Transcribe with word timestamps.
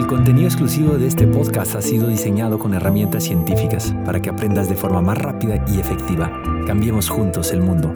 El 0.00 0.06
contenido 0.06 0.48
exclusivo 0.48 0.94
de 0.94 1.06
este 1.06 1.26
podcast 1.26 1.74
ha 1.74 1.82
sido 1.82 2.08
diseñado 2.08 2.58
con 2.58 2.72
herramientas 2.72 3.22
científicas 3.22 3.94
para 4.06 4.22
que 4.22 4.30
aprendas 4.30 4.66
de 4.70 4.74
forma 4.74 5.02
más 5.02 5.18
rápida 5.18 5.62
y 5.68 5.78
efectiva. 5.78 6.32
Cambiemos 6.66 7.10
juntos 7.10 7.52
el 7.52 7.60
mundo. 7.60 7.92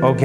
Ok, 0.00 0.22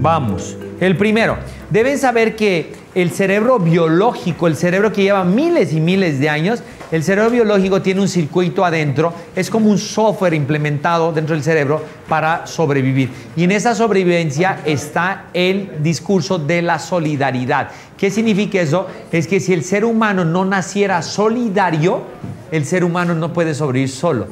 vamos. 0.00 0.56
El 0.80 0.96
primero, 0.96 1.36
deben 1.68 1.98
saber 1.98 2.36
que 2.36 2.72
el 2.94 3.10
cerebro 3.10 3.58
biológico, 3.58 4.46
el 4.46 4.56
cerebro 4.56 4.90
que 4.90 5.02
lleva 5.02 5.22
miles 5.22 5.74
y 5.74 5.80
miles 5.80 6.18
de 6.18 6.30
años, 6.30 6.62
el 6.90 7.02
cerebro 7.02 7.30
biológico 7.30 7.82
tiene 7.82 8.00
un 8.00 8.08
circuito 8.08 8.64
adentro, 8.64 9.12
es 9.34 9.50
como 9.50 9.70
un 9.70 9.78
software 9.78 10.34
implementado 10.34 11.12
dentro 11.12 11.34
del 11.34 11.44
cerebro 11.44 11.82
para 12.08 12.46
sobrevivir. 12.46 13.10
Y 13.36 13.44
en 13.44 13.52
esa 13.52 13.74
sobrevivencia 13.74 14.60
está 14.64 15.26
el 15.32 15.82
discurso 15.82 16.38
de 16.38 16.62
la 16.62 16.78
solidaridad. 16.78 17.70
¿Qué 17.96 18.10
significa 18.10 18.60
eso? 18.60 18.86
Es 19.10 19.26
que 19.26 19.40
si 19.40 19.52
el 19.52 19.64
ser 19.64 19.84
humano 19.84 20.24
no 20.24 20.44
naciera 20.44 21.02
solidario, 21.02 22.02
el 22.50 22.64
ser 22.64 22.84
humano 22.84 23.14
no 23.14 23.32
puede 23.32 23.54
sobrevivir 23.54 23.90
solo. 23.90 24.26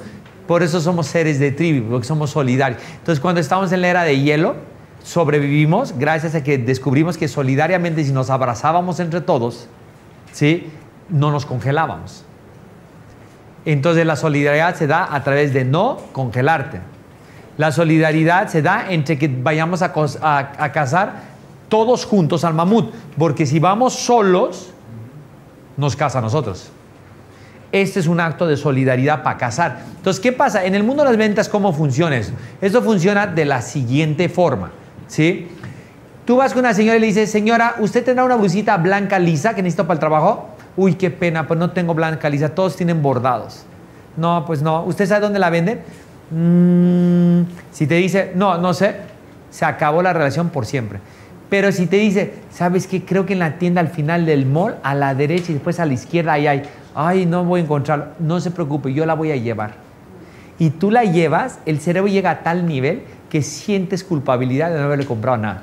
Por 0.46 0.62
eso 0.62 0.80
somos 0.80 1.06
seres 1.06 1.38
de 1.38 1.52
tribu, 1.52 1.90
porque 1.90 2.06
somos 2.06 2.30
solidarios. 2.30 2.82
Entonces, 2.98 3.20
cuando 3.20 3.40
estamos 3.40 3.72
en 3.72 3.80
la 3.80 3.88
era 3.88 4.02
de 4.02 4.20
hielo, 4.20 4.56
sobrevivimos 5.02 5.94
gracias 5.98 6.34
a 6.34 6.42
que 6.44 6.58
descubrimos 6.58 7.16
que 7.16 7.28
solidariamente 7.28 8.04
si 8.04 8.12
nos 8.12 8.28
abrazábamos 8.30 9.00
entre 9.00 9.20
todos, 9.20 9.68
¿sí? 10.32 10.68
no 11.08 11.30
nos 11.30 11.46
congelábamos. 11.46 12.24
Entonces 13.64 14.04
la 14.06 14.16
solidaridad 14.16 14.74
se 14.74 14.86
da 14.86 15.14
a 15.14 15.22
través 15.22 15.52
de 15.52 15.64
no 15.64 15.98
congelarte. 16.12 16.80
La 17.58 17.70
solidaridad 17.70 18.48
se 18.48 18.62
da 18.62 18.86
entre 18.88 19.18
que 19.18 19.28
vayamos 19.28 19.82
a, 19.82 19.92
cazar 20.72 21.32
todos 21.68 22.04
juntos 22.04 22.44
al 22.44 22.54
mamut, 22.54 22.92
porque 23.18 23.46
si 23.46 23.58
vamos 23.58 23.94
solos, 23.94 24.70
nos 25.76 25.96
caza 25.96 26.18
a 26.18 26.22
nosotros. 26.22 26.70
Este 27.70 28.00
es 28.00 28.06
un 28.06 28.20
acto 28.20 28.46
de 28.46 28.56
solidaridad 28.56 29.22
para 29.22 29.38
cazar. 29.38 29.80
Entonces, 29.96 30.20
¿qué 30.20 30.32
pasa? 30.32 30.64
En 30.64 30.74
el 30.74 30.82
mundo 30.82 31.02
de 31.02 31.10
las 31.10 31.16
ventas, 31.16 31.48
¿cómo 31.48 31.72
funciona 31.72 32.16
eso? 32.16 32.32
Esto 32.60 32.82
funciona 32.82 33.26
de 33.26 33.46
la 33.46 33.62
siguiente 33.62 34.28
forma. 34.28 34.70
¿sí? 35.06 35.48
Tú 36.26 36.36
vas 36.36 36.52
con 36.52 36.60
una 36.60 36.74
señora 36.74 36.98
y 36.98 37.00
le 37.00 37.06
dices, 37.06 37.30
señora, 37.30 37.76
¿usted 37.80 38.04
tendrá 38.04 38.24
una 38.24 38.36
blusita 38.36 38.76
blanca 38.76 39.18
lisa 39.18 39.54
que 39.54 39.62
necesito 39.62 39.84
para 39.84 39.94
el 39.94 40.00
trabajo? 40.00 40.50
Uy, 40.76 40.94
qué 40.94 41.10
pena, 41.10 41.46
pues 41.46 41.58
no 41.58 41.70
tengo 41.70 41.94
blanca 41.94 42.28
lisa, 42.30 42.54
todos 42.54 42.76
tienen 42.76 43.02
bordados. 43.02 43.64
No, 44.16 44.44
pues 44.46 44.62
no. 44.62 44.84
¿Usted 44.84 45.06
sabe 45.06 45.20
dónde 45.20 45.38
la 45.38 45.50
venden? 45.50 45.80
Mm, 46.30 47.42
si 47.70 47.86
te 47.86 47.94
dice, 47.96 48.32
no, 48.34 48.58
no 48.58 48.72
sé, 48.72 48.96
se 49.50 49.64
acabó 49.64 50.02
la 50.02 50.12
relación 50.12 50.48
por 50.48 50.64
siempre. 50.64 50.98
Pero 51.50 51.70
si 51.70 51.86
te 51.86 51.96
dice, 51.96 52.34
¿sabes 52.50 52.86
qué? 52.86 53.04
Creo 53.04 53.26
que 53.26 53.34
en 53.34 53.38
la 53.38 53.58
tienda 53.58 53.82
al 53.82 53.88
final 53.88 54.24
del 54.24 54.46
mall, 54.46 54.76
a 54.82 54.94
la 54.94 55.14
derecha 55.14 55.50
y 55.50 55.54
después 55.54 55.78
a 55.80 55.84
la 55.84 55.92
izquierda, 55.92 56.32
ahí 56.32 56.46
hay, 56.46 56.62
ay, 56.94 57.26
no 57.26 57.44
voy 57.44 57.60
a 57.60 57.64
encontrarlo. 57.64 58.06
No 58.18 58.40
se 58.40 58.50
preocupe, 58.50 58.94
yo 58.94 59.04
la 59.04 59.14
voy 59.14 59.32
a 59.32 59.36
llevar. 59.36 59.74
Y 60.58 60.70
tú 60.70 60.90
la 60.90 61.04
llevas, 61.04 61.58
el 61.66 61.80
cerebro 61.80 62.10
llega 62.10 62.30
a 62.30 62.42
tal 62.42 62.66
nivel 62.66 63.02
que 63.28 63.42
sientes 63.42 64.04
culpabilidad 64.04 64.70
de 64.70 64.78
no 64.78 64.84
haberle 64.84 65.04
comprado 65.04 65.36
nada. 65.36 65.62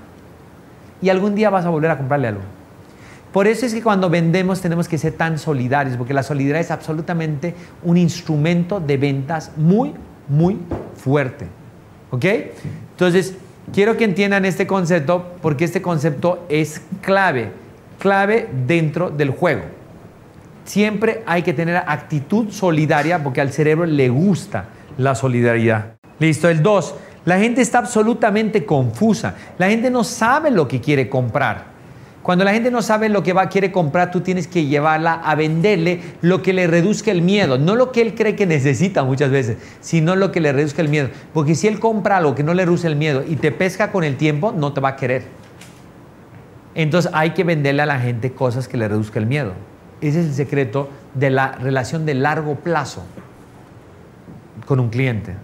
Y 1.02 1.10
algún 1.10 1.34
día 1.34 1.50
vas 1.50 1.66
a 1.66 1.70
volver 1.70 1.90
a 1.90 1.98
comprarle 1.98 2.28
algo. 2.28 2.59
Por 3.32 3.48
eso 3.48 3.66
es 3.66 3.74
que 3.74 3.84
cuando 3.84 4.10
vendemos 4.10 4.62
tenemos 4.62 4.88
que 4.88 4.98
ser 4.98 5.14
tan 5.14 5.38
solidarios, 5.38 5.98
porque 5.98 6.14
la 6.14 6.24
solidaridad 6.24 6.62
es 6.62 6.72
absolutamente 6.72 7.54
un 7.84 7.98
instrumento 7.98 8.80
de 8.80 8.98
ventas 8.98 9.52
muy, 9.56 9.94
muy 10.28 10.58
fuerte. 10.96 11.48
¿Ok? 12.12 12.26
Entonces, 12.92 13.36
quiero 13.72 13.98
que 13.98 14.06
entiendan 14.06 14.46
este 14.46 14.66
concepto 14.66 15.34
porque 15.42 15.66
este 15.66 15.82
concepto 15.82 16.46
es 16.50 16.82
clave, 17.02 17.52
clave 18.00 18.50
dentro 18.66 19.12
del 19.12 19.30
juego. 19.30 19.62
Siempre 20.66 21.24
hay 21.26 21.44
que 21.44 21.54
tener 21.54 21.78
actitud 21.78 22.50
solidaria 22.50 23.24
porque 23.24 23.42
al 23.42 23.52
cerebro 23.52 23.86
le 23.86 24.10
gusta 24.10 24.66
la 24.98 25.16
solidaridad. 25.16 25.98
Listo, 26.20 26.50
el 26.50 26.62
2. 26.62 26.96
La 27.26 27.40
gente 27.40 27.62
está 27.62 27.80
absolutamente 27.80 28.66
confusa. 28.66 29.36
La 29.58 29.70
gente 29.70 29.90
no 29.90 30.04
sabe 30.04 30.52
lo 30.52 30.68
que 30.68 30.82
quiere 30.82 31.10
comprar. 31.10 31.79
Cuando 32.22 32.44
la 32.44 32.52
gente 32.52 32.70
no 32.70 32.82
sabe 32.82 33.08
lo 33.08 33.24
que 33.24 33.32
va, 33.32 33.48
quiere 33.48 33.72
comprar, 33.72 34.12
tú 34.12 34.22
tienes 34.22 34.48
que 34.48 34.66
llevarla 34.66 35.14
a 35.14 35.36
venderle 35.36 36.02
lo 36.22 36.42
que 36.42 36.52
le 36.52 36.68
reduzca 36.68 37.12
el 37.12 37.22
miedo. 37.22 37.58
No 37.58 37.76
lo 37.76 37.92
que 37.92 38.02
él 38.02 38.14
cree 38.14 38.36
que 38.36 38.46
necesita 38.48 39.04
muchas 39.04 39.32
veces, 39.32 39.58
sino 39.80 40.16
lo 40.16 40.32
que 40.32 40.42
le 40.42 40.52
reduzca 40.52 40.82
el 40.82 40.90
miedo. 40.90 41.10
Porque 41.34 41.56
si 41.56 41.68
él 41.68 41.80
compra 41.80 42.18
algo 42.18 42.36
que 42.36 42.44
no 42.44 42.54
le 42.54 42.66
reduce 42.66 42.88
el 42.88 42.96
miedo 42.96 43.24
y 43.28 43.36
te 43.36 43.52
pesca 43.52 43.92
con 43.92 44.04
el 44.04 44.18
tiempo, 44.18 44.54
no 44.56 44.74
te 44.74 44.82
va 44.82 44.90
a 44.90 44.96
querer. 44.96 45.24
Entonces 46.76 47.12
hay 47.14 47.32
que 47.32 47.44
venderle 47.44 47.82
a 47.82 47.86
la 47.86 48.00
gente 48.00 48.32
cosas 48.32 48.68
que 48.68 48.78
le 48.78 48.88
reduzca 48.88 49.20
el 49.20 49.26
miedo. 49.26 49.54
Ese 50.02 50.20
es 50.22 50.28
el 50.28 50.34
secreto 50.34 50.90
de 51.14 51.30
la 51.30 51.54
relación 51.54 52.06
de 52.06 52.14
largo 52.14 52.56
plazo 52.56 53.04
con 54.66 54.80
un 54.80 54.90
cliente. 54.90 55.36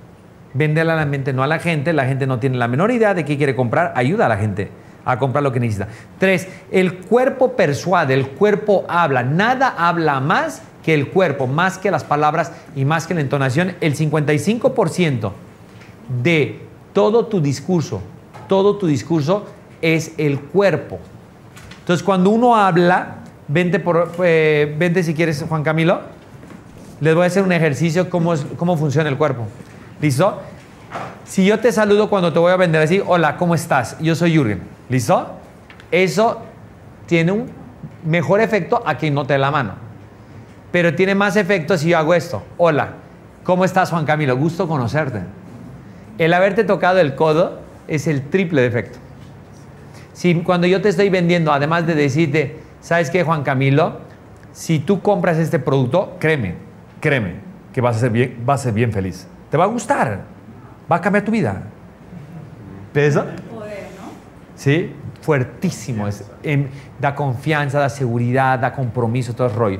Véndela 0.53 0.93
a 0.93 0.95
la 0.95 1.05
mente, 1.05 1.33
no 1.33 1.43
a 1.43 1.47
la 1.47 1.59
gente. 1.59 1.93
La 1.93 2.05
gente 2.05 2.27
no 2.27 2.39
tiene 2.39 2.57
la 2.57 2.67
menor 2.67 2.91
idea 2.91 3.13
de 3.13 3.25
qué 3.25 3.37
quiere 3.37 3.55
comprar. 3.55 3.93
Ayuda 3.95 4.27
a 4.27 4.29
la 4.29 4.37
gente 4.37 4.69
a 5.05 5.19
comprar 5.19 5.43
lo 5.43 5.51
que 5.51 5.59
necesita. 5.59 5.87
Tres, 6.17 6.47
el 6.71 6.97
cuerpo 6.97 7.53
persuade, 7.53 8.13
el 8.13 8.29
cuerpo 8.29 8.83
habla. 8.89 9.23
Nada 9.23 9.73
habla 9.77 10.19
más 10.19 10.63
que 10.83 10.93
el 10.93 11.09
cuerpo, 11.09 11.47
más 11.47 11.77
que 11.77 11.91
las 11.91 12.03
palabras 12.03 12.51
y 12.75 12.85
más 12.85 13.07
que 13.07 13.13
la 13.13 13.21
entonación. 13.21 13.75
El 13.81 13.95
55% 13.95 15.31
de 16.23 16.59
todo 16.93 17.27
tu 17.27 17.39
discurso, 17.39 18.01
todo 18.47 18.77
tu 18.77 18.87
discurso 18.87 19.45
es 19.81 20.13
el 20.17 20.39
cuerpo. 20.39 20.99
Entonces, 21.79 22.03
cuando 22.03 22.31
uno 22.31 22.55
habla, 22.55 23.17
vente, 23.47 23.79
por, 23.79 24.11
eh, 24.23 24.75
vente 24.77 25.03
si 25.03 25.13
quieres, 25.13 25.45
Juan 25.47 25.63
Camilo, 25.63 26.01
les 26.99 27.13
voy 27.13 27.25
a 27.25 27.27
hacer 27.27 27.43
un 27.43 27.51
ejercicio 27.51 28.09
cómo, 28.09 28.33
cómo 28.57 28.77
funciona 28.77 29.09
el 29.09 29.17
cuerpo. 29.17 29.45
¿Listo? 30.01 30.41
Si 31.25 31.45
yo 31.45 31.59
te 31.59 31.71
saludo 31.71 32.09
cuando 32.09 32.31
te 32.31 32.39
voy 32.39 32.51
a 32.51 32.57
vender 32.57 32.81
así, 32.81 33.01
hola, 33.05 33.37
¿cómo 33.37 33.55
estás? 33.55 33.97
Yo 33.99 34.15
soy 34.15 34.33
Jürgen. 34.33 34.74
¿Listo? 34.89 35.31
Eso 35.91 36.41
tiene 37.05 37.31
un 37.31 37.49
mejor 38.05 38.41
efecto 38.41 38.81
a 38.85 38.95
quien 38.95 39.13
no 39.13 39.25
te 39.25 39.33
dé 39.33 39.39
la 39.39 39.51
mano. 39.51 39.73
Pero 40.71 40.95
tiene 40.95 41.15
más 41.15 41.35
efecto 41.35 41.77
si 41.77 41.89
yo 41.89 41.97
hago 41.97 42.13
esto. 42.13 42.43
Hola, 42.57 42.93
¿cómo 43.43 43.65
estás 43.65 43.89
Juan 43.89 44.05
Camilo? 44.05 44.35
Gusto 44.37 44.67
conocerte. 44.67 45.21
El 46.17 46.33
haberte 46.33 46.63
tocado 46.63 46.99
el 46.99 47.15
codo 47.15 47.59
es 47.87 48.07
el 48.07 48.23
triple 48.29 48.61
de 48.61 48.67
efecto. 48.67 48.99
Si 50.13 50.33
cuando 50.35 50.67
yo 50.67 50.81
te 50.81 50.89
estoy 50.89 51.09
vendiendo, 51.09 51.51
además 51.51 51.85
de 51.85 51.95
decirte, 51.95 52.59
¿sabes 52.79 53.09
qué 53.09 53.23
Juan 53.23 53.43
Camilo? 53.43 53.99
Si 54.53 54.79
tú 54.79 55.01
compras 55.01 55.37
este 55.37 55.59
producto, 55.59 56.15
créeme, 56.19 56.55
créeme, 57.01 57.35
que 57.73 57.81
vas 57.81 57.97
a 57.97 57.99
ser 57.99 58.11
bien, 58.11 58.41
vas 58.45 58.61
a 58.61 58.63
ser 58.65 58.73
bien 58.73 58.93
feliz. 58.93 59.27
Te 59.49 59.57
va 59.57 59.65
a 59.65 59.67
gustar. 59.67 60.21
Va 60.89 60.97
a 60.97 61.01
cambiar 61.01 61.25
tu 61.25 61.31
vida. 61.31 61.63
¿Ves 62.93 63.17
Poder, 63.17 63.25
¿no? 63.25 63.44
Sí, 64.55 64.93
fuertísimo. 65.21 66.07
Es, 66.07 66.23
da 66.99 67.13
confianza, 67.13 67.79
da 67.79 67.89
seguridad, 67.89 68.59
da 68.59 68.73
compromiso, 68.73 69.33
todo 69.33 69.47
el 69.47 69.53
rollo. 69.53 69.79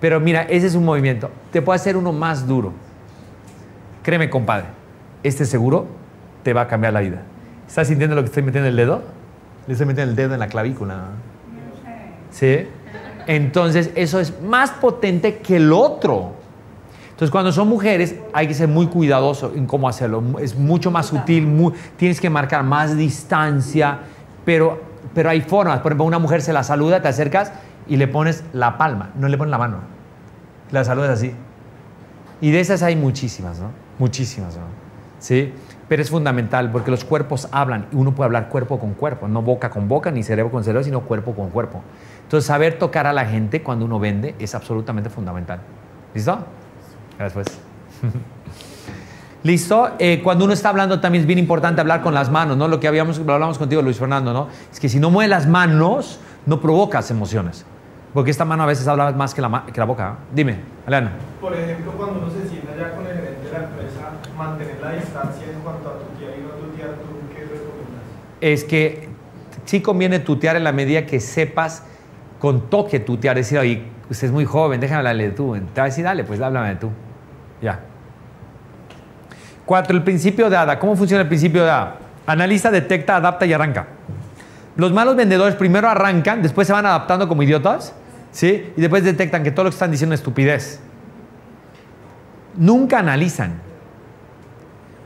Pero 0.00 0.20
mira, 0.20 0.42
ese 0.42 0.66
es 0.66 0.74
un 0.74 0.84
movimiento. 0.84 1.30
Te 1.52 1.62
puede 1.62 1.76
hacer 1.76 1.96
uno 1.96 2.12
más 2.12 2.46
duro. 2.46 2.72
Créeme, 4.02 4.28
compadre, 4.28 4.66
este 5.22 5.44
seguro 5.44 5.86
te 6.42 6.52
va 6.52 6.62
a 6.62 6.68
cambiar 6.68 6.92
la 6.92 7.00
vida. 7.00 7.22
¿Estás 7.66 7.88
sintiendo 7.88 8.14
lo 8.14 8.22
que 8.22 8.26
estoy 8.26 8.42
metiendo 8.42 8.68
el 8.68 8.76
dedo? 8.76 9.02
Le 9.66 9.72
estoy 9.72 9.86
metiendo 9.86 10.10
el 10.10 10.16
dedo 10.16 10.34
en 10.34 10.40
la 10.40 10.48
clavícula. 10.48 11.04
¿Sí? 12.30 12.66
Entonces, 13.26 13.90
eso 13.94 14.20
es 14.20 14.40
más 14.42 14.70
potente 14.72 15.38
que 15.38 15.56
el 15.56 15.72
otro. 15.72 16.32
Entonces, 17.10 17.30
cuando 17.30 17.52
son 17.52 17.68
mujeres, 17.68 18.16
hay 18.32 18.48
que 18.48 18.54
ser 18.54 18.68
muy 18.68 18.88
cuidadoso 18.88 19.52
en 19.54 19.66
cómo 19.66 19.88
hacerlo. 19.88 20.22
Es 20.40 20.58
mucho 20.58 20.90
más 20.90 21.06
sutil, 21.06 21.72
tienes 21.96 22.20
que 22.20 22.28
marcar 22.28 22.64
más 22.64 22.96
distancia, 22.96 24.00
pero, 24.44 24.80
pero 25.14 25.30
hay 25.30 25.40
formas. 25.40 25.80
Por 25.80 25.92
ejemplo, 25.92 26.04
una 26.04 26.18
mujer 26.18 26.42
se 26.42 26.52
la 26.52 26.62
saluda, 26.62 27.02
te 27.02 27.08
acercas 27.08 27.52
y 27.88 27.96
le 27.96 28.08
pones 28.08 28.44
la 28.52 28.78
palma, 28.78 29.10
no 29.16 29.28
le 29.28 29.38
pones 29.38 29.50
la 29.50 29.58
mano. 29.58 29.78
La 30.70 30.84
saludas 30.84 31.10
así. 31.10 31.34
Y 32.40 32.50
de 32.50 32.60
esas 32.60 32.82
hay 32.82 32.96
muchísimas, 32.96 33.58
¿no? 33.60 33.70
Muchísimas, 33.98 34.56
¿no? 34.56 34.62
¿Sí? 35.18 35.52
Pero 35.88 36.02
es 36.02 36.10
fundamental 36.10 36.70
porque 36.72 36.90
los 36.90 37.04
cuerpos 37.04 37.48
hablan 37.52 37.86
y 37.92 37.96
uno 37.96 38.14
puede 38.14 38.26
hablar 38.26 38.48
cuerpo 38.48 38.78
con 38.78 38.94
cuerpo, 38.94 39.28
no 39.28 39.42
boca 39.42 39.70
con 39.70 39.88
boca 39.88 40.10
ni 40.10 40.22
cerebro 40.22 40.50
con 40.50 40.64
cerebro, 40.64 40.82
sino 40.82 41.02
cuerpo 41.02 41.34
con 41.34 41.50
cuerpo. 41.50 41.82
Entonces, 42.22 42.46
saber 42.46 42.78
tocar 42.78 43.06
a 43.06 43.12
la 43.12 43.26
gente 43.26 43.62
cuando 43.62 43.84
uno 43.84 43.98
vende 43.98 44.34
es 44.38 44.54
absolutamente 44.54 45.10
fundamental. 45.10 45.60
¿Listo? 46.14 46.38
Gracias. 47.18 47.46
¿Listo? 49.44 49.90
Eh, 49.98 50.22
cuando 50.24 50.46
uno 50.46 50.54
está 50.54 50.70
hablando 50.70 51.00
también 51.00 51.20
es 51.20 51.26
bien 51.26 51.38
importante 51.38 51.78
hablar 51.78 52.00
con 52.00 52.14
las 52.14 52.30
manos, 52.30 52.56
¿no? 52.56 52.66
Lo 52.66 52.80
que 52.80 52.88
habíamos, 52.88 53.18
hablamos 53.18 53.58
contigo, 53.58 53.82
Luis 53.82 53.98
Fernando, 53.98 54.32
¿no? 54.32 54.48
Es 54.72 54.80
que 54.80 54.88
si 54.88 54.98
no 54.98 55.10
mueves 55.10 55.28
las 55.28 55.46
manos, 55.46 56.18
no 56.46 56.62
provocas 56.62 57.10
emociones. 57.10 57.66
Porque 58.14 58.30
esta 58.30 58.46
mano 58.46 58.62
a 58.62 58.66
veces 58.66 58.88
habla 58.88 59.12
más 59.12 59.34
que 59.34 59.42
la, 59.42 59.66
que 59.70 59.78
la 59.78 59.84
boca. 59.84 60.16
Dime, 60.34 60.60
Alana. 60.86 61.12
Por 61.42 61.54
ejemplo, 61.54 61.92
cuando 61.92 62.20
uno 62.20 62.30
se 62.30 62.48
sienta 62.48 62.74
ya 62.74 62.94
con 62.94 63.06
el 63.06 63.16
gerente 63.16 63.44
de 63.44 63.52
la 63.52 63.64
empresa, 63.64 64.12
mantener 64.34 64.78
la 64.80 64.92
distancia 64.92 65.46
en 65.52 65.60
cuanto 65.60 65.90
a 65.90 65.98
tutear 65.98 66.38
y 66.38 66.42
no 66.42 66.48
tutear, 66.48 66.88
¿tú 66.94 67.34
qué 67.34 67.40
recomiendas? 67.40 68.02
Es 68.40 68.64
que 68.64 69.10
sí 69.66 69.82
conviene 69.82 70.20
tutear 70.20 70.56
en 70.56 70.64
la 70.64 70.72
medida 70.72 71.04
que 71.04 71.20
sepas 71.20 71.82
con 72.38 72.70
toque 72.70 72.98
tú 72.98 73.18
te 73.18 73.28
va 73.28 73.32
a 73.32 73.34
decir, 73.34 73.58
oye, 73.58 73.82
usted 74.08 74.28
es 74.28 74.32
muy 74.32 74.46
joven, 74.46 74.80
déjame 74.80 74.98
hablarle 75.00 75.24
de 75.24 75.30
tú. 75.32 75.54
Te 75.74 75.80
va 75.80 75.84
a 75.84 75.90
decir, 75.90 76.02
dale, 76.02 76.24
pues 76.24 76.40
háblame 76.40 76.70
de 76.70 76.76
tú. 76.76 76.88
Ya. 77.60 77.80
Cuatro, 79.64 79.96
el 79.96 80.02
principio 80.02 80.50
de 80.50 80.56
ADA. 80.56 80.78
¿Cómo 80.78 80.96
funciona 80.96 81.22
el 81.22 81.28
principio 81.28 81.64
de 81.64 81.70
ADA? 81.70 81.96
Analiza, 82.26 82.70
detecta, 82.70 83.16
adapta 83.16 83.46
y 83.46 83.52
arranca. 83.52 83.86
Los 84.76 84.92
malos 84.92 85.16
vendedores 85.16 85.54
primero 85.54 85.88
arrancan, 85.88 86.42
después 86.42 86.66
se 86.66 86.72
van 86.72 86.84
adaptando 86.84 87.28
como 87.28 87.42
idiotas, 87.42 87.94
¿sí? 88.32 88.72
Y 88.76 88.80
después 88.80 89.04
detectan 89.04 89.44
que 89.44 89.50
todo 89.50 89.64
lo 89.64 89.70
que 89.70 89.74
están 89.74 89.90
diciendo 89.90 90.14
es 90.14 90.20
estupidez. 90.20 90.80
Nunca 92.56 92.98
analizan. 92.98 93.60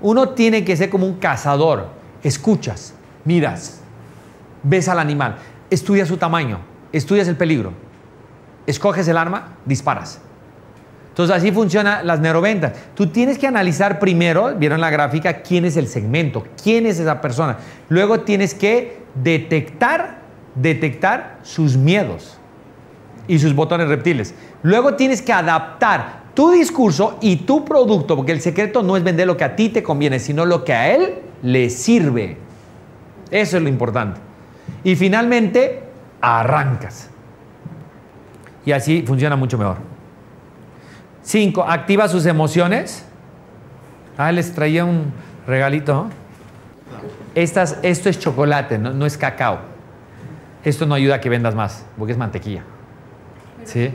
Uno 0.00 0.30
tiene 0.30 0.64
que 0.64 0.76
ser 0.76 0.90
como 0.90 1.06
un 1.06 1.18
cazador. 1.18 1.88
Escuchas, 2.22 2.94
miras, 3.24 3.80
ves 4.62 4.88
al 4.88 4.98
animal, 4.98 5.36
estudias 5.70 6.08
su 6.08 6.16
tamaño, 6.16 6.60
estudias 6.92 7.28
el 7.28 7.36
peligro, 7.36 7.72
escoges 8.66 9.06
el 9.08 9.16
arma, 9.16 9.56
disparas. 9.64 10.20
Entonces 11.18 11.36
así 11.36 11.50
funcionan 11.50 12.06
las 12.06 12.20
neuroventas. 12.20 12.74
Tú 12.94 13.08
tienes 13.08 13.38
que 13.38 13.48
analizar 13.48 13.98
primero, 13.98 14.54
vieron 14.54 14.80
la 14.80 14.88
gráfica, 14.88 15.42
quién 15.42 15.64
es 15.64 15.76
el 15.76 15.88
segmento, 15.88 16.44
quién 16.62 16.86
es 16.86 17.00
esa 17.00 17.20
persona. 17.20 17.56
Luego 17.88 18.20
tienes 18.20 18.54
que 18.54 18.98
detectar, 19.16 20.20
detectar 20.54 21.40
sus 21.42 21.76
miedos 21.76 22.38
y 23.26 23.40
sus 23.40 23.52
botones 23.52 23.88
reptiles. 23.88 24.32
Luego 24.62 24.94
tienes 24.94 25.20
que 25.20 25.32
adaptar 25.32 26.20
tu 26.34 26.52
discurso 26.52 27.18
y 27.20 27.38
tu 27.38 27.64
producto, 27.64 28.14
porque 28.14 28.30
el 28.30 28.40
secreto 28.40 28.84
no 28.84 28.96
es 28.96 29.02
vender 29.02 29.26
lo 29.26 29.36
que 29.36 29.42
a 29.42 29.56
ti 29.56 29.70
te 29.70 29.82
conviene, 29.82 30.20
sino 30.20 30.46
lo 30.46 30.62
que 30.62 30.72
a 30.72 30.94
él 30.94 31.16
le 31.42 31.68
sirve. 31.68 32.36
Eso 33.32 33.56
es 33.56 33.62
lo 33.64 33.68
importante. 33.68 34.20
Y 34.84 34.94
finalmente, 34.94 35.82
arrancas. 36.20 37.10
Y 38.64 38.70
así 38.70 39.02
funciona 39.04 39.34
mucho 39.34 39.58
mejor. 39.58 39.97
Cinco, 41.28 41.62
activa 41.62 42.08
sus 42.08 42.24
emociones. 42.24 43.04
Ah, 44.16 44.32
les 44.32 44.54
traía 44.54 44.86
un 44.86 45.12
regalito. 45.46 46.06
Estas, 47.34 47.78
esto 47.82 48.08
es 48.08 48.18
chocolate, 48.18 48.78
no, 48.78 48.94
no 48.94 49.04
es 49.04 49.18
cacao. 49.18 49.58
Esto 50.64 50.86
no 50.86 50.94
ayuda 50.94 51.16
a 51.16 51.20
que 51.20 51.28
vendas 51.28 51.54
más, 51.54 51.84
porque 51.98 52.12
es 52.12 52.18
mantequilla. 52.18 52.62
¿Sí? 53.64 53.94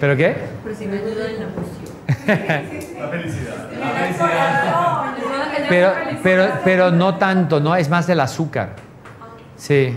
¿Pero 0.00 0.16
qué? 0.16 0.36
Pero 0.64 0.74
si 0.74 0.86
me 0.86 0.96
ayuda 0.96 1.26
en 1.28 1.38
la 1.38 1.44
emoción. 1.44 2.98
La 2.98 3.08
felicidad. 3.10 3.68
Pero, 5.68 5.92
pero, 6.22 6.48
pero 6.64 6.90
no 6.92 7.16
tanto, 7.16 7.60
no, 7.60 7.76
es 7.76 7.90
más 7.90 8.08
el 8.08 8.20
azúcar. 8.20 8.70
Sí. 9.58 9.94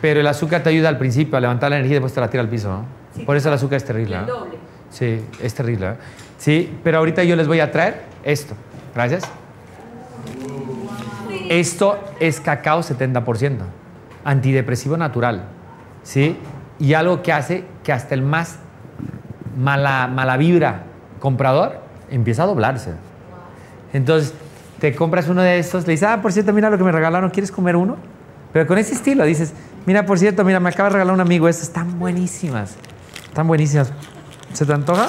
Pero 0.00 0.20
el 0.20 0.26
azúcar 0.28 0.62
te 0.62 0.68
ayuda 0.68 0.88
al 0.88 0.98
principio 0.98 1.36
a 1.36 1.40
levantar 1.40 1.68
la 1.68 1.78
energía 1.78 1.96
y 1.96 1.98
después 1.98 2.14
te 2.14 2.20
la 2.20 2.30
tira 2.30 2.44
al 2.44 2.48
piso, 2.48 2.68
¿no? 2.68 2.98
Por 3.24 3.36
eso 3.36 3.48
el 3.48 3.54
azúcar 3.54 3.78
es 3.78 3.84
terrible. 3.84 4.16
El 4.16 4.26
¿no? 4.26 4.57
Sí, 4.90 5.24
es 5.42 5.54
terrible. 5.54 5.90
¿eh? 5.90 5.94
Sí, 6.38 6.78
pero 6.82 6.98
ahorita 6.98 7.24
yo 7.24 7.36
les 7.36 7.46
voy 7.46 7.60
a 7.60 7.70
traer 7.70 8.04
esto. 8.24 8.54
Gracias. 8.94 9.24
Esto 11.48 11.98
es 12.20 12.40
cacao 12.40 12.80
70%, 12.80 13.56
antidepresivo 14.24 14.96
natural, 14.96 15.44
¿sí? 16.02 16.36
Y 16.78 16.92
algo 16.94 17.22
que 17.22 17.32
hace 17.32 17.64
que 17.82 17.92
hasta 17.92 18.14
el 18.14 18.22
más 18.22 18.58
mala, 19.56 20.08
mala 20.08 20.36
vibra 20.36 20.82
comprador 21.20 21.80
empieza 22.10 22.42
a 22.42 22.46
doblarse. 22.46 22.92
Entonces, 23.92 24.34
te 24.78 24.94
compras 24.94 25.28
uno 25.28 25.42
de 25.42 25.58
estos, 25.58 25.86
le 25.86 25.92
dices, 25.92 26.08
ah, 26.08 26.20
por 26.20 26.32
cierto, 26.32 26.52
mira 26.52 26.70
lo 26.70 26.78
que 26.78 26.84
me 26.84 26.92
regalaron, 26.92 27.30
¿quieres 27.30 27.50
comer 27.50 27.76
uno? 27.76 27.96
Pero 28.52 28.66
con 28.66 28.78
ese 28.78 28.94
estilo, 28.94 29.24
dices, 29.24 29.52
mira, 29.86 30.04
por 30.04 30.18
cierto, 30.18 30.44
mira, 30.44 30.60
me 30.60 30.68
acaba 30.68 30.88
de 30.90 30.94
regalar 30.94 31.14
un 31.14 31.20
amigo, 31.20 31.48
estas 31.48 31.68
están 31.68 31.98
buenísimas, 31.98 32.76
están 33.26 33.46
buenísimas. 33.46 33.92
¿Se 34.52 34.66
te 34.66 34.72
antoja? 34.72 35.08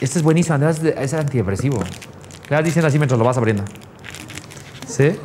Este 0.00 0.18
es 0.18 0.22
buenísimo, 0.22 0.56
además 0.56 0.80
de- 0.82 0.94
es 0.98 1.14
antidepresivo. 1.14 1.82
Le 2.48 2.56
vas 2.56 2.64
diciendo 2.64 2.88
así 2.88 2.98
mientras 2.98 3.18
lo 3.18 3.24
vas 3.24 3.36
abriendo. 3.36 3.64
¿Sí? 4.86 5.18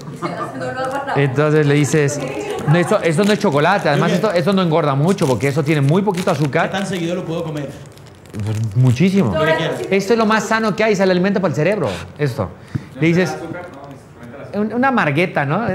Entonces 1.15 1.65
le 1.67 1.73
dices, 1.75 2.19
no, 2.67 2.75
esto, 2.77 2.99
esto 3.01 3.23
no 3.23 3.33
es 3.33 3.39
chocolate, 3.39 3.89
además 3.89 4.11
esto, 4.13 4.31
esto 4.31 4.53
no 4.53 4.61
engorda 4.61 4.95
mucho 4.95 5.27
porque 5.27 5.47
eso 5.49 5.63
tiene 5.63 5.81
muy 5.81 6.01
poquito 6.01 6.25
¿Qué 6.25 6.31
azúcar, 6.31 6.71
tan 6.71 6.85
seguido 6.87 7.15
lo 7.15 7.25
puedo 7.25 7.43
comer? 7.43 7.69
pues, 8.43 8.75
muchísimo. 8.75 9.33
Esto 9.89 10.13
es 10.13 10.19
lo 10.19 10.25
más 10.25 10.45
sano 10.45 10.75
que 10.75 10.83
hay, 10.83 10.93
es 10.93 10.99
el 10.99 11.11
alimento 11.11 11.41
para 11.41 11.49
el 11.49 11.55
cerebro. 11.55 11.89
Esto. 12.17 12.49
Le 12.99 13.07
dices, 13.07 13.35
un- 14.53 14.73
una 14.73 14.91
margueta, 14.91 15.45
¿no? 15.45 15.65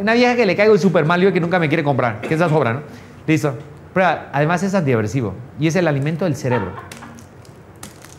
Una 0.00 0.14
vieja 0.14 0.36
que 0.36 0.46
le 0.46 0.54
caigo 0.56 0.76
súper 0.78 1.04
mal 1.04 1.22
y 1.22 1.32
que 1.32 1.40
nunca 1.40 1.58
me 1.58 1.68
quiere 1.68 1.82
comprar, 1.82 2.20
que 2.20 2.34
esa 2.34 2.48
sobra, 2.48 2.72
¿no? 2.74 2.80
Listo. 3.26 3.54
Prueba, 3.94 4.28
además 4.32 4.62
es 4.64 4.74
antiaversivo 4.74 5.34
y 5.58 5.68
es 5.68 5.76
el 5.76 5.86
alimento 5.86 6.24
del 6.24 6.34
cerebro. 6.34 6.72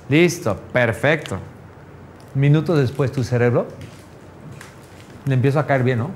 Listo, 0.08 0.56
perfecto. 0.72 1.38
Minutos 2.34 2.80
después, 2.80 3.12
tu 3.12 3.24
cerebro 3.24 3.68
le 5.26 5.34
empieza 5.34 5.60
a 5.60 5.68
caer 5.68 5.84
bien, 5.84 6.00
¿no? 6.00 6.12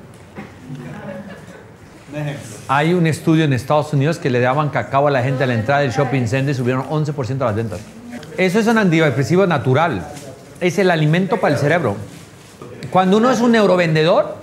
Hay 2.68 2.94
un 2.94 3.06
estudio 3.06 3.44
en 3.44 3.54
Estados 3.54 3.94
Unidos 3.94 4.18
que 4.18 4.30
le 4.30 4.40
daban 4.40 4.70
cacao 4.70 5.08
a 5.08 5.12
la 5.12 5.24
gente 5.24 5.44
a 5.44 5.48
la 5.48 5.56
entrada 5.56 5.82
del 5.82 5.92
shopping 5.92 6.26
center 6.28 6.54
y 6.54 6.58
subieron 6.58 6.84
11% 6.84 7.40
las 7.40 7.56
ventas. 7.56 7.82
Eso 8.38 8.60
es 8.60 8.68
un 8.68 8.78
antidepresivo 8.78 9.46
natural. 9.46 10.08
Es 10.62 10.80
el 10.80 10.90
alimento 10.90 11.38
para 11.38 11.56
el 11.56 11.60
cerebro. 11.60 11.98
Cuando 12.92 13.18
uno 13.18 13.30
es 13.30 13.42
un 13.42 13.52
neurovendedor, 13.52 14.38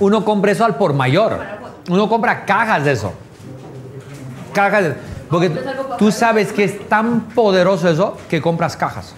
uno 0.00 0.24
compra 0.24 0.52
eso 0.52 0.64
al 0.64 0.76
por 0.76 0.92
mayor. 0.92 1.40
Uno 1.88 2.08
compra 2.08 2.44
cajas 2.44 2.84
de 2.84 2.92
eso. 2.92 3.14
Cajas 4.52 4.84
de 4.84 4.94
Porque 5.30 5.50
tú 5.98 6.10
sabes 6.10 6.52
que 6.52 6.64
es 6.64 6.88
tan 6.88 7.22
poderoso 7.30 7.88
eso 7.88 8.16
que 8.28 8.40
compras 8.40 8.76
cajas. 8.76 9.14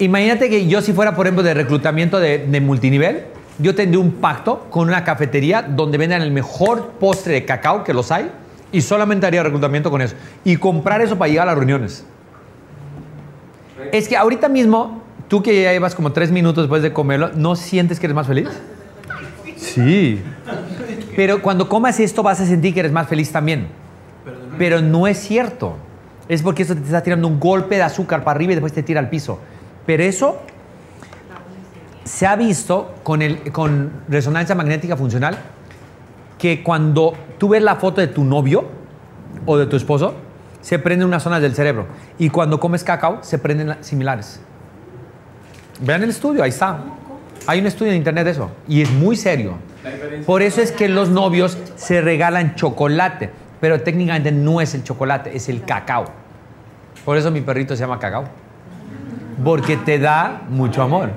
Imagínate 0.00 0.48
que 0.48 0.68
yo 0.68 0.80
si 0.80 0.92
fuera, 0.92 1.16
por 1.16 1.26
ejemplo, 1.26 1.42
de 1.42 1.54
reclutamiento 1.54 2.20
de, 2.20 2.46
de 2.46 2.60
multinivel, 2.60 3.24
yo 3.58 3.74
tendría 3.74 4.00
un 4.00 4.12
pacto 4.12 4.66
con 4.70 4.88
una 4.88 5.02
cafetería 5.02 5.62
donde 5.62 5.98
vendan 5.98 6.22
el 6.22 6.30
mejor 6.30 6.92
postre 7.00 7.34
de 7.34 7.44
cacao 7.44 7.82
que 7.82 7.92
los 7.92 8.12
hay 8.12 8.30
y 8.70 8.80
solamente 8.80 9.26
haría 9.26 9.42
reclutamiento 9.42 9.90
con 9.90 10.00
eso. 10.00 10.14
Y 10.44 10.56
comprar 10.56 11.00
eso 11.00 11.18
para 11.18 11.28
llegar 11.28 11.48
a 11.48 11.50
las 11.52 11.58
reuniones. 11.58 12.04
Es 13.92 14.08
que 14.08 14.16
ahorita 14.16 14.48
mismo, 14.48 15.02
tú 15.28 15.42
que 15.42 15.62
ya 15.62 15.72
llevas 15.72 15.94
como 15.94 16.12
tres 16.12 16.30
minutos 16.30 16.64
después 16.64 16.82
de 16.82 16.92
comerlo, 16.92 17.30
¿no 17.34 17.56
sientes 17.56 17.98
que 17.98 18.06
eres 18.06 18.14
más 18.14 18.26
feliz? 18.26 18.48
Sí. 19.56 20.22
Pero 21.18 21.42
cuando 21.42 21.68
comas 21.68 21.98
esto 21.98 22.22
vas 22.22 22.40
a 22.40 22.46
sentir 22.46 22.72
que 22.72 22.78
eres 22.78 22.92
más 22.92 23.08
feliz 23.08 23.32
también. 23.32 23.66
Pero 24.56 24.80
no 24.80 25.08
es 25.08 25.18
cierto. 25.18 25.74
Es 26.28 26.42
porque 26.42 26.62
eso 26.62 26.76
te 26.76 26.82
está 26.82 27.02
tirando 27.02 27.26
un 27.26 27.40
golpe 27.40 27.74
de 27.74 27.82
azúcar 27.82 28.22
para 28.22 28.36
arriba 28.36 28.52
y 28.52 28.54
después 28.54 28.72
te 28.72 28.84
tira 28.84 29.00
al 29.00 29.10
piso. 29.10 29.40
Pero 29.84 30.04
eso 30.04 30.38
se 32.04 32.24
ha 32.24 32.36
visto 32.36 32.94
con, 33.02 33.20
el, 33.22 33.50
con 33.50 33.90
resonancia 34.08 34.54
magnética 34.54 34.96
funcional 34.96 35.36
que 36.38 36.62
cuando 36.62 37.14
tú 37.36 37.48
ves 37.48 37.62
la 37.64 37.74
foto 37.74 38.00
de 38.00 38.06
tu 38.06 38.22
novio 38.22 38.66
o 39.44 39.58
de 39.58 39.66
tu 39.66 39.74
esposo, 39.74 40.14
se 40.60 40.78
prenden 40.78 41.08
unas 41.08 41.24
zonas 41.24 41.42
del 41.42 41.52
cerebro. 41.52 41.86
Y 42.16 42.28
cuando 42.30 42.60
comes 42.60 42.84
cacao, 42.84 43.24
se 43.24 43.38
prenden 43.40 43.70
la- 43.70 43.82
similares. 43.82 44.38
Vean 45.80 46.04
el 46.04 46.10
estudio, 46.10 46.44
ahí 46.44 46.50
está. 46.50 46.78
Hay 47.48 47.58
un 47.58 47.66
estudio 47.66 47.90
en 47.90 47.98
internet 47.98 48.24
de 48.24 48.30
eso. 48.30 48.50
Y 48.68 48.82
es 48.82 48.90
muy 48.92 49.16
serio. 49.16 49.54
Por 50.26 50.42
eso 50.42 50.60
es 50.60 50.72
que 50.72 50.88
los 50.88 51.08
novios 51.10 51.56
se 51.76 52.00
regalan 52.00 52.54
chocolate. 52.54 53.30
Pero 53.60 53.80
técnicamente 53.82 54.30
no 54.30 54.60
es 54.60 54.74
el 54.74 54.84
chocolate, 54.84 55.36
es 55.36 55.48
el 55.48 55.64
cacao. 55.64 56.04
Por 57.04 57.16
eso 57.16 57.30
mi 57.30 57.40
perrito 57.40 57.74
se 57.74 57.80
llama 57.80 57.98
cacao. 57.98 58.24
Porque 59.44 59.76
te 59.76 59.98
da 59.98 60.42
mucho 60.48 60.82
amor. 60.82 61.10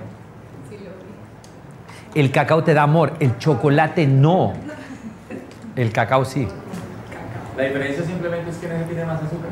El 2.16 2.32
cacao 2.32 2.64
te 2.64 2.74
da 2.74 2.84
amor, 2.84 3.14
el 3.20 3.38
chocolate 3.38 4.06
no. 4.08 4.54
El 5.76 5.92
cacao 5.94 6.26
sí. 6.26 6.48
La 7.58 7.64
diferencia 7.64 8.04
simplemente 8.04 8.50
es 8.50 8.58
que 8.58 8.66
ese 8.66 8.84
tiene 8.86 9.06
más 9.06 9.18
azúcar. 9.22 9.50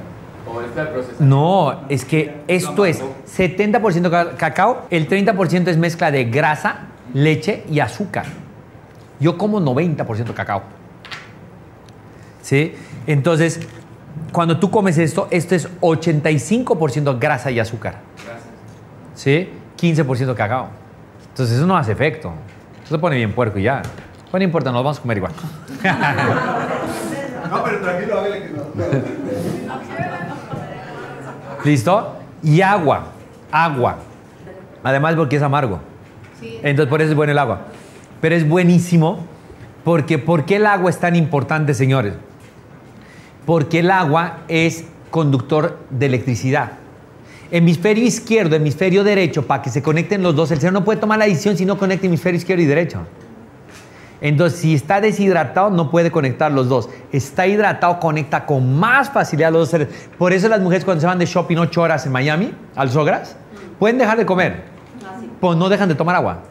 O 0.51 0.61
es. 0.61 1.19
No, 1.21 1.81
es 1.89 2.05
que 2.05 2.41
esto 2.47 2.85
es 2.85 3.01
70% 3.37 4.09
ca- 4.09 4.31
cacao, 4.35 4.87
el 4.89 5.07
30% 5.07 5.67
es 5.67 5.77
mezcla 5.77 6.09
de 6.11 6.25
grasa, 6.25 6.87
leche 7.13 7.63
y 7.69 7.79
azúcar. 7.79 8.25
Yo 9.19 9.37
como 9.37 9.59
90% 9.59 10.33
cacao. 10.33 10.63
¿Sí? 12.41 12.75
Entonces, 13.05 13.59
cuando 14.31 14.59
tú 14.59 14.71
comes 14.71 14.97
esto, 14.97 15.27
esto 15.31 15.55
es 15.55 15.69
85% 15.81 17.19
grasa 17.19 17.51
y 17.51 17.59
azúcar. 17.59 17.95
¿Sí? 19.15 19.49
15% 19.79 20.33
cacao. 20.35 20.69
Entonces, 21.29 21.57
eso 21.57 21.67
no 21.67 21.77
hace 21.77 21.91
efecto. 21.91 22.33
Eso 22.83 22.95
se 22.95 22.99
pone 22.99 23.17
bien 23.17 23.33
puerco 23.33 23.59
y 23.59 23.63
ya. 23.63 23.81
Bueno, 24.31 24.39
no 24.39 24.43
importa, 24.43 24.71
nos 24.71 24.83
vamos 24.83 24.99
a 24.99 25.01
comer 25.01 25.17
igual. 25.17 25.33
No, 27.49 27.63
pero 27.63 27.79
tranquilo, 27.79 28.19
hágale 28.19 28.43
que 28.43 28.49
no. 28.49 28.63
¿Listo? 31.65 32.15
Y 32.43 32.61
agua. 32.61 33.07
Agua. 33.51 33.97
Además 34.83 35.15
porque 35.15 35.37
es 35.37 35.41
amargo. 35.41 35.79
Entonces 36.41 36.89
por 36.89 37.01
eso 37.01 37.11
es 37.11 37.15
bueno 37.15 37.31
el 37.31 37.39
agua. 37.39 37.61
Pero 38.21 38.35
es 38.35 38.47
buenísimo 38.47 39.25
Porque, 39.83 40.17
¿Por 40.17 40.45
qué 40.45 40.57
el 40.57 40.65
agua 40.65 40.89
es 40.89 40.99
tan 40.99 41.15
importante, 41.15 41.73
señores? 41.73 42.13
Porque 43.45 43.79
el 43.79 43.89
agua 43.89 44.39
es 44.47 44.85
conductor 45.09 45.79
de 45.89 46.05
electricidad. 46.05 46.73
Hemisferio 47.49 48.03
izquierdo, 48.03 48.55
hemisferio 48.55 49.03
derecho, 49.03 49.47
para 49.47 49.63
que 49.63 49.69
se 49.69 49.81
conecten 49.81 50.21
los 50.21 50.35
dos. 50.35 50.51
El 50.51 50.59
cerebro 50.59 50.81
no 50.81 50.85
puede 50.85 50.99
tomar 50.99 51.17
la 51.17 51.25
decisión 51.25 51.57
si 51.57 51.65
no 51.65 51.77
conecta 51.77 52.05
hemisferio 52.05 52.37
izquierdo 52.37 52.61
y 52.61 52.67
derecho. 52.67 52.99
Entonces, 54.21 54.59
si 54.59 54.75
está 54.75 54.99
deshidratado, 54.99 55.69
no 55.69 55.89
puede 55.89 56.11
conectar 56.11 56.51
los 56.51 56.67
dos. 56.67 56.89
Está 57.11 57.47
hidratado, 57.47 57.99
conecta 57.99 58.45
con 58.45 58.77
más 58.77 59.09
facilidad 59.09 59.51
los 59.51 59.61
dos 59.61 59.69
cerebros. 59.69 59.95
Por 60.17 60.33
eso 60.33 60.49
las 60.49 60.59
mujeres 60.59 60.83
cuando 60.83 61.01
se 61.01 61.07
van 61.07 61.17
de 61.17 61.25
shopping 61.25 61.57
ocho 61.57 61.81
horas 61.81 62.05
en 62.05 62.11
Miami, 62.11 62.53
al 62.75 62.91
Sogras, 62.91 63.37
pueden 63.79 63.97
dejar 63.97 64.17
de 64.17 64.25
comer, 64.25 64.63
pues 65.39 65.57
no 65.57 65.69
dejan 65.69 65.87
de 65.87 65.95
tomar 65.95 66.17
agua. 66.17 66.43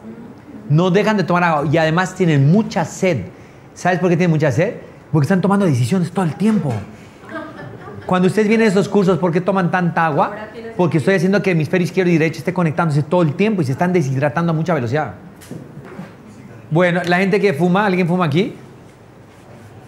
No 0.69 0.91
dejan 0.91 1.17
de 1.17 1.23
tomar 1.23 1.43
agua 1.43 1.69
y 1.71 1.77
además 1.77 2.15
tienen 2.15 2.51
mucha 2.51 2.85
sed. 2.85 3.25
¿Sabes 3.73 3.99
por 3.99 4.09
qué 4.09 4.15
tienen 4.15 4.31
mucha 4.31 4.51
sed? 4.51 4.75
Porque 5.11 5.25
están 5.25 5.41
tomando 5.41 5.65
decisiones 5.65 6.11
todo 6.11 6.25
el 6.25 6.35
tiempo. 6.35 6.71
Cuando 8.05 8.27
ustedes 8.27 8.47
vienen 8.47 8.65
a 8.65 8.69
estos 8.69 8.89
cursos, 8.89 9.17
¿por 9.17 9.31
qué 9.31 9.41
toman 9.41 9.69
tanta 9.71 10.05
agua? 10.05 10.35
Porque 10.77 10.99
estoy 10.99 11.15
haciendo 11.15 11.41
que 11.41 11.51
el 11.51 11.57
hemisferio 11.57 11.85
izquierdo 11.85 12.11
y 12.11 12.17
derecho 12.17 12.39
esté 12.39 12.53
conectándose 12.53 13.03
todo 13.03 13.21
el 13.21 13.33
tiempo 13.35 13.61
y 13.61 13.65
se 13.65 13.73
están 13.73 13.93
deshidratando 13.93 14.51
a 14.51 14.55
mucha 14.55 14.73
velocidad. 14.73 15.13
Bueno, 16.71 17.01
la 17.05 17.17
gente 17.17 17.39
que 17.39 17.53
fuma, 17.53 17.85
¿alguien 17.85 18.07
fuma 18.07 18.25
aquí? 18.25 18.55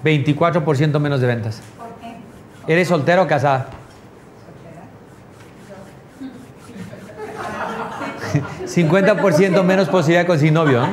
24% 0.04 1.00
menos 1.00 1.22
de 1.22 1.28
ventas. 1.28 1.62
¿Por 1.78 1.88
qué? 2.00 2.72
¿Eres 2.72 2.88
soltero 2.88 3.24
o 3.24 3.28
casada? 3.28 3.68
50% 8.66 9.64
menos 9.64 9.90
posibilidad 9.90 10.22
de 10.22 10.28
conseguir 10.28 10.54
novio. 10.54 10.82
¿no? 10.82 10.88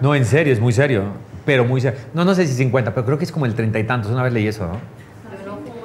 No, 0.00 0.14
en 0.14 0.24
serio, 0.24 0.52
es 0.52 0.60
muy 0.60 0.72
serio. 0.72 1.04
Pero 1.44 1.64
muy 1.64 1.80
serio. 1.80 1.98
No, 2.14 2.24
no 2.24 2.34
sé 2.34 2.46
si 2.46 2.54
50, 2.54 2.94
pero 2.94 3.06
creo 3.06 3.18
que 3.18 3.24
es 3.24 3.32
como 3.32 3.46
el 3.46 3.54
treinta 3.54 3.78
y 3.78 3.84
tantos. 3.84 4.10
Una 4.10 4.22
vez 4.22 4.32
leí 4.32 4.46
eso, 4.46 4.66
¿no? 4.66 4.78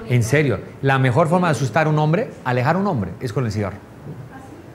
En 0.09 0.23
serio. 0.23 0.59
La 0.81 0.97
mejor 0.97 1.27
forma 1.27 1.47
de 1.47 1.51
asustar 1.51 1.87
a 1.87 1.89
un 1.89 1.99
hombre, 1.99 2.31
alejar 2.43 2.75
a 2.75 2.79
un 2.79 2.87
hombre, 2.87 3.11
es 3.19 3.31
con 3.31 3.45
el 3.45 3.51
cigarro. 3.51 3.77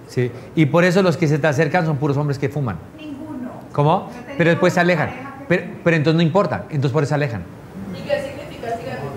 Sí. 0.09 0.31
Y 0.55 0.67
por 0.67 0.85
eso 0.85 1.03
los 1.03 1.17
que 1.17 1.27
se 1.27 1.39
te 1.39 1.47
acercan 1.47 1.87
son 1.87 1.97
puros 1.97 2.17
hombres 2.17 2.39
que 2.39 2.49
fuman. 2.49 2.77
Ninguno. 2.97 3.51
¿Cómo? 3.73 4.11
Pero 4.39 4.51
después 4.51 4.73
se 4.73 4.81
alejan. 4.81 5.11
Pero, 5.49 5.65
pero 5.83 5.97
entonces 5.97 6.17
no 6.17 6.23
importa. 6.23 6.67
Entonces 6.71 6.93
por 6.93 7.03
eso 7.03 7.11
se 7.11 7.15
alejan. 7.17 7.43
¿Y 7.93 8.07
qué 8.07 8.23
significa 8.23 8.77
cigarro? 8.79 9.11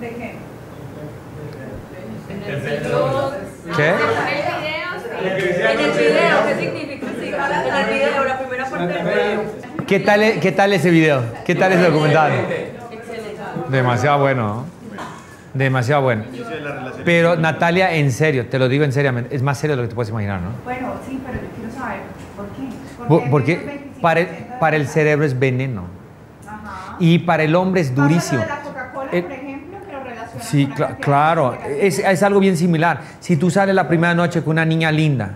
¿De 0.00 0.08
qué? 0.08 0.34
En 2.28 2.54
el 2.54 2.60
video. 2.60 3.32
¿Qué? 3.76 4.35
En 5.72 5.80
el 5.80 5.90
video, 5.90 6.46
¿qué 6.46 6.54
significa 6.60 7.06
cigarro? 7.20 7.68
En 7.68 7.74
el 7.76 7.94
video, 7.94 8.24
la 8.24 8.38
primera 8.38 8.64
parte 8.70 8.86
del 8.86 9.04
video. 9.04 9.42
¿Qué 9.86 10.00
tal, 10.00 10.22
e- 10.22 10.40
¿Qué 10.40 10.52
tal 10.52 10.72
ese 10.72 10.90
video? 10.90 11.22
¿Qué 11.44 11.54
tal 11.54 11.72
ese 11.72 11.82
documental? 11.90 12.32
Excelente. 12.32 12.72
Demasiado 13.70 14.18
bueno, 14.20 14.46
¿no? 14.46 14.64
Demasiado 15.54 16.02
bueno. 16.02 16.24
Pero 17.04 17.36
Natalia, 17.36 17.92
en 17.94 18.12
serio, 18.12 18.46
te 18.46 18.58
lo 18.58 18.68
digo 18.68 18.84
en 18.84 18.92
seriamente, 18.92 19.34
es 19.34 19.42
más 19.42 19.58
serio 19.58 19.74
de 19.76 19.82
lo 19.82 19.86
que 19.86 19.90
te 19.90 19.94
puedes 19.94 20.10
imaginar, 20.10 20.40
¿no? 20.40 20.50
Bueno, 20.64 20.92
sí, 21.08 21.20
pero 21.24 21.38
yo 21.40 21.48
quiero 21.56 21.72
saber 21.74 22.00
por 22.36 22.46
qué. 22.48 23.06
Por- 23.08 23.22
qué 23.22 23.30
Porque 23.30 23.52
esos 23.52 23.64
25% 23.64 24.00
para 24.00 24.20
el, 24.20 24.26
para 24.60 24.76
el 24.76 24.86
cerebro 24.88 25.24
es 25.24 25.38
veneno. 25.38 25.84
Ajá. 26.46 26.96
Y 26.98 27.20
para 27.20 27.42
el 27.44 27.54
hombre 27.54 27.80
es 27.80 27.94
durísimo. 27.94 28.44
la 28.46 28.60
Coca-Cola, 28.60 29.10
Eh, 29.12 29.22
por 29.22 29.32
ejemplo, 29.32 29.78
que 29.86 29.92
lo 29.92 30.04
relacionan 30.04 30.42
Sí, 30.46 30.66
de 30.66 30.96
claro, 31.00 31.56
es, 31.80 31.98
es 32.00 32.22
algo 32.22 32.40
bien 32.40 32.56
similar. 32.56 33.00
Si 33.20 33.36
tú 33.36 33.50
sales 33.50 33.74
la 33.74 33.88
primera 33.88 34.14
noche 34.14 34.42
con 34.42 34.52
una 34.52 34.64
niña 34.66 34.92
linda, 34.92 35.30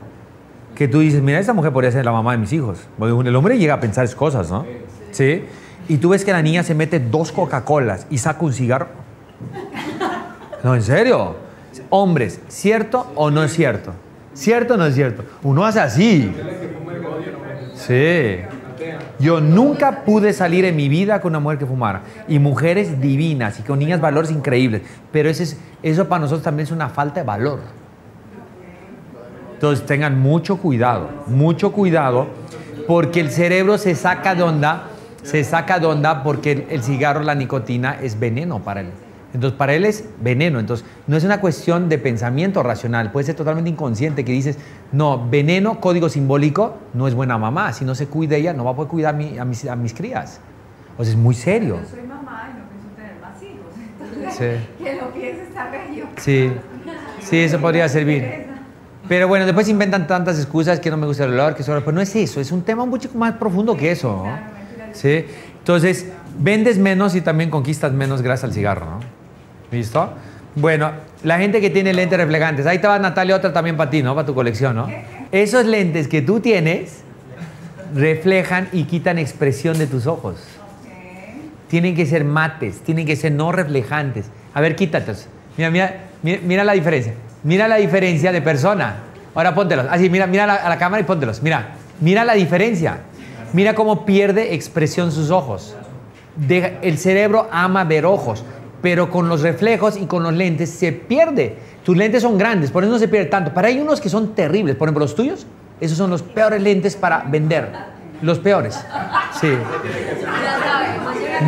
que 0.80 0.88
tú 0.88 1.00
dices, 1.00 1.20
mira, 1.20 1.38
esa 1.38 1.52
mujer 1.52 1.74
podría 1.74 1.92
ser 1.92 2.06
la 2.06 2.10
mamá 2.10 2.32
de 2.32 2.38
mis 2.38 2.54
hijos. 2.54 2.78
Porque 2.98 3.28
el 3.28 3.36
hombre 3.36 3.58
llega 3.58 3.74
a 3.74 3.80
pensar 3.80 4.02
esas 4.06 4.16
cosas, 4.16 4.50
¿no? 4.50 4.64
Sí. 5.10 5.44
Y 5.90 5.98
tú 5.98 6.08
ves 6.08 6.24
que 6.24 6.32
la 6.32 6.40
niña 6.40 6.62
se 6.62 6.74
mete 6.74 6.98
dos 6.98 7.32
Coca-Colas 7.32 8.06
y 8.08 8.16
saca 8.16 8.42
un 8.42 8.54
cigarro. 8.54 8.86
No, 10.64 10.74
en 10.74 10.80
serio. 10.82 11.36
Hombres, 11.90 12.40
¿cierto 12.48 13.12
o 13.14 13.30
no 13.30 13.42
es 13.44 13.52
cierto? 13.52 13.92
¿Cierto 14.32 14.72
o 14.72 14.76
no 14.78 14.86
es 14.86 14.94
cierto? 14.94 15.22
Uno 15.42 15.66
hace 15.66 15.80
así. 15.80 16.32
Sí. 17.74 18.38
Yo 19.18 19.42
nunca 19.42 20.02
pude 20.06 20.32
salir 20.32 20.64
en 20.64 20.76
mi 20.76 20.88
vida 20.88 21.20
con 21.20 21.32
una 21.32 21.40
mujer 21.40 21.58
que 21.58 21.66
fumara. 21.66 22.00
Y 22.26 22.38
mujeres 22.38 23.02
divinas 23.02 23.60
y 23.60 23.64
con 23.64 23.78
niñas 23.80 24.00
valores 24.00 24.30
increíbles. 24.30 24.80
Pero 25.12 25.28
ese 25.28 25.42
es- 25.42 25.58
eso 25.82 26.08
para 26.08 26.20
nosotros 26.20 26.42
también 26.42 26.64
es 26.64 26.72
una 26.72 26.88
falta 26.88 27.20
de 27.20 27.26
valor. 27.26 27.58
Entonces 29.60 29.84
tengan 29.84 30.18
mucho 30.18 30.56
cuidado, 30.56 31.10
mucho 31.26 31.70
cuidado, 31.72 32.28
porque 32.86 33.20
el 33.20 33.30
cerebro 33.30 33.76
se 33.76 33.94
saca 33.94 34.34
de 34.34 34.42
onda, 34.42 34.84
se 35.22 35.44
saca 35.44 35.78
de 35.78 35.84
onda 35.84 36.22
porque 36.22 36.52
el, 36.52 36.66
el 36.70 36.82
cigarro, 36.82 37.20
la 37.22 37.34
nicotina 37.34 37.98
es 38.00 38.18
veneno 38.18 38.60
para 38.60 38.80
él. 38.80 38.86
Entonces 39.34 39.58
para 39.58 39.74
él 39.74 39.84
es 39.84 40.08
veneno. 40.18 40.60
Entonces 40.60 40.86
no 41.06 41.14
es 41.14 41.24
una 41.24 41.42
cuestión 41.42 41.90
de 41.90 41.98
pensamiento 41.98 42.62
racional, 42.62 43.12
puede 43.12 43.26
ser 43.26 43.34
totalmente 43.36 43.68
inconsciente 43.68 44.24
que 44.24 44.32
dices, 44.32 44.56
no, 44.92 45.28
veneno, 45.28 45.78
código 45.78 46.08
simbólico, 46.08 46.78
no 46.94 47.06
es 47.06 47.14
buena 47.14 47.36
mamá. 47.36 47.74
Si 47.74 47.84
no 47.84 47.94
se 47.94 48.06
cuida 48.06 48.36
ella, 48.36 48.54
no 48.54 48.64
va 48.64 48.70
a 48.70 48.74
poder 48.76 48.88
cuidar 48.90 49.14
mi- 49.14 49.38
a, 49.38 49.44
mis, 49.44 49.66
a 49.68 49.76
mis 49.76 49.92
crías. 49.92 50.40
O 50.96 51.04
sea, 51.04 51.12
es 51.12 51.18
muy 51.18 51.34
serio. 51.34 51.78
Yo 51.82 51.86
soy 51.98 52.06
mamá 52.08 52.48
y 52.50 52.58
no 52.58 52.64
pienso 52.70 52.88
tener 52.96 53.20
más 53.20 53.42
hijos. 53.42 54.14
Entonces, 54.16 54.58
Sí. 54.78 54.82
que 54.84 54.94
lo 54.96 55.10
piense 55.12 55.42
está 55.42 55.68
bello. 55.70 56.06
Sí, 56.16 56.50
sí, 57.20 57.38
eso 57.40 57.60
podría 57.60 57.86
servir. 57.90 58.48
Pero 59.10 59.26
bueno, 59.26 59.44
después 59.44 59.68
inventan 59.68 60.06
tantas 60.06 60.38
excusas 60.38 60.78
que 60.78 60.88
no 60.88 60.96
me 60.96 61.04
gusta 61.04 61.24
el 61.24 61.32
olor, 61.32 61.56
que 61.56 61.64
solo, 61.64 61.80
pero 61.80 61.90
no 61.90 62.00
es 62.00 62.14
eso, 62.14 62.40
es 62.40 62.52
un 62.52 62.62
tema 62.62 62.84
un 62.84 62.92
poco 62.92 63.18
más 63.18 63.32
profundo 63.32 63.76
que 63.76 63.90
eso. 63.90 64.24
¿Sí? 64.92 65.24
Entonces, 65.58 66.06
vendes 66.38 66.78
menos 66.78 67.16
y 67.16 67.20
también 67.20 67.50
conquistas 67.50 67.92
menos 67.92 68.22
gracias 68.22 68.44
al 68.44 68.52
cigarro, 68.52 68.86
¿no? 68.86 69.00
¿Listo? 69.72 70.12
Bueno, 70.54 70.92
la 71.24 71.38
gente 71.38 71.60
que 71.60 71.70
tiene 71.70 71.92
lentes 71.92 72.20
reflejantes, 72.20 72.66
ahí 72.66 72.78
va 72.78 73.00
Natalia, 73.00 73.34
otra 73.34 73.52
también 73.52 73.76
para 73.76 73.90
ti, 73.90 74.00
¿no? 74.00 74.14
Para 74.14 74.26
tu 74.28 74.32
colección, 74.32 74.76
¿no? 74.76 74.86
Esos 75.32 75.66
lentes 75.66 76.06
que 76.06 76.22
tú 76.22 76.38
tienes 76.38 77.00
reflejan 77.92 78.68
y 78.70 78.84
quitan 78.84 79.18
expresión 79.18 79.76
de 79.76 79.88
tus 79.88 80.06
ojos. 80.06 80.36
Tienen 81.66 81.96
que 81.96 82.06
ser 82.06 82.24
mates, 82.24 82.78
tienen 82.82 83.06
que 83.06 83.16
ser 83.16 83.32
no 83.32 83.50
reflejantes. 83.50 84.26
A 84.54 84.60
ver, 84.60 84.76
quítatelos. 84.76 85.26
Mira, 85.56 85.70
mira, 85.70 85.96
mira, 86.22 86.40
mira 86.44 86.62
la 86.62 86.74
diferencia. 86.74 87.14
Mira 87.42 87.68
la 87.68 87.76
diferencia 87.76 88.32
de 88.32 88.42
persona. 88.42 88.96
Ahora 89.34 89.54
póntelos. 89.54 89.86
Así, 89.90 90.10
mira, 90.10 90.26
mira 90.26 90.44
a 90.44 90.46
la, 90.46 90.54
a 90.56 90.68
la 90.68 90.78
cámara 90.78 91.00
y 91.00 91.04
póntelos. 91.04 91.42
Mira, 91.42 91.70
mira 92.00 92.24
la 92.24 92.34
diferencia. 92.34 92.98
Mira 93.52 93.74
cómo 93.74 94.04
pierde 94.04 94.54
expresión 94.54 95.10
sus 95.12 95.30
ojos. 95.30 95.74
Deja- 96.36 96.72
el 96.82 96.98
cerebro 96.98 97.48
ama 97.50 97.84
ver 97.84 98.06
ojos, 98.06 98.44
pero 98.82 99.10
con 99.10 99.28
los 99.28 99.42
reflejos 99.42 99.96
y 99.96 100.06
con 100.06 100.22
los 100.22 100.32
lentes 100.34 100.70
se 100.70 100.92
pierde. 100.92 101.56
Tus 101.84 101.96
lentes 101.96 102.22
son 102.22 102.36
grandes, 102.38 102.70
por 102.70 102.82
eso 102.84 102.92
no 102.92 102.98
se 102.98 103.08
pierde 103.08 103.26
tanto. 103.26 103.52
Para 103.54 103.68
hay 103.68 103.80
unos 103.80 104.00
que 104.00 104.08
son 104.08 104.34
terribles. 104.34 104.76
Por 104.76 104.88
ejemplo, 104.88 105.04
los 105.04 105.14
tuyos, 105.14 105.46
esos 105.80 105.96
son 105.98 106.10
los 106.10 106.22
peores 106.22 106.60
lentes 106.62 106.94
para 106.96 107.24
vender. 107.26 107.70
Los 108.22 108.38
peores. 108.38 108.78
Sí 109.40 109.48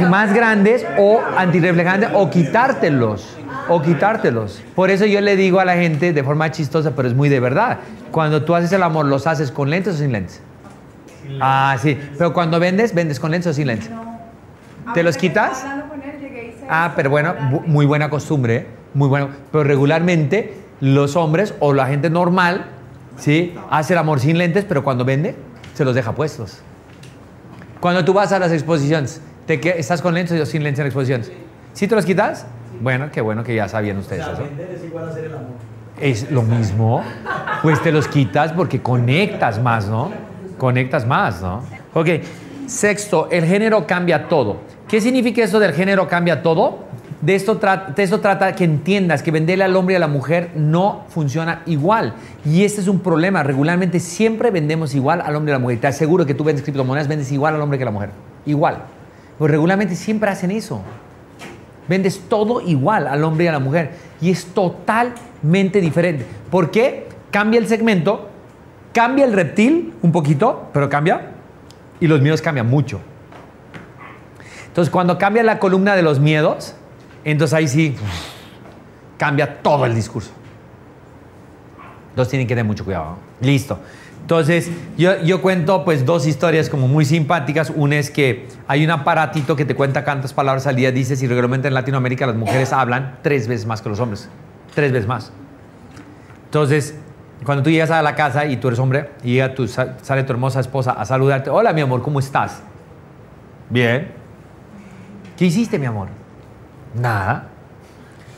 más 0.09 0.33
grandes 0.33 0.87
o 0.99 1.21
antirreflejantes 1.37 2.11
o 2.15 2.31
quitártelos. 2.31 3.37
O 3.69 3.81
quitártelos. 3.83 4.62
Por 4.75 4.90
eso 4.90 5.07
yo 5.07 5.21
le 5.21 5.37
digo 5.37 5.61
a 5.61 5.64
la 5.64 5.75
gente 5.76 6.12
de 6.12 6.25
forma 6.25 6.50
chistosa, 6.50 6.92
pero 6.97 7.09
es 7.09 7.14
muy 7.14 7.28
de 7.28 7.40
verdad. 7.40 7.78
Cuando 8.11 8.42
tú 8.45 8.54
haces 8.54 8.73
el 8.73 8.83
amor, 8.83 9.07
¿los 9.07 9.26
haces 9.26 9.50
con 9.50 9.71
lentes 9.71 9.95
o 9.95 9.99
sin 9.99 10.12
lentes? 10.12 10.40
Ah, 11.40 11.76
sí. 11.81 11.99
Pero 12.19 12.33
cuando 12.33 12.59
vendes, 12.59 12.95
¿vendes 12.95 13.19
con 13.21 13.31
lentes 13.31 13.50
o 13.50 13.54
sin 13.54 13.69
lentes? 13.69 13.88
No. 13.90 14.92
¿Te 14.95 15.02
los 15.02 15.16
quitas? 15.16 15.64
él, 15.64 15.83
Ah, 16.69 16.92
pero 16.97 17.11
bueno, 17.11 17.35
bu- 17.50 17.64
muy 17.66 17.87
buena 17.87 18.11
costumbre, 18.11 18.57
¿eh? 18.57 18.66
muy 18.95 19.09
bueno. 19.09 19.28
Pero 19.50 19.64
regularmente 19.64 20.54
los 20.81 21.16
hombres 21.16 21.54
o 21.61 21.73
la 21.73 21.87
gente 21.87 22.11
normal, 22.11 22.66
¿sí? 23.16 23.54
Hace 23.71 23.92
el 23.95 23.99
amor 23.99 24.21
sin 24.21 24.38
lentes, 24.38 24.64
pero 24.64 24.83
cuando 24.83 25.04
vende, 25.04 25.35
se 25.75 25.85
los 25.85 25.95
deja 25.95 26.12
puestos. 26.12 26.61
Cuando 27.81 28.04
tú 28.04 28.12
vas 28.12 28.33
a 28.33 28.38
las 28.38 28.52
exposiciones, 28.52 29.21
¿te 29.47 29.61
¿estás 29.78 30.02
con 30.02 30.14
lentes 30.14 30.40
o 30.40 30.47
sin 30.47 30.62
lentes 30.62 30.81
en 30.81 30.87
exposiciones? 30.87 31.31
¿Sí 31.73 31.87
te 31.88 31.95
los 31.95 32.04
quitas? 32.04 32.47
Bueno, 32.83 33.11
qué 33.12 33.21
bueno 33.21 33.45
que 33.45 33.55
ya 33.55 33.69
sabían 33.69 33.99
ustedes 33.99 34.27
eso. 34.27 34.43
es 34.43 34.85
igual 34.85 35.05
a 35.07 35.11
hacer 35.11 35.25
el 35.27 35.33
amor. 35.35 35.47
Es 36.01 36.31
lo 36.31 36.43
mismo. 36.43 37.03
Pues 37.62 37.81
te 37.83 37.93
los 37.93 38.09
quitas 38.09 38.53
porque 38.53 38.83
conectas 38.83 39.62
más, 39.62 39.87
¿no? 39.89 40.11
Conectas 40.59 41.07
más, 41.07 41.41
¿no? 41.41 41.62
Ok. 41.95 42.09
Sexto, 42.67 43.29
el 43.31 43.45
género 43.45 43.87
cambia 43.87 44.29
todo. 44.29 44.57
¿Qué 44.89 45.01
significa 45.01 45.43
eso 45.45 45.61
del 45.61 45.73
género 45.73 46.09
cambia 46.09 46.43
todo? 46.43 46.91
De 47.21 47.37
esto, 47.37 47.61
tra- 47.61 47.95
de 47.95 48.03
esto 48.03 48.19
trata 48.21 48.53
que 48.55 48.65
entiendas 48.65 49.23
que 49.23 49.31
venderle 49.31 49.62
al 49.62 49.77
hombre 49.77 49.93
y 49.93 49.97
a 49.97 50.01
la 50.01 50.09
mujer 50.09 50.51
no 50.57 51.05
funciona 51.09 51.62
igual. 51.67 52.15
Y 52.45 52.65
este 52.65 52.81
es 52.81 52.89
un 52.89 52.99
problema. 52.99 53.45
Regularmente 53.45 54.01
siempre 54.01 54.51
vendemos 54.51 54.95
igual 54.97 55.21
al 55.21 55.37
hombre 55.37 55.53
y 55.53 55.55
a 55.55 55.59
la 55.59 55.62
mujer. 55.62 55.81
Te 55.81 55.87
aseguro 55.87 56.27
que 56.27 56.35
tú 56.35 56.43
vendes 56.43 56.65
criptomonedas, 56.65 57.07
vendes 57.07 57.31
igual 57.31 57.55
al 57.55 57.61
hombre 57.61 57.79
que 57.79 57.85
a 57.85 57.87
la 57.87 57.91
mujer. 57.93 58.11
Igual. 58.45 58.79
Pues 59.39 59.51
regularmente 59.51 59.95
siempre 59.95 60.31
hacen 60.31 60.51
eso. 60.51 60.81
Vendes 61.89 62.29
todo 62.29 62.61
igual 62.61 63.07
al 63.07 63.25
hombre 63.25 63.45
y 63.45 63.49
a 63.49 63.53
la 63.53 63.59
mujer. 63.59 63.93
Y 64.21 64.31
es 64.31 64.47
totalmente 64.47 65.81
diferente. 65.81 66.27
¿Por 66.51 66.71
qué? 66.71 67.09
Cambia 67.31 67.59
el 67.59 67.67
segmento, 67.67 68.29
cambia 68.93 69.25
el 69.25 69.33
reptil 69.33 69.95
un 70.03 70.12
poquito, 70.12 70.69
pero 70.73 70.89
cambia. 70.89 71.33
Y 72.01 72.07
los 72.07 72.21
míos 72.21 72.43
cambian 72.43 72.69
mucho. 72.69 73.01
Entonces, 74.67 74.91
cuando 74.91 75.19
cambia 75.19 75.43
la 75.43 75.59
columna 75.59 75.95
de 75.95 76.03
los 76.03 76.19
miedos, 76.19 76.75
entonces 77.25 77.55
ahí 77.55 77.69
sí 77.69 77.95
cambia 79.19 79.62
todo 79.62 79.87
el 79.87 79.95
discurso. 79.95 80.31
Entonces 82.11 82.31
tienen 82.31 82.47
que 82.47 82.55
tener 82.55 82.65
mucho 82.65 82.85
cuidado. 82.85 83.17
Listo. 83.41 83.79
Entonces, 84.23 84.71
yo, 84.97 85.21
yo 85.23 85.43
cuento 85.43 85.85
pues 85.85 86.07
dos 86.07 86.26
historias 86.26 86.71
como 86.71 86.88
muy 86.88 87.05
simpáticas. 87.05 87.71
Una 87.75 87.99
es 87.99 88.11
que 88.11 88.47
hay 88.69 88.85
un 88.85 88.91
aparatito 88.91 89.57
que 89.57 89.64
te 89.64 89.75
cuenta 89.75 90.05
cuántas 90.05 90.33
palabras 90.33 90.67
al 90.67 90.76
día 90.76 90.91
dices 90.93 91.23
y 91.23 91.26
regularmente 91.26 91.69
en 91.69 91.75
Latinoamérica 91.75 92.26
las 92.26 92.37
mujeres 92.37 92.73
hablan 92.73 93.19
tres 93.23 93.47
veces 93.49 93.67
más 93.67 93.83
que 93.83 93.88
los 93.88 94.00
hombres. 94.00 94.29
Tres 94.75 94.93
veces 94.93 95.07
más. 95.09 95.33
Entonces, 96.47 96.95
cuando 97.45 97.62
tú 97.64 97.71
llegas 97.71 97.91
a 97.91 98.00
la 98.00 98.14
casa 98.14 98.47
y 98.47 98.57
tú 98.57 98.69
eres 98.69 98.79
hombre 98.79 99.11
y 99.25 99.35
llega 99.35 99.55
tu, 99.55 99.67
sa- 99.67 99.97
sale 100.02 100.23
tu 100.23 100.33
hermosa 100.33 100.61
esposa 100.61 100.93
a 100.93 101.05
saludarte, 101.05 101.50
hola 101.50 101.73
mi 101.73 101.81
amor, 101.81 102.00
¿cómo 102.02 102.21
estás? 102.21 102.62
Bien. 103.69 104.12
¿Qué 105.37 105.47
hiciste 105.47 105.79
mi 105.79 105.87
amor? 105.87 106.09
Nada. 106.95 107.49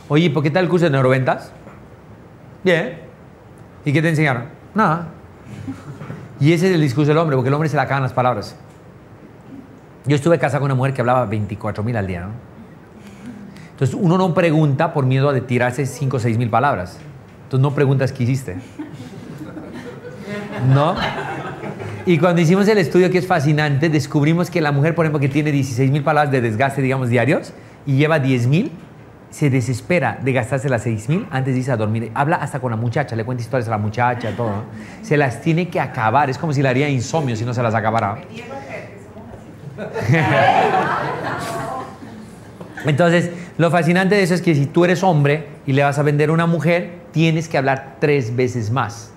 Oye, 0.09 0.31
¿por 0.31 0.43
qué 0.43 0.51
tal 0.51 0.65
el 0.65 0.71
curso 0.71 0.87
de 0.87 0.91
neuroventas? 0.93 1.53
Bien. 2.63 2.99
¿Y 3.85 3.93
qué 3.93 4.01
te 4.01 4.09
enseñaron? 4.09 4.45
Nada. 4.75 5.09
Y 6.41 6.53
ese 6.53 6.69
es 6.69 6.75
el 6.75 6.81
discurso 6.81 7.09
del 7.09 7.19
hombre, 7.19 7.37
porque 7.37 7.49
el 7.49 7.55
hombre 7.55 7.69
se 7.69 7.77
le 7.77 7.83
acaban 7.83 8.03
las 8.03 8.13
palabras. 8.13 8.57
Yo 10.07 10.17
estuve 10.17 10.39
casado 10.39 10.61
con 10.61 10.67
una 10.67 10.75
mujer 10.75 10.93
que 10.93 11.01
hablaba 11.01 11.25
24 11.27 11.83
mil 11.83 11.97
al 11.97 12.07
día. 12.07 12.29
Entonces 13.71 13.97
uno 13.99 14.19
no 14.19 14.35
pregunta 14.35 14.93
por 14.93 15.07
miedo 15.07 15.33
de 15.33 15.41
tirarse 15.41 15.87
5 15.87 16.17
o 16.17 16.21
6 16.21 16.39
mil 16.39 16.51
palabras. 16.51 16.99
Entonces 17.45 17.61
no 17.61 17.75
preguntas 17.75 18.13
qué 18.13 18.25
hiciste. 18.25 18.57
¿No? 20.73 20.95
Y 22.07 22.19
cuando 22.19 22.43
hicimos 22.43 22.69
el 22.69 22.79
estudio 22.79 23.11
que 23.11 23.19
es 23.19 23.27
fascinante, 23.27 23.89
descubrimos 23.89 24.51
que 24.51 24.61
la 24.61 24.73
mujer, 24.73 24.95
por 24.95 25.07
ejemplo, 25.07 25.21
que 25.21 25.29
tiene 25.29 25.51
16 25.53 25.91
mil 25.91 26.03
palabras 26.03 26.31
de 26.31 26.43
desgaste, 26.43 26.83
digamos, 26.83 27.09
diarios, 27.09 27.53
y 27.87 27.97
lleva 27.97 28.19
10 28.19 28.47
mil, 28.47 28.73
se 29.35 29.51
desespera 29.51 30.17
de 30.23 30.33
gastarse 30.33 30.69
las 30.69 30.85
6 30.85 31.09
mil 31.09 31.27
antes 31.29 31.55
de 31.55 31.59
irse 31.59 31.73
a 31.73 31.77
dormir. 31.77 32.13
Habla 32.15 32.37
hasta 32.37 32.61
con 32.61 32.71
la 32.71 32.77
muchacha, 32.77 33.17
le 33.17 33.25
cuenta 33.25 33.43
historias 33.43 33.67
a 33.67 33.73
la 33.73 33.79
muchacha, 33.79 34.31
todo. 34.37 34.51
¿no? 34.51 34.63
Se 35.03 35.17
las 35.17 35.41
tiene 35.41 35.69
que 35.69 35.81
acabar. 35.81 36.31
Es 36.31 36.39
como 36.39 36.53
si 36.53 36.63
le 36.63 36.69
haría 36.69 36.89
insomnio 36.89 37.35
si 37.35 37.45
no 37.45 37.53
se 37.53 37.61
las 37.61 37.75
acabara. 37.75 38.19
Entonces, 42.87 43.33
lo 43.59 43.73
fascinante 43.73 44.15
de 44.15 44.23
eso 44.23 44.35
es 44.35 44.43
que 44.43 44.55
si 44.55 44.67
tú 44.67 44.85
eres 44.85 45.03
hombre 45.03 45.49
y 45.67 45.73
le 45.73 45.83
vas 45.83 45.99
a 45.99 46.05
vender 46.05 46.29
a 46.29 46.33
una 46.33 46.47
mujer, 46.47 46.93
tienes 47.11 47.49
que 47.49 47.59
hablar 47.59 47.97
tres 47.99 48.37
veces 48.37 48.71
más. 48.71 49.11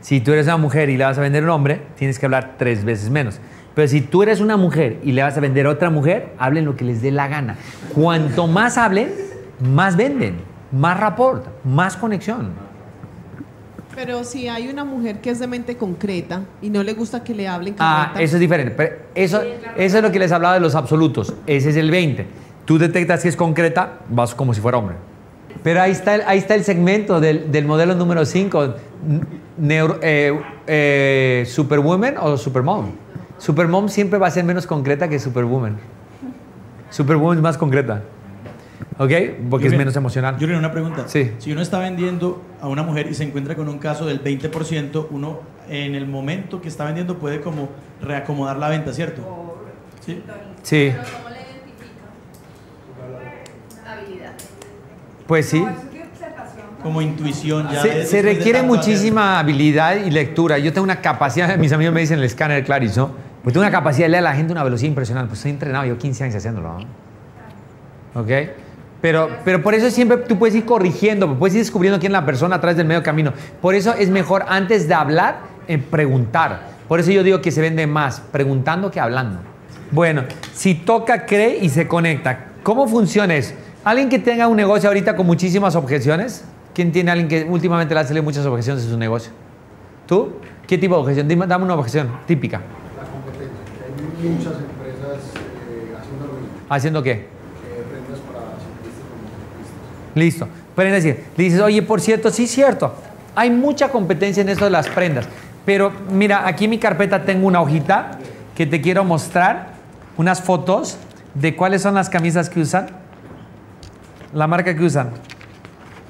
Si 0.00 0.20
tú 0.20 0.32
eres 0.32 0.46
una 0.46 0.56
mujer 0.56 0.90
y 0.90 0.96
le 0.96 1.04
vas 1.04 1.16
a 1.16 1.20
vender 1.20 1.44
a 1.44 1.46
un 1.46 1.50
hombre, 1.50 1.80
tienes 1.96 2.18
que 2.18 2.26
hablar 2.26 2.56
tres 2.58 2.84
veces 2.84 3.08
menos. 3.08 3.38
Pero 3.76 3.86
si 3.86 4.00
tú 4.00 4.24
eres 4.24 4.40
una 4.40 4.56
mujer 4.56 4.98
y 5.04 5.12
le 5.12 5.22
vas 5.22 5.36
a 5.36 5.40
vender 5.40 5.66
a 5.66 5.70
otra 5.70 5.90
mujer, 5.90 6.32
hablen 6.38 6.64
lo 6.64 6.74
que 6.74 6.84
les 6.84 7.02
dé 7.02 7.12
la 7.12 7.28
gana. 7.28 7.56
Cuanto 7.94 8.48
más 8.48 8.78
hablen, 8.78 9.33
más 9.60 9.96
venden, 9.96 10.36
más 10.72 10.98
rapport, 10.98 11.44
más 11.64 11.96
conexión. 11.96 12.50
Pero 13.94 14.24
si 14.24 14.48
hay 14.48 14.68
una 14.68 14.84
mujer 14.84 15.20
que 15.20 15.30
es 15.30 15.38
de 15.38 15.46
mente 15.46 15.76
concreta 15.76 16.42
y 16.60 16.68
no 16.68 16.82
le 16.82 16.94
gusta 16.94 17.22
que 17.22 17.32
le 17.32 17.46
hablen 17.46 17.76
Ah, 17.78 18.06
carreta, 18.08 18.22
eso 18.22 18.36
es 18.36 18.40
diferente. 18.40 18.72
Pero 18.76 18.96
eso, 19.14 19.40
eso 19.76 19.96
es 19.98 20.02
lo 20.02 20.10
que 20.10 20.18
les 20.18 20.32
hablaba 20.32 20.54
de 20.54 20.60
los 20.60 20.74
absolutos. 20.74 21.34
Ese 21.46 21.70
es 21.70 21.76
el 21.76 21.90
20. 21.92 22.26
Tú 22.64 22.78
detectas 22.78 23.22
que 23.22 23.28
es 23.28 23.36
concreta, 23.36 24.00
vas 24.08 24.34
como 24.34 24.52
si 24.52 24.60
fuera 24.60 24.78
hombre. 24.78 24.96
Pero 25.62 25.80
ahí 25.80 25.92
está 25.92 26.16
el, 26.16 26.22
ahí 26.26 26.38
está 26.38 26.56
el 26.56 26.64
segmento 26.64 27.20
del, 27.20 27.52
del 27.52 27.66
modelo 27.66 27.94
número 27.94 28.24
5. 28.26 28.74
eh, 30.66 31.44
¿Superwoman 31.46 32.16
o 32.20 32.36
Supermom? 32.36 32.86
Supermom 33.38 33.88
siempre 33.88 34.18
va 34.18 34.26
a 34.26 34.30
ser 34.30 34.44
menos 34.44 34.66
concreta 34.66 35.08
que 35.08 35.18
Superwoman. 35.18 35.76
Superwoman 36.90 37.36
es 37.38 37.42
más 37.42 37.58
concreta. 37.58 38.02
¿Ok? 38.98 39.10
Porque 39.50 39.66
es 39.66 39.76
menos 39.76 39.96
emocional. 39.96 40.38
Yuri, 40.38 40.54
una 40.54 40.70
pregunta. 40.70 41.04
Sí. 41.08 41.32
Si 41.38 41.50
uno 41.52 41.60
está 41.62 41.78
vendiendo 41.80 42.40
a 42.60 42.68
una 42.68 42.82
mujer 42.84 43.08
y 43.10 43.14
se 43.14 43.24
encuentra 43.24 43.56
con 43.56 43.68
un 43.68 43.78
caso 43.78 44.06
del 44.06 44.22
20%, 44.22 45.08
uno 45.10 45.40
en 45.68 45.94
el 45.94 46.06
momento 46.06 46.60
que 46.60 46.68
está 46.68 46.84
vendiendo 46.84 47.18
puede 47.18 47.40
como 47.40 47.70
reacomodar 48.00 48.56
la 48.58 48.68
venta, 48.68 48.92
¿cierto? 48.92 49.56
Sí. 50.04 50.22
Sí, 50.62 50.92
Pero 50.92 51.02
¿cómo 51.22 51.30
le 51.30 51.42
identifica? 51.42 51.90
Habilidad. 53.90 54.32
pues 55.26 55.46
sí. 55.48 55.64
Como 56.82 57.00
intuición 57.00 57.68
ya. 57.72 57.80
Se, 57.80 57.88
de- 57.88 58.06
se 58.06 58.22
requiere 58.22 58.62
muchísima 58.62 59.38
habilidad 59.38 59.96
y 59.96 60.10
lectura. 60.10 60.58
Yo 60.58 60.72
tengo 60.72 60.84
una 60.84 61.00
capacidad, 61.00 61.56
mis 61.56 61.72
amigos 61.72 61.94
me 61.94 62.02
dicen 62.02 62.18
el 62.18 62.24
escáner 62.24 62.62
Claris, 62.62 62.94
¿no? 62.96 63.10
Pues 63.42 63.54
tengo 63.54 63.62
una 63.66 63.70
capacidad 63.72 64.04
de 64.06 64.10
leer 64.10 64.26
a 64.26 64.30
la 64.30 64.36
gente 64.36 64.52
a 64.52 64.54
una 64.54 64.64
velocidad 64.64 64.88
impresionante. 64.90 65.28
Pues 65.28 65.38
estoy 65.38 65.52
entrenado, 65.52 65.86
yo 65.86 65.96
15 65.96 66.24
años 66.24 66.36
haciéndolo, 66.36 66.78
¿no? 66.78 68.20
¿Ok? 68.20 68.30
Pero, 69.04 69.28
pero 69.44 69.62
por 69.62 69.74
eso 69.74 69.90
siempre 69.90 70.16
tú 70.16 70.38
puedes 70.38 70.54
ir 70.54 70.64
corrigiendo, 70.64 71.38
puedes 71.38 71.54
ir 71.54 71.60
descubriendo 71.60 72.00
quién 72.00 72.10
es 72.12 72.14
la 72.18 72.24
persona 72.24 72.56
a 72.56 72.60
través 72.62 72.78
del 72.78 72.86
medio 72.86 73.02
camino. 73.02 73.34
Por 73.60 73.74
eso 73.74 73.92
es 73.92 74.08
mejor 74.08 74.46
antes 74.48 74.88
de 74.88 74.94
hablar, 74.94 75.40
eh, 75.68 75.76
preguntar. 75.76 76.68
Por 76.88 77.00
eso 77.00 77.10
yo 77.10 77.22
digo 77.22 77.42
que 77.42 77.50
se 77.50 77.60
vende 77.60 77.86
más 77.86 78.20
preguntando 78.32 78.90
que 78.90 79.00
hablando. 79.00 79.40
Bueno, 79.90 80.22
si 80.54 80.74
toca, 80.74 81.26
cree 81.26 81.58
y 81.60 81.68
se 81.68 81.86
conecta. 81.86 82.46
¿Cómo 82.62 82.88
funciona 82.88 83.34
eso? 83.34 83.52
¿Alguien 83.84 84.08
que 84.08 84.18
tenga 84.18 84.48
un 84.48 84.56
negocio 84.56 84.88
ahorita 84.88 85.14
con 85.16 85.26
muchísimas 85.26 85.76
objeciones? 85.76 86.42
¿Quién 86.72 86.90
tiene 86.90 87.10
a 87.10 87.12
alguien 87.12 87.28
que 87.28 87.44
últimamente 87.44 87.92
le 87.92 88.00
ha 88.00 88.04
salido 88.04 88.22
muchas 88.24 88.46
objeciones 88.46 88.84
en 88.84 88.90
su 88.90 88.96
negocio? 88.98 89.32
¿Tú? 90.06 90.32
¿Qué 90.66 90.78
tipo 90.78 90.94
de 90.94 91.00
objeción? 91.02 91.28
Dime- 91.28 91.46
dame 91.46 91.66
una 91.66 91.74
objeción 91.74 92.08
típica. 92.26 92.56
la 92.96 93.04
competencia. 93.04 93.52
Hay 94.22 94.28
muchas 94.30 94.54
empresas 94.54 95.24
eh, 95.68 95.94
haciendo 96.00 96.26
lo 96.26 96.32
mismo, 96.32 96.48
¿Haciendo 96.70 97.02
qué? 97.02 97.10
eh, 97.12 97.84
prendas 97.90 98.20
para 98.24 98.40
ciclistas 98.64 99.04
como 99.12 99.28
ciclistas. 99.28 99.84
Listo. 100.14 100.48
Pueden 100.74 100.92
decir, 100.92 101.24
le 101.36 101.44
dices, 101.44 101.60
oye, 101.60 101.82
por 101.82 102.00
cierto, 102.00 102.30
sí, 102.30 102.46
cierto. 102.46 102.94
Hay 103.34 103.50
mucha 103.50 103.88
competencia 103.88 104.40
en 104.40 104.48
eso 104.48 104.64
de 104.64 104.70
las 104.70 104.88
prendas. 104.88 105.26
Pero 105.64 105.92
mira, 106.10 106.46
aquí 106.46 106.64
en 106.64 106.70
mi 106.70 106.78
carpeta 106.78 107.24
tengo 107.24 107.46
una 107.46 107.60
hojita 107.60 108.18
que 108.54 108.66
te 108.66 108.80
quiero 108.80 109.04
mostrar 109.04 109.68
unas 110.16 110.40
fotos 110.42 110.98
de 111.34 111.56
cuáles 111.56 111.82
son 111.82 111.94
las 111.94 112.08
camisas 112.08 112.48
que 112.48 112.60
usan. 112.60 112.86
La 114.32 114.46
marca 114.46 114.74
que 114.74 114.84
usan. 114.84 115.10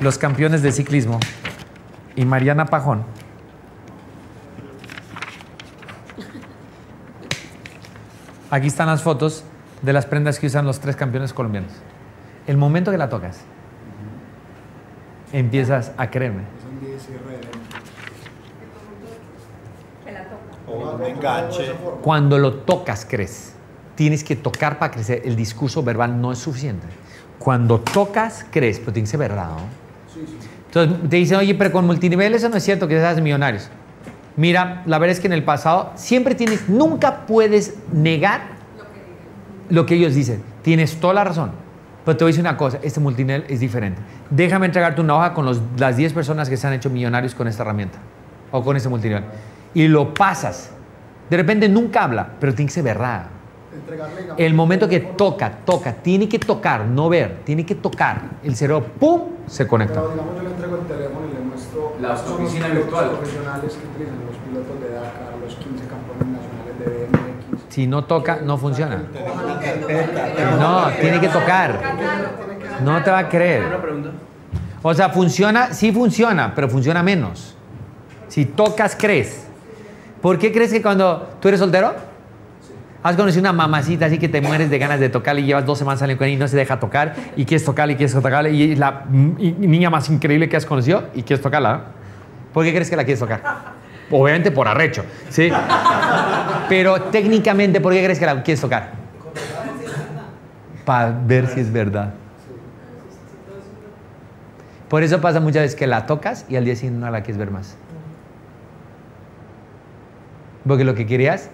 Los 0.01 0.19
campeones 0.19 0.63
de 0.63 0.73
ciclismo. 0.73 1.21
Y 2.17 2.25
Mariana 2.25 2.67
Pajón. 2.67 3.05
Aquí 8.51 8.67
están 8.67 8.87
las 8.87 9.03
fotos 9.03 9.45
de 9.83 9.93
las 9.93 10.07
prendas 10.07 10.39
que 10.39 10.47
usan 10.47 10.65
los 10.65 10.81
tres 10.81 10.97
campeones 10.97 11.33
colombianos. 11.33 11.73
El 12.47 12.57
momento 12.57 12.91
que 12.91 12.99
la 12.99 13.09
tocas, 13.09 13.39
empiezas 13.39 13.39
a 13.39 13.39
creerme. 13.39 13.41
Es 13.41 13.41
un 13.41 13.41
día 13.41 13.41
de 13.41 13.43
cierre 13.43 13.43
de 13.43 14.53
venta. 14.73 14.93
Que 14.95 14.99
la 14.99 15.03
toca. 15.03 15.24
O 20.69 20.95
un 20.95 21.05
enganche. 21.05 21.73
Cuando 22.03 22.39
lo 22.39 22.55
tocas, 22.55 23.05
crees. 23.09 23.53
Tienes 23.97 24.23
que 24.23 24.37
tocar 24.37 24.79
para 24.79 24.93
crecer. 24.93 25.23
El 25.25 25.35
discurso 25.35 25.83
verbal 25.83 26.21
no 26.21 26.31
es 26.31 26.39
suficiente. 26.39 26.87
Cuando 27.39 27.81
tocas, 27.81 28.47
crees, 28.51 28.79
pero 28.79 28.93
tiene 28.93 29.07
que 29.07 29.11
ser 29.11 29.21
verdad. 29.21 29.49
¿no? 29.49 29.85
Entonces 30.67 31.11
te 31.11 31.17
dicen, 31.17 31.39
oye, 31.39 31.55
pero 31.55 31.73
con 31.73 31.85
multinivel 31.85 32.35
eso 32.35 32.49
no 32.49 32.57
es 32.57 32.63
cierto 32.63 32.87
que 32.87 32.95
seas 32.95 33.21
millonarios. 33.21 33.69
Mira, 34.37 34.83
la 34.87 34.99
verdad 34.99 35.13
es 35.13 35.21
que 35.21 35.27
en 35.27 35.33
el 35.33 35.45
pasado 35.45 35.93
siempre 35.97 36.35
tienes, 36.35 36.69
nunca 36.69 37.27
puedes 37.27 37.75
negar 37.93 38.43
lo 39.69 39.85
que 39.85 39.95
ellos 39.95 40.15
dicen. 40.15 40.43
Tienes 40.63 40.97
toda 41.01 41.15
la 41.15 41.25
razón. 41.25 41.53
Pero 42.05 42.17
te 42.17 42.25
voy 42.25 42.31
a 42.31 42.33
decir 42.33 42.43
una 42.43 42.57
cosa, 42.57 42.79
este 42.83 43.01
multinivel 43.01 43.45
es 43.49 43.61
diferente. 43.61 44.01
Déjame 44.31 44.67
entregarte 44.67 45.01
una 45.01 45.17
hoja 45.17 45.35
con 45.35 45.45
los- 45.45 45.61
las 45.77 45.97
10 45.97 46.13
personas 46.13 46.49
que 46.49 46.57
se 46.57 46.67
han 46.67 46.73
hecho 46.73 46.91
millonarios 46.91 47.35
con 47.35 47.47
esta 47.49 47.63
herramienta 47.63 47.99
o 48.51 48.63
con 48.63 48.77
este 48.77 48.89
multinivel. 48.89 49.25
Y 49.75 49.87
lo 49.89 50.15
pasas. 50.15 50.71
De 51.31 51.37
repente 51.37 51.69
nunca 51.69 52.05
habla, 52.05 52.29
pero 52.41 52.55
tiene 52.55 52.69
que 52.69 52.75
ser 52.75 52.85
verdad. 52.85 53.27
El 54.37 54.55
momento 54.55 54.89
que 54.89 55.01
toca, 55.01 55.51
toca, 55.65 55.93
tiene 55.95 56.29
que 56.29 56.39
tocar, 56.39 56.85
no 56.87 57.09
ver, 57.09 57.41
tiene 57.45 57.67
que 57.67 57.75
tocar. 57.75 58.21
El 58.43 58.55
cerebro, 58.57 58.85
¡pum!, 59.01 59.23
se 59.47 59.67
conecta. 59.67 60.01
Pero 60.01 60.13
digamos, 60.13 60.37
yo 60.37 60.43
le 60.43 60.51
entrego 60.51 60.77
el 60.77 60.87
teléfono 60.87 61.27
y 61.31 61.35
le 61.35 61.41
muestro. 61.41 61.97
La 62.01 62.13
oficina 62.13 62.69
virtual. 62.69 63.11
profesionales 63.11 63.73
que 63.75 63.87
utilizan 63.89 64.17
los 64.27 64.37
pilotos 64.37 64.81
de 64.81 64.89
Dakar, 64.95 65.35
los 65.45 65.55
15 65.57 65.85
campeones 65.87 66.41
nacionales 66.41 66.79
de 66.79 67.07
BMX. 67.09 67.75
Si 67.75 67.87
no 67.89 68.05
toca, 68.05 68.39
no 68.45 68.57
funciona. 68.59 69.03
No, 70.59 70.87
tiene 71.01 71.21
que 71.21 71.29
tocar. 71.29 71.81
No 72.83 73.03
te 73.03 73.11
va 73.11 73.19
a 73.19 73.29
creer. 73.29 73.63
O 74.83 74.93
sea, 74.95 75.09
funciona, 75.11 75.73
sí 75.73 75.93
funciona, 75.93 76.53
pero 76.55 76.69
funciona 76.69 77.03
menos. 77.03 77.57
Si 78.29 78.45
tocas, 78.45 78.97
crees. 78.99 79.47
¿Por 80.21 80.39
qué 80.39 80.53
crees 80.53 80.73
que 80.73 80.83
cuando 80.83 81.37
tú 81.41 81.49
eres 81.49 81.61
soltero? 81.61 81.95
Has 83.03 83.17
conocido 83.17 83.41
una 83.43 83.53
mamacita 83.53 84.07
así 84.07 84.19
que 84.19 84.29
te 84.31 84.41
mueres 84.41 84.71
de 84.71 84.79
ganas 84.79 84.99
de 84.99 85.11
tocarle 85.11 85.43
y 85.43 85.45
llevas 85.45 85.67
dos 85.67 85.79
semanas 85.79 86.01
saliendo 86.01 86.19
con 86.19 86.27
ella 86.27 86.37
y 86.37 86.39
no 86.39 86.49
se 86.49 86.57
deja 86.57 86.81
tocar 86.81 87.15
y 87.37 87.45
quieres 87.45 87.63
tocarle 87.65 87.93
y 87.93 87.97
quieres 87.97 88.15
tocarle 88.15 88.51
y 88.53 88.73
es 88.73 88.79
la 88.79 89.05
y- 89.39 89.53
niña 89.53 89.91
más 89.91 90.09
increíble 90.09 90.49
que 90.49 90.57
has 90.57 90.65
conocido 90.65 91.05
y 91.15 91.23
quieres 91.23 91.43
tocarla. 91.43 91.73
¿no? 91.75 91.81
¿Por 92.55 92.65
qué 92.65 92.73
crees 92.73 92.89
que 92.89 92.97
la 92.97 93.05
quieres 93.05 93.21
tocar? 93.21 93.43
Obviamente 94.11 94.51
por 94.51 94.69
arrecho, 94.69 95.05
¿sí? 95.29 95.51
Pero 96.69 97.01
técnicamente, 97.03 97.81
¿por 97.81 97.93
qué 97.93 98.03
crees 98.03 98.19
que 98.19 98.27
la 98.27 98.43
quieres 98.43 98.61
tocar? 98.61 98.93
para 100.87 101.11
ver 101.27 101.47
si 101.49 101.61
es 101.61 101.73
verdad. 101.73 102.13
Por 104.95 105.03
eso 105.03 105.21
pasa 105.21 105.41
muchas 105.41 105.65
veces 105.65 105.77
que 105.77 105.89
la 105.89 106.07
tocas 106.07 106.47
y 106.49 106.55
al 106.55 106.65
día 106.65 106.77
siguiente 106.77 107.01
no 107.01 107.11
la 107.11 107.25
quieres 107.25 107.37
ver 107.37 107.51
más. 107.51 107.75
Porque 110.65 110.85
lo 110.85 110.95
que 110.95 111.05
querías, 111.05 111.51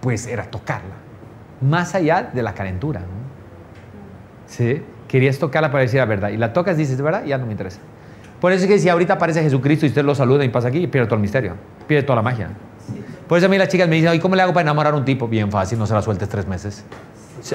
pues 0.00 0.26
era 0.26 0.50
tocarla. 0.50 0.96
Más 1.60 1.94
allá 1.94 2.28
de 2.34 2.42
la 2.42 2.52
calentura. 2.52 3.02
¿Sí? 4.48 4.82
Querías 5.06 5.38
tocarla 5.38 5.70
para 5.70 5.82
decir 5.82 6.00
la 6.00 6.04
verdad. 6.04 6.30
Y 6.30 6.36
la 6.36 6.52
tocas 6.52 6.76
dices, 6.76 6.96
¿de 6.96 7.04
verdad? 7.04 7.24
Ya 7.24 7.38
no 7.38 7.46
me 7.46 7.52
interesa. 7.52 7.78
Por 8.40 8.50
eso 8.50 8.64
es 8.64 8.68
que 8.68 8.80
si 8.80 8.88
ahorita 8.88 9.12
aparece 9.12 9.40
Jesucristo 9.42 9.86
y 9.86 9.90
usted 9.90 10.02
lo 10.04 10.16
saluda 10.16 10.44
y 10.44 10.48
pasa 10.48 10.66
aquí, 10.66 10.88
pierde 10.88 11.06
todo 11.06 11.14
el 11.14 11.22
misterio. 11.22 11.54
Pierde 11.86 12.02
toda 12.02 12.16
la 12.16 12.22
magia. 12.22 12.48
Por 13.28 13.38
eso 13.38 13.46
a 13.46 13.48
mí 13.48 13.56
las 13.56 13.68
chicas 13.68 13.88
me 13.88 13.94
dicen, 13.94 14.12
¿y 14.14 14.18
cómo 14.18 14.34
le 14.34 14.42
hago 14.42 14.52
para 14.52 14.62
enamorar 14.62 14.94
a 14.94 14.96
un 14.96 15.04
tipo? 15.04 15.28
Bien 15.28 15.48
fácil, 15.48 15.78
no 15.78 15.86
se 15.86 15.94
la 15.94 16.02
sueltes 16.02 16.28
tres 16.28 16.44
meses. 16.48 16.84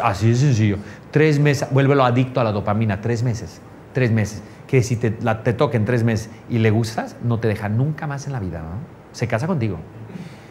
Así 0.02 0.30
de 0.30 0.36
sencillo. 0.36 0.78
Tres 1.12 1.42
meses, 1.42 1.68
vuélvelo 1.72 2.06
adicto 2.06 2.40
a 2.40 2.46
la 2.46 2.54
dopamina, 2.54 3.02
tres 3.02 3.22
meses. 3.22 3.60
Tres 3.96 4.12
meses. 4.12 4.44
Que 4.68 4.84
si 4.84 4.98
te, 4.98 5.16
la, 5.22 5.42
te 5.42 5.54
toca 5.54 5.78
en 5.78 5.86
tres 5.86 6.04
meses 6.04 6.30
y 6.50 6.58
le 6.60 6.70
gustas, 6.70 7.16
no 7.24 7.40
te 7.40 7.48
deja 7.48 7.70
nunca 7.70 8.08
más 8.08 8.28
en 8.28 8.34
la 8.34 8.40
vida. 8.40 8.60
¿no? 8.60 8.68
Se 9.14 9.26
casa 9.28 9.48
contigo. 9.48 9.78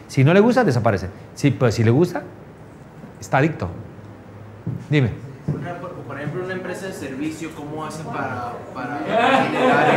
Si 0.07 0.23
no 0.23 0.33
le 0.33 0.39
gusta, 0.39 0.63
desaparece. 0.63 1.09
Si, 1.35 1.51
pues 1.51 1.75
si 1.75 1.83
le 1.83 1.91
gusta, 1.91 2.23
está 3.21 3.37
adicto. 3.37 3.69
Dime. 4.89 5.11
Una- 5.47 5.75
por, 5.79 5.91
por 5.91 6.17
ejemplo, 6.17 6.43
una 6.43 6.53
empresa 6.53 6.87
de 6.87 6.93
servicio, 6.93 7.49
¿cómo 7.55 7.85
hace 7.85 8.03
para, 8.03 8.53
para 8.73 8.97
generar 9.45 9.89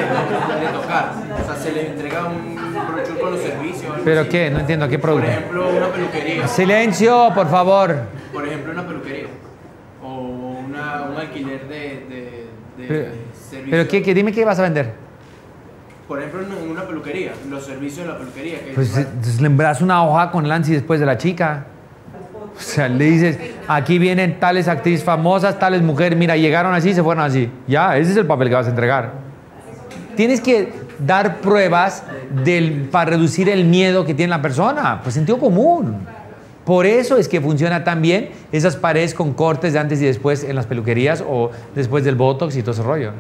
el, 0.59 0.61
de 0.61 0.73
tocar? 0.79 1.13
O 1.41 1.45
sea, 1.47 1.55
se 1.57 1.73
le 1.73 1.89
entrega 1.93 2.27
un 2.27 2.55
brochure 2.55 3.21
con 3.21 3.31
los 3.33 3.41
servicios. 3.41 3.97
¿Pero 4.05 4.21
así. 4.23 4.29
qué? 4.31 4.51
No 4.51 4.59
entiendo, 4.61 4.89
¿qué 4.89 4.99
Por 4.99 5.11
producto? 5.11 5.31
ejemplo, 5.31 5.71
una 5.71 5.89
peluquería. 5.89 6.47
Silencio, 6.49 7.31
por 7.35 7.49
favor. 7.49 7.97
Por 8.33 8.47
ejemplo, 8.47 8.73
una 8.73 8.87
peluquería. 8.87 9.27
O 10.03 10.19
una, 10.67 11.03
un 11.05 11.17
alquiler 11.17 11.67
de, 11.69 11.77
de, 11.79 12.47
de 12.77 12.87
Pero, 12.89 13.11
servicios. 13.49 13.71
pero 13.71 13.89
¿qué, 13.89 14.03
qué? 14.03 14.15
dime 14.15 14.33
qué 14.33 14.45
vas 14.45 14.59
a 14.59 14.63
vender. 14.63 14.93
Por 16.07 16.19
ejemplo, 16.19 16.41
en 16.41 16.71
una 16.71 16.87
peluquería, 16.87 17.33
los 17.51 17.65
servicios 17.65 18.07
de 18.07 18.13
la 18.13 18.19
peluquería. 18.19 18.65
Que 18.65 18.73
Pues 18.73 18.97
entonces 18.97 19.41
le 19.41 19.47
envías 19.47 19.83
una 19.83 20.07
hoja 20.07 20.31
con 20.31 20.49
Lancy 20.49 20.73
después 20.73 21.01
de 21.01 21.07
la 21.07 21.19
chica. 21.19 21.67
O 22.57 22.61
sea, 22.61 22.89
le 22.89 23.05
dices, 23.05 23.39
aquí 23.69 23.99
vienen 23.99 24.41
tales 24.41 24.69
actrices 24.69 25.05
famosas, 25.05 25.59
tales 25.59 25.83
mujeres, 25.83 26.19
mira, 26.19 26.37
llegaron 26.37 26.75
así, 26.75 26.95
se 26.95 27.03
fueron 27.03 27.25
así. 27.25 27.51
Ya, 27.69 27.97
ese 27.97 28.13
es 28.13 28.17
el 28.17 28.27
papel 28.27 28.49
que 28.49 28.55
vas 28.55 28.67
a 28.67 28.71
entregar. 28.71 29.13
Tienes 30.17 30.41
que 30.41 30.73
dar 30.99 31.37
pruebas 31.37 32.03
del, 32.45 32.89
para 32.91 33.11
reducir 33.11 33.49
el 33.49 33.65
miedo 33.65 34.05
que 34.05 34.15
tiene 34.15 34.31
la 34.31 34.43
persona, 34.43 35.01
pues 35.03 35.15
sentido 35.15 35.39
común. 35.39 35.99
Por 36.65 36.85
eso 36.87 37.17
es 37.17 37.29
que 37.29 37.41
funciona 37.41 37.85
tan 37.85 38.03
bien 38.03 38.31
esas 38.51 38.77
paredes 38.77 39.15
con 39.15 39.33
cortes 39.33 39.75
de 39.75 39.79
antes 39.79 40.03
y 40.03 40.07
después 40.07 40.43
en 40.43 40.57
las 40.57 40.67
peluquerías 40.67 41.23
o 41.27 41.51
después 41.75 42.05
del 42.05 42.15
Botox 42.15 42.57
y 42.57 42.63
todo 42.63 42.73
ese 42.73 42.83
rollo. 42.83 43.13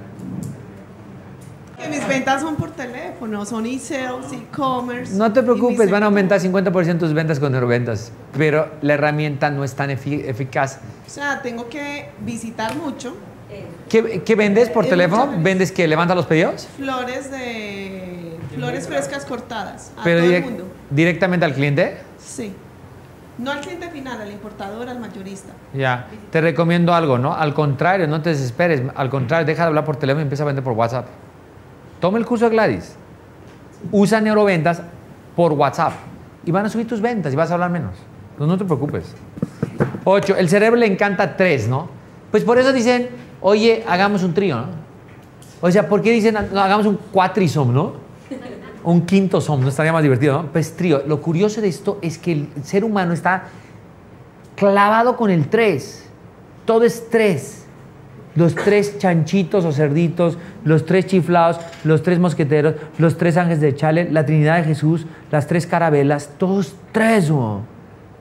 Que 1.80 1.88
mis 1.88 2.06
ventas 2.08 2.40
son 2.42 2.56
por 2.56 2.70
teléfono, 2.72 3.44
son 3.46 3.64
e-sales, 3.66 4.32
e-commerce. 4.32 5.14
No 5.14 5.32
te 5.32 5.42
preocupes, 5.42 5.88
van 5.90 6.02
a 6.02 6.06
aumentar 6.06 6.40
50% 6.40 6.98
tus 6.98 7.12
ventas 7.14 7.38
con 7.38 7.52
neuroventas, 7.52 8.10
pero 8.36 8.68
la 8.82 8.94
herramienta 8.94 9.50
no 9.50 9.62
es 9.62 9.74
tan 9.74 9.90
efi- 9.90 10.24
eficaz. 10.26 10.80
O 11.06 11.10
sea, 11.10 11.40
tengo 11.40 11.68
que 11.68 12.10
visitar 12.24 12.74
mucho. 12.76 13.16
¿Qué, 13.88 14.22
qué 14.24 14.34
vendes 14.34 14.68
por 14.70 14.84
Eh, 14.86 14.88
teléfono? 14.88 15.32
¿Vendes 15.38 15.70
que 15.72 15.86
levanta 15.86 16.14
los 16.14 16.26
pedidos? 16.26 16.68
Flores 16.76 17.30
de 17.30 18.36
flores 18.54 18.86
frescas 18.88 19.24
cortadas 19.24 19.92
a 19.96 20.02
Pero 20.02 20.20
todo 20.24 20.32
el 20.34 20.42
mundo. 20.44 20.64
directamente 20.90 21.46
al 21.46 21.54
cliente. 21.54 21.98
Sí. 22.18 22.52
No 23.38 23.52
al 23.52 23.60
cliente 23.60 23.88
final, 23.90 24.20
al 24.20 24.32
importador, 24.32 24.88
al 24.88 24.98
mayorista. 24.98 25.52
Ya, 25.72 26.08
te 26.32 26.40
recomiendo 26.40 26.92
algo, 26.92 27.18
¿no? 27.18 27.34
Al 27.34 27.54
contrario, 27.54 28.08
no 28.08 28.20
te 28.20 28.30
desesperes. 28.30 28.82
Al 28.96 29.08
contrario, 29.10 29.46
deja 29.46 29.62
de 29.62 29.68
hablar 29.68 29.84
por 29.84 29.94
teléfono 29.96 30.22
y 30.22 30.24
empieza 30.24 30.42
a 30.42 30.46
vender 30.46 30.64
por 30.64 30.72
WhatsApp. 30.72 31.06
Toma 32.00 32.18
el 32.18 32.26
curso 32.26 32.44
de 32.46 32.50
Gladys. 32.50 32.94
Usa 33.92 34.20
neuroventas 34.20 34.82
por 35.36 35.52
WhatsApp 35.52 35.92
y 36.44 36.50
van 36.50 36.66
a 36.66 36.68
subir 36.68 36.86
tus 36.86 37.00
ventas 37.00 37.32
y 37.32 37.36
vas 37.36 37.50
a 37.50 37.54
hablar 37.54 37.70
menos. 37.70 37.94
No, 38.38 38.56
te 38.56 38.64
preocupes. 38.64 39.14
Ocho, 40.04 40.36
el 40.36 40.48
cerebro 40.48 40.78
le 40.78 40.86
encanta 40.86 41.36
tres, 41.36 41.68
¿no? 41.68 41.88
Pues 42.30 42.44
por 42.44 42.58
eso 42.58 42.72
dicen, 42.72 43.08
oye, 43.40 43.84
hagamos 43.88 44.22
un 44.22 44.32
trío, 44.32 44.56
¿no? 44.56 44.66
O 45.60 45.70
sea, 45.70 45.88
¿por 45.88 46.02
qué 46.02 46.12
dicen, 46.12 46.36
no, 46.52 46.60
hagamos 46.60 46.86
un 46.86 46.96
cuatrisom, 46.96 47.72
¿no? 47.72 47.92
Un 48.84 49.04
quinto 49.04 49.40
som, 49.40 49.60
¿no? 49.60 49.68
Estaría 49.68 49.92
más 49.92 50.02
divertido, 50.02 50.42
¿no? 50.42 50.52
Pues 50.52 50.76
trío. 50.76 51.02
Lo 51.06 51.20
curioso 51.20 51.60
de 51.60 51.68
esto 51.68 51.98
es 52.00 52.16
que 52.16 52.32
el 52.32 52.48
ser 52.62 52.84
humano 52.84 53.12
está 53.12 53.44
clavado 54.54 55.16
con 55.16 55.30
el 55.30 55.48
tres. 55.48 56.04
Todo 56.64 56.84
es 56.84 57.10
tres. 57.10 57.57
Los 58.38 58.54
tres 58.54 58.98
chanchitos 58.98 59.64
o 59.64 59.72
cerditos, 59.72 60.38
los 60.64 60.86
tres 60.86 61.06
chiflados, 61.06 61.58
los 61.82 62.04
tres 62.04 62.20
mosqueteros, 62.20 62.76
los 62.96 63.18
tres 63.18 63.36
ángeles 63.36 63.60
de 63.60 63.74
Chale, 63.74 64.08
la 64.12 64.24
Trinidad 64.24 64.58
de 64.58 64.62
Jesús, 64.62 65.06
las 65.32 65.48
tres 65.48 65.66
carabelas, 65.66 66.30
todos 66.38 66.76
tres. 66.92 67.30
¿no? 67.30 67.62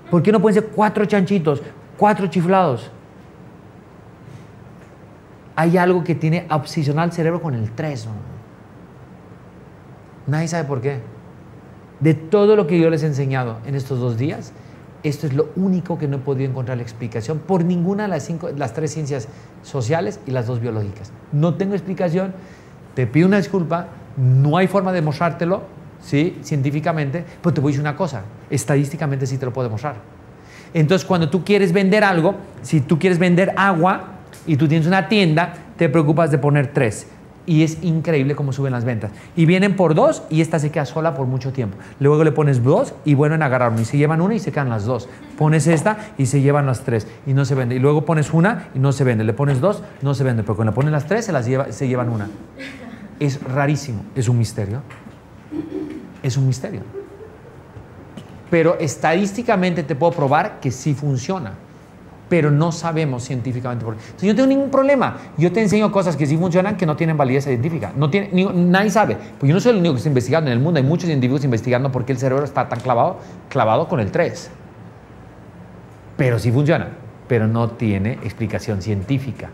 ¿Por 0.10 0.24
qué 0.24 0.32
no 0.32 0.42
pueden 0.42 0.60
ser 0.60 0.72
cuatro 0.72 1.06
chanchitos, 1.06 1.62
cuatro 1.98 2.26
chiflados? 2.26 2.90
Hay 5.56 5.78
algo 5.78 6.04
que 6.04 6.16
tiene 6.16 6.48
obsesionado 6.50 7.06
el 7.06 7.14
cerebro 7.14 7.40
con 7.40 7.54
el 7.54 7.70
tres. 7.74 8.08
¿no? 8.08 8.14
Nadie 10.26 10.48
sabe 10.48 10.64
por 10.64 10.82
qué. 10.82 11.00
De 12.00 12.16
todo 12.16 12.56
lo 12.56 12.66
que 12.66 12.80
yo 12.80 12.90
les 12.90 13.04
he 13.04 13.06
enseñado 13.06 13.60
en 13.68 13.76
estos 13.76 14.00
dos 14.00 14.18
días, 14.18 14.52
esto 15.04 15.28
es 15.28 15.34
lo 15.34 15.50
único 15.56 15.98
que 15.98 16.08
no 16.08 16.18
he 16.18 16.20
podido 16.20 16.50
encontrar 16.50 16.78
la 16.78 16.84
explicación 16.84 17.40
por 17.40 17.64
ninguna 17.64 18.04
de 18.04 18.10
las, 18.10 18.24
cinco, 18.24 18.50
las 18.56 18.74
tres 18.74 18.94
ciencias 18.94 19.28
sociales 19.64 20.20
y 20.26 20.32
las 20.32 20.48
dos 20.48 20.60
biológicas. 20.60 21.12
No 21.32 21.56
tengo 21.56 21.74
explicación, 21.74 22.34
te 22.96 23.08
pido 23.08 23.28
una 23.28 23.38
disculpa, 23.38 23.88
no 24.18 24.58
hay 24.58 24.68
forma 24.68 24.92
de 24.92 25.02
demostrártelo, 25.02 25.64
¿sí? 26.02 26.38
científicamente, 26.42 27.24
pero 27.42 27.54
te 27.54 27.62
voy 27.62 27.70
a 27.70 27.72
decir 27.74 27.82
una 27.82 27.96
cosa, 27.96 28.24
estadísticamente 28.50 29.28
sí 29.28 29.38
te 29.38 29.46
lo 29.46 29.54
puedo 29.54 29.68
demostrar. 29.68 29.96
Entonces, 30.74 31.06
cuando 31.08 31.30
tú 31.30 31.44
quieres 31.44 31.72
vender 31.72 32.04
algo, 32.04 32.36
si 32.62 32.82
tú 32.82 33.00
quieres 33.00 33.20
vender 33.20 33.54
agua 33.56 34.18
y 34.46 34.58
tú 34.58 34.68
tienes 34.68 34.88
una 34.88 35.08
tienda, 35.08 35.54
te 35.78 35.90
preocupas 35.90 36.32
de 36.32 36.38
poner 36.38 36.74
tres. 36.74 37.08
Y 37.48 37.64
es 37.64 37.82
increíble 37.82 38.36
cómo 38.36 38.52
suben 38.52 38.74
las 38.74 38.84
ventas. 38.84 39.10
Y 39.36 39.46
vienen 39.46 39.76
por 39.78 39.96
dos 39.96 40.22
y 40.30 40.42
esta 40.42 40.60
se 40.60 40.70
queda 40.70 40.86
sola 40.86 41.16
por 41.16 41.26
mucho 41.28 41.54
tiempo. 41.54 41.78
Luego 42.00 42.24
le 42.26 42.34
pones 42.34 42.62
dos 42.62 42.94
y 43.06 43.16
vuelven 43.16 43.42
a 43.42 43.46
agarrar 43.46 43.72
uno. 43.72 43.82
Y 43.82 43.86
se 43.86 43.98
llevan 43.98 44.22
una 44.22 44.36
y 44.36 44.40
se 44.40 44.52
quedan 44.52 44.70
las 44.70 44.84
dos. 44.84 45.08
Pones 45.38 45.66
esta 45.66 45.98
y 46.18 46.26
se 46.26 46.42
llevan 46.42 46.66
las 46.66 46.82
tres 46.82 47.08
y 47.26 47.34
no 47.34 47.46
se 47.46 47.56
vende. 47.56 47.76
Y 47.76 47.80
luego 47.80 48.04
pones 48.04 48.34
una 48.34 48.68
y 48.76 48.80
no 48.80 48.92
se 48.92 49.06
vende. 49.06 49.24
Le 49.24 49.34
pones 49.34 49.62
dos, 49.62 49.82
no 50.02 50.14
se 50.14 50.26
vende. 50.26 50.44
Pero 50.44 50.58
cuando 50.58 50.72
le 50.72 50.76
pones 50.76 50.92
las 50.92 51.08
tres, 51.08 51.24
se, 51.26 51.32
las 51.32 51.48
lleva, 51.48 51.72
se 51.72 51.88
llevan 51.88 52.10
una. 52.10 52.28
Es 53.18 53.42
rarísimo. 53.42 54.04
Es 54.14 54.28
un 54.28 54.38
misterio. 54.38 54.82
Es 56.22 56.36
un 56.36 56.46
misterio. 56.46 56.82
Pero 58.50 58.78
estadísticamente 58.78 59.84
te 59.84 59.96
puedo 59.96 60.12
probar 60.12 60.60
que 60.60 60.70
sí 60.72 60.94
funciona. 60.94 61.54
Pero 62.30 62.52
no 62.52 62.72
sabemos 62.72 63.24
científicamente 63.24 63.86
por 63.86 63.96
qué. 63.96 64.02
Entonces, 64.02 64.28
yo 64.28 64.36
tengo 64.36 64.48
ningún 64.48 64.70
problema. 64.70 65.18
Yo 65.38 65.52
te 65.52 65.62
enseño 65.62 65.92
cosas 65.92 66.16
que 66.18 66.26
sí 66.26 66.38
funcionan 66.38 66.76
que 66.76 66.86
no 66.86 66.96
tienen 66.96 67.16
validez 67.16 67.46
científica. 67.46 67.94
No 67.96 68.10
tiene, 68.10 68.30
nadie 68.54 68.90
sabe. 68.90 69.18
Pues 69.40 69.50
yo 69.50 69.54
no 69.54 69.62
soy 69.62 69.72
el 69.72 69.78
único 69.78 69.94
que 69.94 69.98
está 69.98 70.10
investigando. 70.10 70.52
En 70.52 70.58
el 70.58 70.64
mundo 70.64 70.80
hay 70.80 70.86
muchos 70.86 71.08
científicos 71.08 71.44
investigando 71.46 71.92
por 71.92 72.04
qué 72.06 72.12
el 72.12 72.18
cerebro 72.18 72.44
está 72.44 72.68
tan 72.68 72.80
clavado, 72.82 73.20
clavado 73.50 73.88
con 73.88 74.00
el 74.00 74.12
3. 74.12 74.52
Pero 76.18 76.40
sí 76.40 76.52
funciona. 76.52 76.90
Pero 77.28 77.48
no 77.48 77.70
tiene 77.72 78.14
explicación 78.24 78.82
científica. 78.82 79.50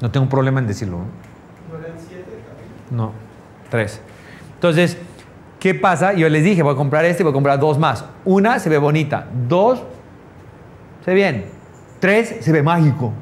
No 0.00 0.10
tengo 0.10 0.24
un 0.24 0.30
problema 0.30 0.60
en 0.60 0.66
decirlo. 0.66 0.98
¿no? 0.98 1.04
¿No 1.72 1.84
eran 1.84 1.96
siete 1.98 2.24
también? 2.24 2.96
No, 2.96 3.12
tres. 3.70 4.00
Entonces, 4.54 4.98
¿qué 5.58 5.74
pasa? 5.74 6.12
Yo 6.12 6.28
les 6.28 6.44
dije, 6.44 6.62
voy 6.62 6.74
a 6.74 6.76
comprar 6.76 7.04
este 7.04 7.22
y 7.22 7.24
voy 7.24 7.30
a 7.30 7.34
comprar 7.34 7.58
dos 7.58 7.78
más. 7.78 8.04
Una 8.24 8.58
se 8.58 8.68
ve 8.68 8.78
bonita, 8.78 9.26
dos 9.48 9.82
ve 11.06 11.14
bien, 11.14 11.44
tres 12.00 12.36
se 12.40 12.52
ve 12.52 12.62
mágico. 12.62 13.12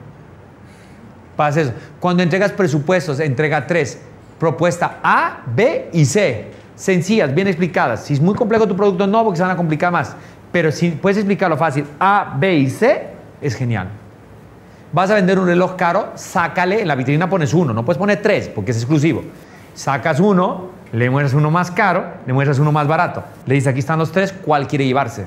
Pasa 1.36 1.60
eso. 1.60 1.72
Cuando 2.00 2.22
entregas 2.22 2.52
presupuestos, 2.52 3.20
entrega 3.20 3.66
tres. 3.66 4.00
Propuesta 4.38 5.00
A, 5.02 5.42
B 5.54 5.90
y 5.92 6.04
C. 6.04 6.50
Sencillas, 6.76 7.34
bien 7.34 7.46
explicadas. 7.46 8.04
Si 8.04 8.14
es 8.14 8.20
muy 8.20 8.34
complejo 8.34 8.66
tu 8.66 8.76
producto, 8.76 9.06
no, 9.06 9.22
porque 9.22 9.36
se 9.36 9.42
van 9.42 9.52
a 9.52 9.56
complicar 9.56 9.92
más. 9.92 10.16
Pero 10.52 10.70
si 10.70 10.90
puedes 10.90 11.18
explicarlo 11.18 11.56
fácil, 11.56 11.86
A, 11.98 12.34
B 12.38 12.54
y 12.56 12.70
C, 12.70 13.08
es 13.40 13.54
genial. 13.54 13.88
Vas 14.92 15.10
a 15.10 15.14
vender 15.14 15.38
un 15.38 15.46
reloj 15.46 15.74
caro, 15.74 16.12
sácale, 16.14 16.82
en 16.82 16.88
la 16.88 16.94
vitrina 16.94 17.28
pones 17.28 17.52
uno, 17.52 17.72
no 17.72 17.84
puedes 17.84 17.98
poner 17.98 18.22
tres 18.22 18.48
porque 18.48 18.70
es 18.70 18.76
exclusivo. 18.76 19.24
Sacas 19.74 20.20
uno, 20.20 20.70
le 20.92 21.10
muestras 21.10 21.34
uno 21.34 21.50
más 21.50 21.72
caro, 21.72 22.04
le 22.24 22.32
muestras 22.32 22.60
uno 22.60 22.70
más 22.70 22.86
barato. 22.86 23.24
Le 23.46 23.56
dices, 23.56 23.66
aquí 23.66 23.80
están 23.80 23.98
los 23.98 24.12
tres, 24.12 24.32
¿cuál 24.32 24.68
quiere 24.68 24.86
llevarse? 24.86 25.26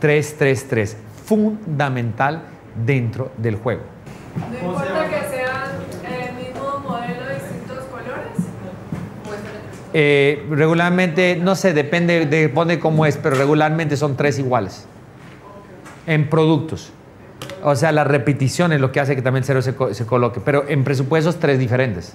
Tres, 0.00 0.36
tres, 0.38 0.66
tres. 0.66 0.96
Fundamental 1.26 2.42
dentro 2.86 3.32
del 3.36 3.56
juego. 3.56 3.82
No 4.50 4.68
importa 4.68 5.08
que 5.08 5.28
sean 5.28 5.70
el 6.04 6.34
mismo 6.36 6.78
modelo 6.88 7.26
de 7.26 7.34
distintos 7.34 7.84
colores. 7.90 8.38
Eh, 9.92 10.46
regularmente, 10.50 11.36
no 11.42 11.54
sé, 11.56 11.72
depende 11.74 12.26
de 12.26 12.48
pone 12.48 12.78
cómo 12.78 13.06
es, 13.06 13.16
pero 13.16 13.36
regularmente 13.36 13.96
son 13.96 14.16
tres 14.16 14.38
iguales. 14.38 14.86
En 16.06 16.30
productos. 16.30 16.92
O 17.62 17.74
sea, 17.74 17.90
la 17.90 18.04
repetición 18.04 18.72
es 18.72 18.80
lo 18.80 18.92
que 18.92 19.00
hace 19.00 19.16
que 19.16 19.22
también 19.22 19.42
cerebro 19.42 19.62
se, 19.62 19.74
co- 19.74 19.92
se 19.94 20.06
coloque. 20.06 20.40
Pero 20.40 20.64
en 20.68 20.84
presupuestos, 20.84 21.40
tres 21.40 21.58
diferentes. 21.58 22.14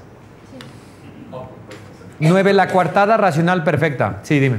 Nueve, 2.19 2.53
la 2.53 2.67
coartada 2.67 3.17
racional 3.17 3.63
perfecta. 3.63 4.19
Sí, 4.23 4.39
dime. 4.39 4.57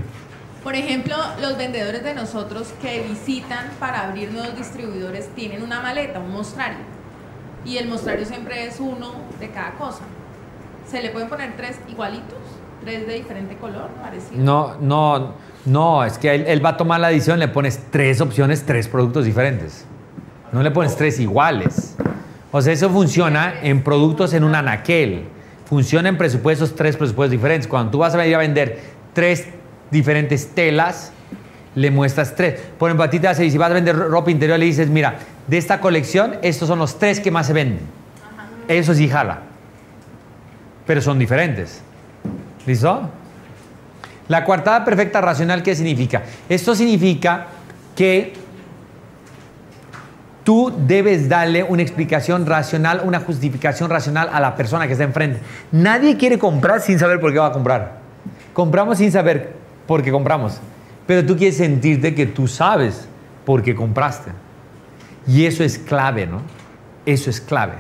Por 0.63 0.77
ejemplo, 0.77 1.17
los 1.41 1.59
vendedores 1.59 2.05
de 2.05 2.15
nosotros 2.15 2.73
que 2.81 3.03
visitan 3.03 3.67
para 3.81 4.09
abrir 4.09 4.31
nuevos 4.31 4.57
distribuidores 4.57 5.29
tienen 5.35 5.63
una 5.63 5.81
maleta, 5.81 6.21
un 6.21 6.33
mostrario. 6.33 6.79
Y 7.65 7.79
el 7.79 7.89
mostrario 7.89 8.25
siempre 8.25 8.67
es 8.67 8.79
uno 8.79 9.13
de 9.41 9.51
cada 9.51 9.73
cosa. 9.73 10.03
¿Se 10.89 11.03
le 11.03 11.11
pueden 11.11 11.29
poner 11.29 11.57
tres 11.57 11.79
igualitos? 11.89 12.39
¿Tres 12.85 13.07
de 13.07 13.15
diferente 13.15 13.57
color? 13.57 13.89
Parecido. 14.03 14.43
No, 14.43 14.77
no, 14.81 15.35
no, 15.65 16.05
es 16.05 16.19
que 16.19 16.33
él, 16.33 16.45
él 16.47 16.65
va 16.65 16.71
a 16.71 16.77
tomar 16.77 17.01
la 17.01 17.09
decisión, 17.09 17.39
le 17.39 17.49
pones 17.49 17.81
tres 17.91 18.21
opciones, 18.21 18.65
tres 18.65 18.87
productos 18.87 19.25
diferentes. 19.25 19.85
No 20.53 20.63
le 20.63 20.71
pones 20.71 20.97
tres 20.97 21.19
iguales. 21.19 21.97
O 22.53 22.61
sea, 22.61 22.73
eso 22.73 22.91
funciona 22.91 23.55
en 23.63 23.83
productos 23.83 24.33
en 24.35 24.45
un 24.45 24.55
anaquel. 24.55 25.25
Funciona 25.65 26.09
en 26.09 26.19
presupuestos, 26.19 26.75
tres 26.77 26.97
presupuestos 26.97 27.33
diferentes. 27.33 27.67
Cuando 27.67 27.91
tú 27.91 27.99
vas 27.99 28.15
a 28.15 28.19
venir 28.19 28.35
a 28.35 28.39
vender 28.39 28.81
tres 29.13 29.47
diferentes 29.93 30.49
telas, 30.55 31.13
le 31.75 31.91
muestras 31.91 32.35
tres. 32.35 32.61
Por 32.79 32.91
ejemplo, 32.91 33.05
a 33.05 33.11
ti 33.11 33.21
te 33.21 33.29
hace, 33.29 33.49
si 33.49 33.59
vas 33.59 33.71
a 33.71 33.75
vender 33.75 33.97
ropa 33.97 34.31
interior, 34.31 34.59
le 34.59 34.67
dices, 34.67 34.89
mira, 34.89 35.17
de 35.47 35.59
esta 35.59 35.81
colección, 35.81 36.37
estos 36.43 36.69
son 36.69 36.79
los 36.79 36.99
tres 36.99 37.21
que 37.21 37.31
más 37.31 37.47
se 37.47 37.53
venden. 37.53 37.81
Eso 38.69 38.95
sí 38.95 39.09
jala. 39.09 39.41
Pero 40.87 41.01
son 41.01 41.19
diferentes. 41.19 41.81
¿Listo? 42.67 43.09
La 44.29 44.45
coartada 44.45 44.85
perfecta 44.85 45.21
racional, 45.21 45.63
¿qué 45.63 45.75
significa? 45.75 46.23
Esto 46.49 46.75
significa 46.75 47.47
que 47.95 48.33
tú 50.45 50.73
debes 50.87 51.29
darle 51.29 51.63
una 51.63 51.83
explicación 51.83 52.47
racional, 52.47 53.03
una 53.05 53.21
justificación 53.21 53.91
racional 53.91 54.31
a 54.33 54.41
la 54.41 54.57
persona 54.57 54.87
que 54.87 54.93
está 54.93 55.05
enfrente. 55.05 55.41
Nadie 55.73 56.17
quiere 56.17 56.39
comprar 56.39 56.81
sin 56.81 56.99
saber 56.99 57.21
por 57.21 57.33
qué 57.33 57.39
va 57.39 57.49
a 57.49 57.53
comprar. 57.53 57.99
Compramos 58.53 58.99
sin 58.99 59.11
saber 59.11 59.62
por 59.87 60.03
qué 60.03 60.11
compramos. 60.11 60.61
Pero 61.07 61.27
tú 61.27 61.37
quieres 61.37 61.57
sentirte 61.57 62.15
que 62.15 62.27
tú 62.27 62.47
sabes 62.47 63.09
por 63.45 63.63
qué 63.63 63.75
compraste. 63.75 64.31
Y 65.27 65.47
eso 65.47 65.65
es 65.65 65.79
clave, 65.79 66.27
¿no? 66.27 66.41
Eso 67.07 67.31
es 67.31 67.41
clave. 67.41 67.75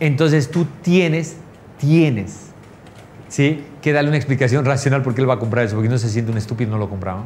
Entonces 0.00 0.50
tú 0.50 0.66
tienes, 0.82 1.36
tienes, 1.78 2.50
¿sí? 3.28 3.64
Que 3.82 3.92
darle 3.92 4.10
una 4.10 4.16
explicación 4.16 4.64
racional 4.64 5.02
por 5.02 5.14
qué 5.14 5.20
él 5.20 5.28
va 5.28 5.34
a 5.34 5.38
comprar 5.38 5.64
eso, 5.64 5.74
porque 5.74 5.88
no 5.88 5.98
se 5.98 6.08
siente 6.08 6.30
un 6.30 6.38
estúpido 6.38 6.70
no 6.70 6.78
lo 6.78 6.88
compraba. 6.88 7.24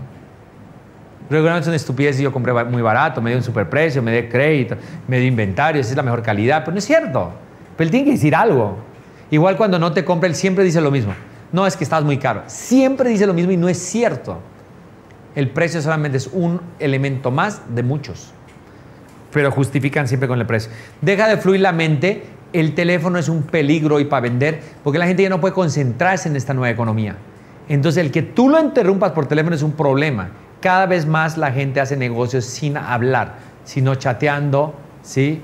Regularmente 1.31 1.65
es 1.65 1.69
una 1.69 1.77
estupidez 1.77 2.19
y 2.21 2.23
yo 2.25 2.33
compré 2.33 2.53
muy 2.65 2.83
barato, 2.83 3.23
me 3.23 3.31
dio 3.31 3.39
un 3.39 3.45
superprecio, 3.45 4.03
me 4.03 4.13
dio 4.13 4.29
crédito, 4.29 4.77
me 5.09 5.19
dio 5.19 5.29
inventario, 5.29 5.81
esa 5.81 5.91
es 5.91 5.97
la 5.97 6.03
mejor 6.03 6.23
calidad, 6.23 6.61
pero 6.61 6.73
no 6.73 6.79
es 6.79 6.85
cierto. 6.85 7.33
Pero 7.77 7.87
él 7.87 7.91
tiene 7.91 8.07
que 8.07 8.13
decir 8.13 8.35
algo. 8.35 8.79
Igual 9.31 9.57
cuando 9.57 9.79
no 9.79 9.93
te 9.93 10.05
compra, 10.05 10.29
él 10.29 10.35
siempre 10.35 10.65
dice 10.65 10.81
lo 10.81 10.91
mismo. 10.91 11.15
No, 11.53 11.67
es 11.67 11.77
que 11.77 11.85
estás 11.85 12.03
muy 12.03 12.17
caro. 12.17 12.43
Siempre 12.47 13.11
dice 13.11 13.27
lo 13.27 13.35
mismo 13.35 13.53
y 13.53 13.57
no 13.57 13.69
es 13.69 13.79
cierto. 13.79 14.39
El 15.35 15.51
precio 15.51 15.81
solamente 15.81 16.17
es 16.19 16.29
un 16.33 16.61
elemento 16.79 17.31
más 17.31 17.63
de 17.75 17.83
muchos. 17.83 18.33
Pero 19.33 19.51
justifican 19.51 20.09
siempre 20.09 20.29
con 20.29 20.41
el 20.41 20.47
precio. 20.47 20.71
Deja 21.01 21.29
de 21.29 21.37
fluir 21.37 21.61
la 21.61 21.73
mente. 21.73 22.25
El 22.53 22.75
teléfono 22.75 23.19
es 23.19 23.29
un 23.29 23.45
peligro 23.45 23.99
y 23.99 24.05
para 24.05 24.21
vender, 24.21 24.61
porque 24.85 24.99
la 24.99 25.07
gente 25.07 25.23
ya 25.23 25.31
no 25.31 25.41
puede 25.41 25.55
concentrarse 25.55 26.29
en 26.29 26.37
esta 26.37 26.53
nueva 26.53 26.71
economía. 26.71 27.17
Entonces, 27.69 28.05
el 28.05 28.11
que 28.11 28.21
tú 28.21 28.51
lo 28.51 28.61
interrumpas 28.61 29.13
por 29.13 29.27
teléfono 29.27 29.57
es 29.57 29.63
un 29.63 29.73
problema. 29.73 30.31
Cada 30.61 30.85
vez 30.85 31.07
más 31.07 31.39
la 31.39 31.51
gente 31.51 31.81
hace 31.81 31.97
negocios 31.97 32.45
sin 32.45 32.77
hablar, 32.77 33.37
sino 33.65 33.95
chateando, 33.95 34.75
¿sí? 35.03 35.41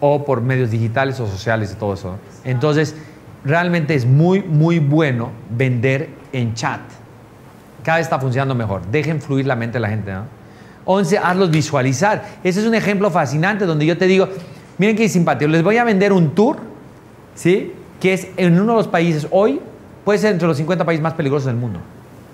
O 0.00 0.24
por 0.24 0.40
medios 0.40 0.70
digitales 0.70 1.20
o 1.20 1.26
sociales 1.26 1.72
y 1.72 1.74
todo 1.76 1.92
eso. 1.92 2.16
Entonces, 2.44 2.96
realmente 3.46 3.94
es 3.94 4.04
muy, 4.04 4.42
muy 4.42 4.78
bueno 4.78 5.30
vender 5.50 6.08
en 6.32 6.54
chat. 6.54 6.80
Cada 7.84 7.98
vez 7.98 8.06
está 8.06 8.18
funcionando 8.18 8.54
mejor. 8.54 8.82
Dejen 8.86 9.22
fluir 9.22 9.46
la 9.46 9.54
mente 9.56 9.74
de 9.74 9.80
la 9.80 9.88
gente. 9.88 10.12
¿no? 10.12 10.22
11, 10.84 11.18
hazlos 11.18 11.50
visualizar. 11.50 12.24
Ese 12.42 12.60
es 12.60 12.66
un 12.66 12.74
ejemplo 12.74 13.10
fascinante 13.10 13.64
donde 13.64 13.86
yo 13.86 13.96
te 13.96 14.06
digo, 14.06 14.28
miren 14.78 14.96
qué 14.96 15.08
simpático, 15.08 15.50
les 15.50 15.62
voy 15.62 15.78
a 15.78 15.84
vender 15.84 16.12
un 16.12 16.34
tour, 16.34 16.56
¿sí? 17.34 17.72
Que 18.00 18.12
es 18.14 18.28
en 18.36 18.60
uno 18.60 18.72
de 18.72 18.78
los 18.78 18.88
países 18.88 19.26
hoy, 19.30 19.60
puede 20.04 20.18
ser 20.18 20.32
entre 20.32 20.46
los 20.48 20.56
50 20.56 20.84
países 20.84 21.02
más 21.02 21.14
peligrosos 21.14 21.46
del 21.46 21.56
mundo. 21.56 21.78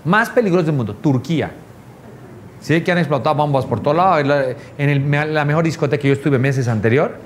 Más 0.05 0.31
peligrosos 0.31 0.66
del 0.66 0.75
mundo, 0.75 0.94
Turquía. 0.94 1.53
¿Sí? 2.61 2.81
Que 2.83 2.92
han 2.92 2.98
explotado 2.98 3.35
bombas 3.37 3.66
por 3.66 3.81
todo 3.81 3.94
lado. 3.94 4.18
En 4.79 4.88
el- 4.90 5.35
la 5.35 5.44
mejor 5.44 5.64
discoteca 5.64 6.01
que 6.01 6.09
yo 6.09 6.14
estuve 6.14 6.38
meses 6.38 6.68
anterior, 6.68 7.16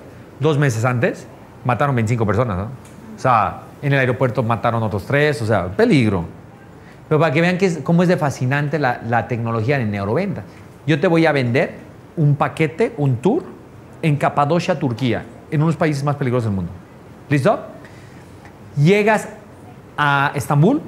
dos 0.41 0.59
meses 0.59 0.85
antes, 0.85 1.27
mataron 1.65 1.95
25 1.95 2.25
personas. 2.27 2.57
¿no? 2.57 2.65
O 2.65 3.19
sea, 3.19 3.63
en 3.87 3.93
el 3.93 4.01
aeropuerto 4.01 4.43
mataron 4.43 4.83
otros 4.83 5.05
tres, 5.07 5.41
o 5.43 5.47
sea, 5.47 5.69
peligro. 5.69 6.25
Pero 7.09 7.21
para 7.21 7.33
que 7.33 7.41
vean 7.41 7.57
que 7.57 7.67
es- 7.67 7.79
cómo 7.85 8.03
es 8.03 8.09
de 8.09 8.17
fascinante 8.17 8.81
la, 8.81 9.01
la 9.09 9.29
tecnología 9.29 9.79
en 9.81 9.93
neuroventa. 9.93 10.43
Yo 10.89 10.99
te 10.99 11.07
voy 11.07 11.25
a 11.25 11.31
vender 11.31 11.75
un 12.17 12.35
paquete, 12.35 12.95
un 12.97 13.19
tour, 13.19 13.45
en 14.03 14.17
Capadocia, 14.17 14.77
Turquía, 14.79 15.25
en 15.53 15.61
uno 15.61 15.67
de 15.67 15.73
los 15.75 15.77
países 15.77 16.03
más 16.03 16.17
peligrosos 16.17 16.47
del 16.47 16.55
mundo. 16.57 16.73
¿Listo? 17.29 17.61
Llegas 18.77 19.29
a 19.97 20.33
Estambul, 20.35 20.81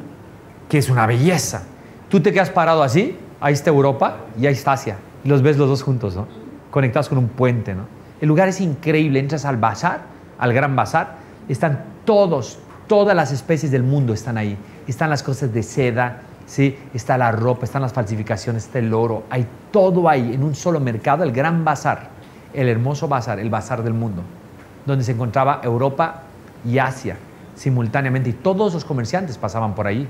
que 0.68 0.78
es 0.78 0.90
una 0.90 1.06
belleza. 1.06 1.62
Tú 2.08 2.20
te 2.20 2.32
quedas 2.32 2.50
parado 2.50 2.82
así, 2.82 3.16
ahí 3.40 3.54
está 3.54 3.70
Europa 3.70 4.16
y 4.40 4.46
ahí 4.46 4.52
está 4.54 4.72
Asia. 4.72 4.96
Y 5.24 5.28
los 5.28 5.42
ves 5.42 5.56
los 5.56 5.68
dos 5.68 5.82
juntos, 5.84 6.16
¿no? 6.16 6.26
Conectados 6.72 7.08
con 7.08 7.18
un 7.18 7.28
puente, 7.28 7.74
¿no? 7.74 7.82
El 8.20 8.28
lugar 8.28 8.48
es 8.48 8.61
increíble. 8.61 9.20
Entras 9.20 9.44
al 9.44 9.56
bazar, 9.56 10.00
al 10.38 10.52
gran 10.52 10.74
bazar, 10.76 11.16
están 11.48 11.84
todos, 12.04 12.58
todas 12.88 13.14
las 13.14 13.31
especies 13.31 13.70
del 13.70 13.83
mundo 13.85 14.12
están 14.12 14.37
ahí. 14.38 14.57
Están 14.87 15.11
las 15.11 15.22
cosas 15.22 15.53
de 15.53 15.62
seda, 15.62 16.22
¿sí? 16.46 16.77
Está 16.94 17.16
la 17.16 17.31
ropa, 17.31 17.64
están 17.64 17.83
las 17.83 17.92
falsificaciones, 17.92 18.64
está 18.64 18.79
el 18.81 18.92
oro. 18.92 19.24
Hay 19.31 19.46
todo 19.70 20.09
ahí 20.09 20.33
en 20.35 20.42
un 20.42 20.55
solo 20.55 20.81
mercado, 20.81 21.22
el 21.22 21.33
gran 21.33 21.64
bazar, 21.64 22.09
el 22.55 22.68
hermoso 22.68 23.07
bazar, 23.07 23.38
el 23.38 23.51
bazar 23.51 23.83
del 23.85 23.94
mundo, 23.94 24.22
donde 24.87 25.05
se 25.05 25.12
encontraba 25.12 25.61
Europa 25.62 26.22
y 26.66 26.79
Asia 26.79 27.16
simultáneamente 27.55 28.31
y 28.31 28.33
todos 28.33 28.72
los 28.72 28.85
comerciantes 28.85 29.37
pasaban 29.37 29.74
por 29.74 29.87
ahí. 29.87 30.09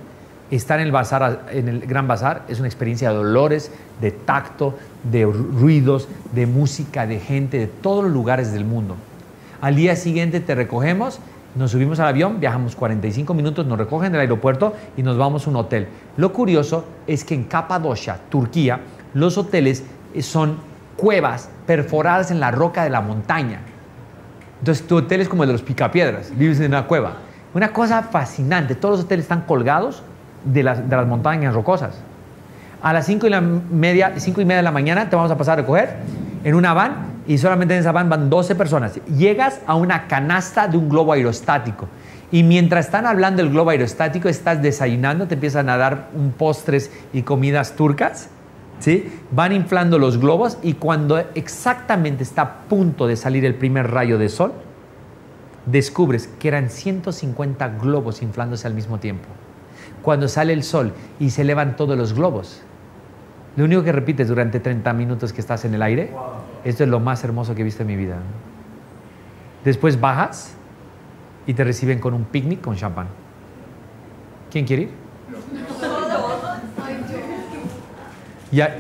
Estar 0.51 0.81
en 0.81 0.87
el 0.87 0.93
bazar, 0.93 1.47
en 1.51 1.69
el 1.69 1.81
gran 1.81 2.07
bazar, 2.09 2.43
es 2.49 2.59
una 2.59 2.69
experiencia 2.69 3.11
de 3.11 3.17
dolores, 3.17 3.71
de 4.01 4.13
tacto, 4.13 4.79
de 5.11 5.27
ru- 5.27 5.61
ruidos, 5.61 6.09
de 6.33 6.47
música, 6.47 7.07
de 7.07 7.21
gente, 7.21 7.59
de 7.59 7.67
todos 7.67 8.05
los 8.05 8.13
lugares 8.13 8.53
del 8.53 8.65
mundo. 8.65 8.97
Al 9.61 9.77
día 9.77 9.97
siguiente 9.97 10.41
te 10.41 10.55
recogemos, 10.55 11.21
nos 11.55 11.71
subimos 11.71 11.99
al 12.01 12.09
avión, 12.09 12.41
viajamos 12.41 12.77
45 12.77 13.35
minutos, 13.35 13.67
nos 13.67 13.79
recogen 13.79 14.13
del 14.13 14.21
aeropuerto 14.21 14.75
y 14.97 15.03
nos 15.03 15.17
vamos 15.17 15.47
a 15.47 15.51
un 15.51 15.57
hotel. 15.57 15.89
Lo 16.17 16.33
curioso 16.33 16.85
es 17.07 17.25
que 17.25 17.35
en 17.35 17.45
Capadocia, 17.45 18.19
Turquía, 18.29 18.81
los 19.15 19.39
hoteles 19.39 19.85
eh, 20.15 20.23
son 20.23 20.57
cuevas 20.97 21.49
perforadas 21.67 22.31
en 22.31 22.41
la 22.41 22.51
roca 22.51 22.85
de 22.85 22.91
la 22.91 23.01
montaña. 23.01 23.61
Entonces 24.59 24.87
tu 24.87 24.97
hotel 24.97 25.21
es 25.21 25.29
como 25.29 25.45
el 25.45 25.49
de 25.49 25.53
los 25.55 25.63
picapiedras, 25.63 26.37
vives 26.37 26.61
en 26.61 26.67
una 26.67 26.87
cueva. 26.87 27.15
Una 27.55 27.73
cosa 27.73 28.03
fascinante, 28.03 28.75
todos 28.75 28.99
los 28.99 29.05
hoteles 29.07 29.25
están 29.25 29.43
colgados 29.43 30.03
de 30.45 30.63
las, 30.63 30.81
montañas 31.07 31.55
rocosas. 31.55 31.95
A 32.83 32.93
las 32.93 33.07
5 33.07 33.27
y, 33.27 33.31
la 33.31 33.41
media, 33.41 34.13
y 34.15 34.31
media 34.45 34.57
de 34.59 34.63
la 34.63 34.71
mañana 34.71 35.09
te 35.09 35.17
vamos 35.17 35.31
a 35.31 35.39
pasar 35.39 35.55
a 35.55 35.63
recoger 35.63 35.97
en 36.45 36.55
una 36.55 36.75
van 36.75 37.08
y 37.29 37.39
solamente 37.39 37.75
en 37.75 37.81
esa 37.81 37.93
van 37.93 38.09
van 38.09 38.31
12 38.31 38.57
personas. 38.57 38.99
Llegas 39.07 39.61
a 39.67 39.77
una 39.77 40.09
canasta 40.09 40.67
de 40.67 40.79
un 40.79 40.89
globo 40.89 41.13
aerostático 41.13 41.87
y 42.33 42.43
mientras 42.43 42.87
están 42.87 43.07
hablando 43.07 43.43
del 43.43 43.53
globo 43.53 43.71
aerostático 43.71 44.29
estás 44.29 44.61
desayunando, 44.63 45.29
te 45.29 45.35
empiezan 45.35 45.69
a 45.69 45.77
dar 45.77 46.09
un 46.15 46.33
postres 46.33 46.91
y 47.13 47.23
comidas 47.23 47.77
turcas. 47.77 48.31
¿Sí? 48.81 49.11
Van 49.33 49.53
inflando 49.53 49.99
los 49.99 50.19
globos 50.19 50.57
y 50.63 50.75
cuando 50.75 51.19
exactamente 51.35 52.23
está 52.23 52.43
a 52.43 52.55
punto 52.69 53.09
de 53.09 53.17
salir 53.17 53.45
el 53.45 53.57
primer 53.57 53.91
rayo 53.91 54.19
de 54.19 54.29
sol, 54.29 54.53
descubres 55.67 56.29
que 56.39 56.47
eran 56.47 56.71
150 56.71 57.69
globos 57.81 58.23
inflándose 58.23 58.69
al 58.69 58.75
mismo 58.75 58.99
tiempo. 58.99 59.27
Cuando 60.01 60.29
sale 60.29 60.53
el 60.53 60.63
sol 60.63 60.93
y 61.19 61.31
se 61.31 61.43
elevan 61.43 61.75
todos 61.75 61.99
los 61.99 62.15
globos, 62.15 62.63
lo 63.57 63.65
único 63.65 63.83
que 63.83 63.91
repites 63.91 64.29
durante 64.29 64.61
30 64.61 64.93
minutos 64.93 65.33
que 65.33 65.41
estás 65.41 65.65
en 65.65 65.75
el 65.75 65.83
aire, 65.83 66.13
esto 66.65 66.85
es 66.85 66.89
lo 66.89 67.01
más 67.01 67.23
hermoso 67.25 67.55
que 67.55 67.63
he 67.63 67.65
visto 67.65 67.83
en 67.83 67.89
mi 67.89 67.97
vida. 67.97 68.17
Después 69.65 70.01
bajas 70.01 70.55
y 71.47 71.55
te 71.55 71.65
reciben 71.65 71.99
con 71.99 72.15
un 72.15 72.25
picnic 72.25 72.61
con 72.61 72.77
champán. 72.77 73.09
¿Quién 74.51 74.65
quiere 74.65 74.83
ir? 74.83 74.91
Ya, 78.51 78.77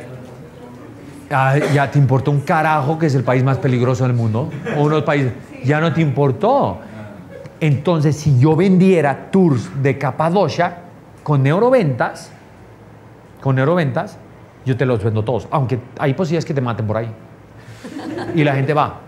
ya 1.73 1.91
te 1.91 1.99
importó 1.99 2.31
un 2.31 2.41
carajo 2.41 2.99
que 2.99 3.07
es 3.07 3.15
el 3.15 3.23
país 3.23 3.45
más 3.45 3.59
peligroso 3.59 4.05
del 4.05 4.15
mundo. 4.15 4.51
O 4.77 4.81
uno 4.81 4.91
de 4.91 4.97
los 4.97 5.05
países. 5.05 5.33
Ya 5.65 5.81
no 5.81 5.93
te 5.93 6.01
importó. 6.01 6.79
Entonces, 7.61 8.17
si 8.17 8.39
yo 8.39 8.55
vendiera 8.55 9.31
tours 9.31 9.83
de 9.83 9.99
Capadocia 9.99 10.79
con 11.23 11.43
neuroventas, 11.43 12.31
con 13.41 13.57
neuroventas, 13.57 14.17
yo 14.65 14.77
te 14.77 14.87
los 14.87 15.03
vendo 15.03 15.25
todos. 15.25 15.49
Aunque 15.51 15.79
hay 15.99 16.15
posibilidades 16.15 16.45
que 16.45 16.55
te 16.55 16.61
maten 16.61 16.87
por 16.87 16.97
ahí. 16.97 17.11
Y 18.35 18.45
la 18.45 18.55
gente 18.55 18.75
va. 18.75 19.01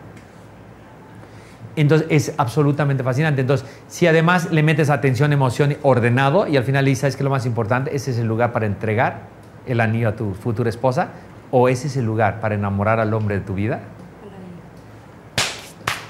Entonces 1.76 2.06
es 2.10 2.34
absolutamente 2.36 3.02
fascinante. 3.02 3.40
Entonces, 3.40 3.66
si 3.88 4.06
además 4.06 4.50
le 4.50 4.62
metes 4.62 4.90
atención, 4.90 5.32
emoción 5.32 5.76
ordenado 5.82 6.46
y 6.46 6.56
al 6.56 6.64
final 6.64 6.84
le 6.84 6.90
dices, 6.90 7.00
¿sabes 7.00 7.16
qué 7.16 7.22
es 7.22 7.24
lo 7.24 7.30
más 7.30 7.46
importante? 7.46 7.94
Ese 7.94 8.10
es 8.10 8.18
el 8.18 8.26
lugar 8.26 8.52
para 8.52 8.66
entregar 8.66 9.22
el 9.66 9.80
anillo 9.80 10.08
a 10.08 10.16
tu 10.16 10.34
futura 10.34 10.68
esposa 10.68 11.10
o 11.50 11.68
ese 11.68 11.86
es 11.86 11.96
el 11.96 12.04
lugar 12.04 12.40
para 12.40 12.54
enamorar 12.54 13.00
al 13.00 13.12
hombre 13.14 13.36
de 13.36 13.40
tu 13.42 13.54
vida. 13.54 13.80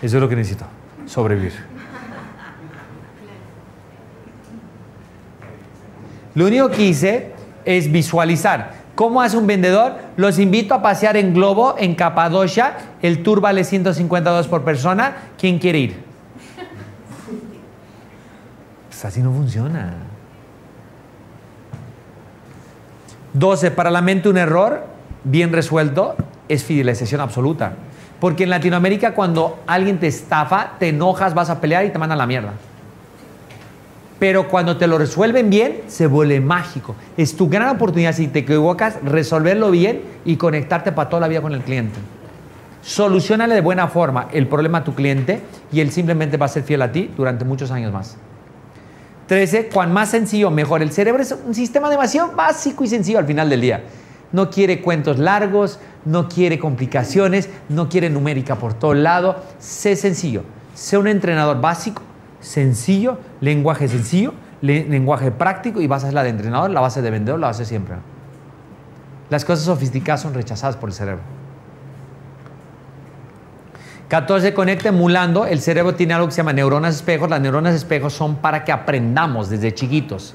Eso 0.03 0.17
es 0.17 0.21
lo 0.21 0.29
que 0.29 0.37
necesito, 0.37 0.65
sobrevivir. 1.07 1.53
Lo 6.35 6.47
único 6.47 6.71
que 6.71 6.83
hice 6.83 7.33
es 7.65 7.91
visualizar. 7.91 8.80
¿Cómo 9.01 9.23
hace 9.23 9.39
un 9.39 9.47
vendedor? 9.47 9.95
Los 10.19 10.39
invito 10.39 10.75
a 10.75 10.83
pasear 10.83 11.17
en 11.17 11.33
globo 11.33 11.75
en 11.79 11.95
Capadocia. 11.95 12.77
El 13.01 13.23
tour 13.23 13.41
vale 13.41 13.65
152 13.65 14.47
por 14.47 14.63
persona. 14.63 15.17
¿Quién 15.39 15.59
quiere 15.59 15.79
ir? 15.79 16.05
Pues 18.91 19.03
así 19.07 19.23
no 19.23 19.33
funciona. 19.33 19.95
12. 23.33 23.71
Para 23.71 23.91
la 23.91 24.03
mente 24.03 24.29
un 24.29 24.37
error 24.37 24.85
bien 25.25 25.51
resuelto 25.51 26.15
es 26.51 26.63
fidelización 26.63 27.23
absoluta. 27.23 27.73
Porque 28.21 28.43
en 28.43 28.51
Latinoamérica 28.51 29.15
cuando 29.15 29.61
alguien 29.67 29.99
te 29.99 30.09
estafa, 30.09 30.73
te 30.79 30.91
enojas, 30.91 31.33
vas 31.33 31.49
a 31.49 31.59
pelear 31.59 31.87
y 31.87 31.89
te 31.89 31.99
mandan 31.99 32.19
la 32.19 32.27
mierda. 32.27 32.53
Pero 34.21 34.49
cuando 34.49 34.77
te 34.77 34.87
lo 34.87 34.99
resuelven 34.99 35.51
bien, 35.51 35.81
se 35.89 36.07
vuelve 36.07 36.41
mágico. 36.41 36.95
Es 37.17 37.37
tu 37.37 37.49
gran 37.49 37.71
oportunidad, 37.71 38.13
si 38.13 38.29
te 38.29 38.41
equivocas, 38.41 38.99
resolverlo 39.03 39.71
bien 39.71 40.03
y 40.27 40.37
conectarte 40.37 40.93
para 40.93 41.09
toda 41.09 41.21
la 41.21 41.29
vida 41.29 41.41
con 41.41 41.55
el 41.55 41.63
cliente. 41.63 41.99
Solucionale 42.83 43.55
de 43.55 43.63
buena 43.63 43.89
forma 43.89 44.29
el 44.33 44.47
problema 44.47 44.79
a 44.79 44.85
tu 44.85 44.95
cliente 44.95 45.41
y 45.73 45.81
él 45.81 45.91
simplemente 45.91 46.37
va 46.37 46.47
a 46.47 46.51
ser 46.51 46.63
fiel 46.63 46.83
a 46.83 46.93
ti 46.93 47.11
durante 47.17 47.47
muchos 47.47 47.71
años 47.71 47.93
más. 47.93 48.19
13. 49.27 49.69
Cuan 49.69 49.93
más 49.93 50.11
sencillo, 50.11 50.51
mejor. 50.51 50.83
El 50.83 50.93
cerebro 50.93 51.23
es 51.23 51.35
un 51.47 51.55
sistema 51.55 51.89
demasiado 51.89 52.33
básico 52.33 52.85
y 52.85 52.89
sencillo 52.89 53.19
al 53.19 53.27
final 53.27 53.49
del 53.49 53.63
día. 53.63 53.85
No 54.33 54.51
quiere 54.51 54.83
cuentos 54.83 55.19
largos, 55.19 55.79
no 56.05 56.29
quiere 56.29 56.59
complicaciones, 56.59 57.49
no 57.71 57.89
quiere 57.89 58.11
numérica 58.11 58.57
por 58.57 58.75
todo 58.75 58.93
lado. 58.93 59.37
Sé 59.59 59.97
sencillo. 59.97 60.43
Sé 60.75 60.99
un 60.99 61.07
entrenador 61.07 61.61
básico, 61.61 62.03
sencillo, 62.41 63.19
lenguaje 63.41 63.89
sencillo, 63.89 64.33
le- 64.63 64.85
lenguaje 64.89 65.31
práctico 65.31 65.81
y 65.81 65.87
vas 65.87 66.03
a 66.05 66.07
ser 66.09 66.15
la 66.15 66.23
de 66.23 66.31
entrenador, 66.31 66.71
la 66.71 66.81
base 66.81 67.03
de 67.03 67.11
vendedor, 67.11 67.39
la 67.41 67.49
base 67.49 67.65
siempre. 67.65 67.97
Las 69.29 69.45
cosas 69.45 69.65
sofisticadas 69.65 70.21
son 70.23 70.35
rechazadas 70.35 70.77
por 70.77 70.89
el 70.89 70.95
cerebro. 70.95 71.23
14. 74.09 74.55
Conecta 74.55 74.89
emulando. 74.89 75.47
El 75.47 75.61
cerebro 75.61 75.95
tiene 75.95 76.15
algo 76.15 76.27
que 76.27 76.33
se 76.33 76.39
llama 76.39 76.53
neuronas 76.53 76.97
espejos. 76.97 77.31
Las 77.31 77.41
neuronas 77.41 77.75
espejos 77.75 78.13
son 78.13 78.37
para 78.37 78.65
que 78.65 78.73
aprendamos 78.73 79.49
desde 79.51 79.73
chiquitos. 79.73 80.35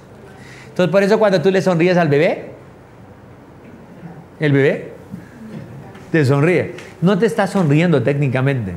Entonces, 0.69 0.91
por 0.91 1.03
eso 1.03 1.19
cuando 1.19 1.41
tú 1.41 1.51
le 1.51 1.61
sonríes 1.61 1.97
al 1.97 2.07
bebé, 2.07 2.51
el 4.39 4.51
bebé 4.53 4.93
te 6.11 6.23
sonríe. 6.23 6.75
No 7.01 7.17
te 7.17 7.25
está 7.25 7.47
sonriendo 7.47 8.01
técnicamente, 8.01 8.73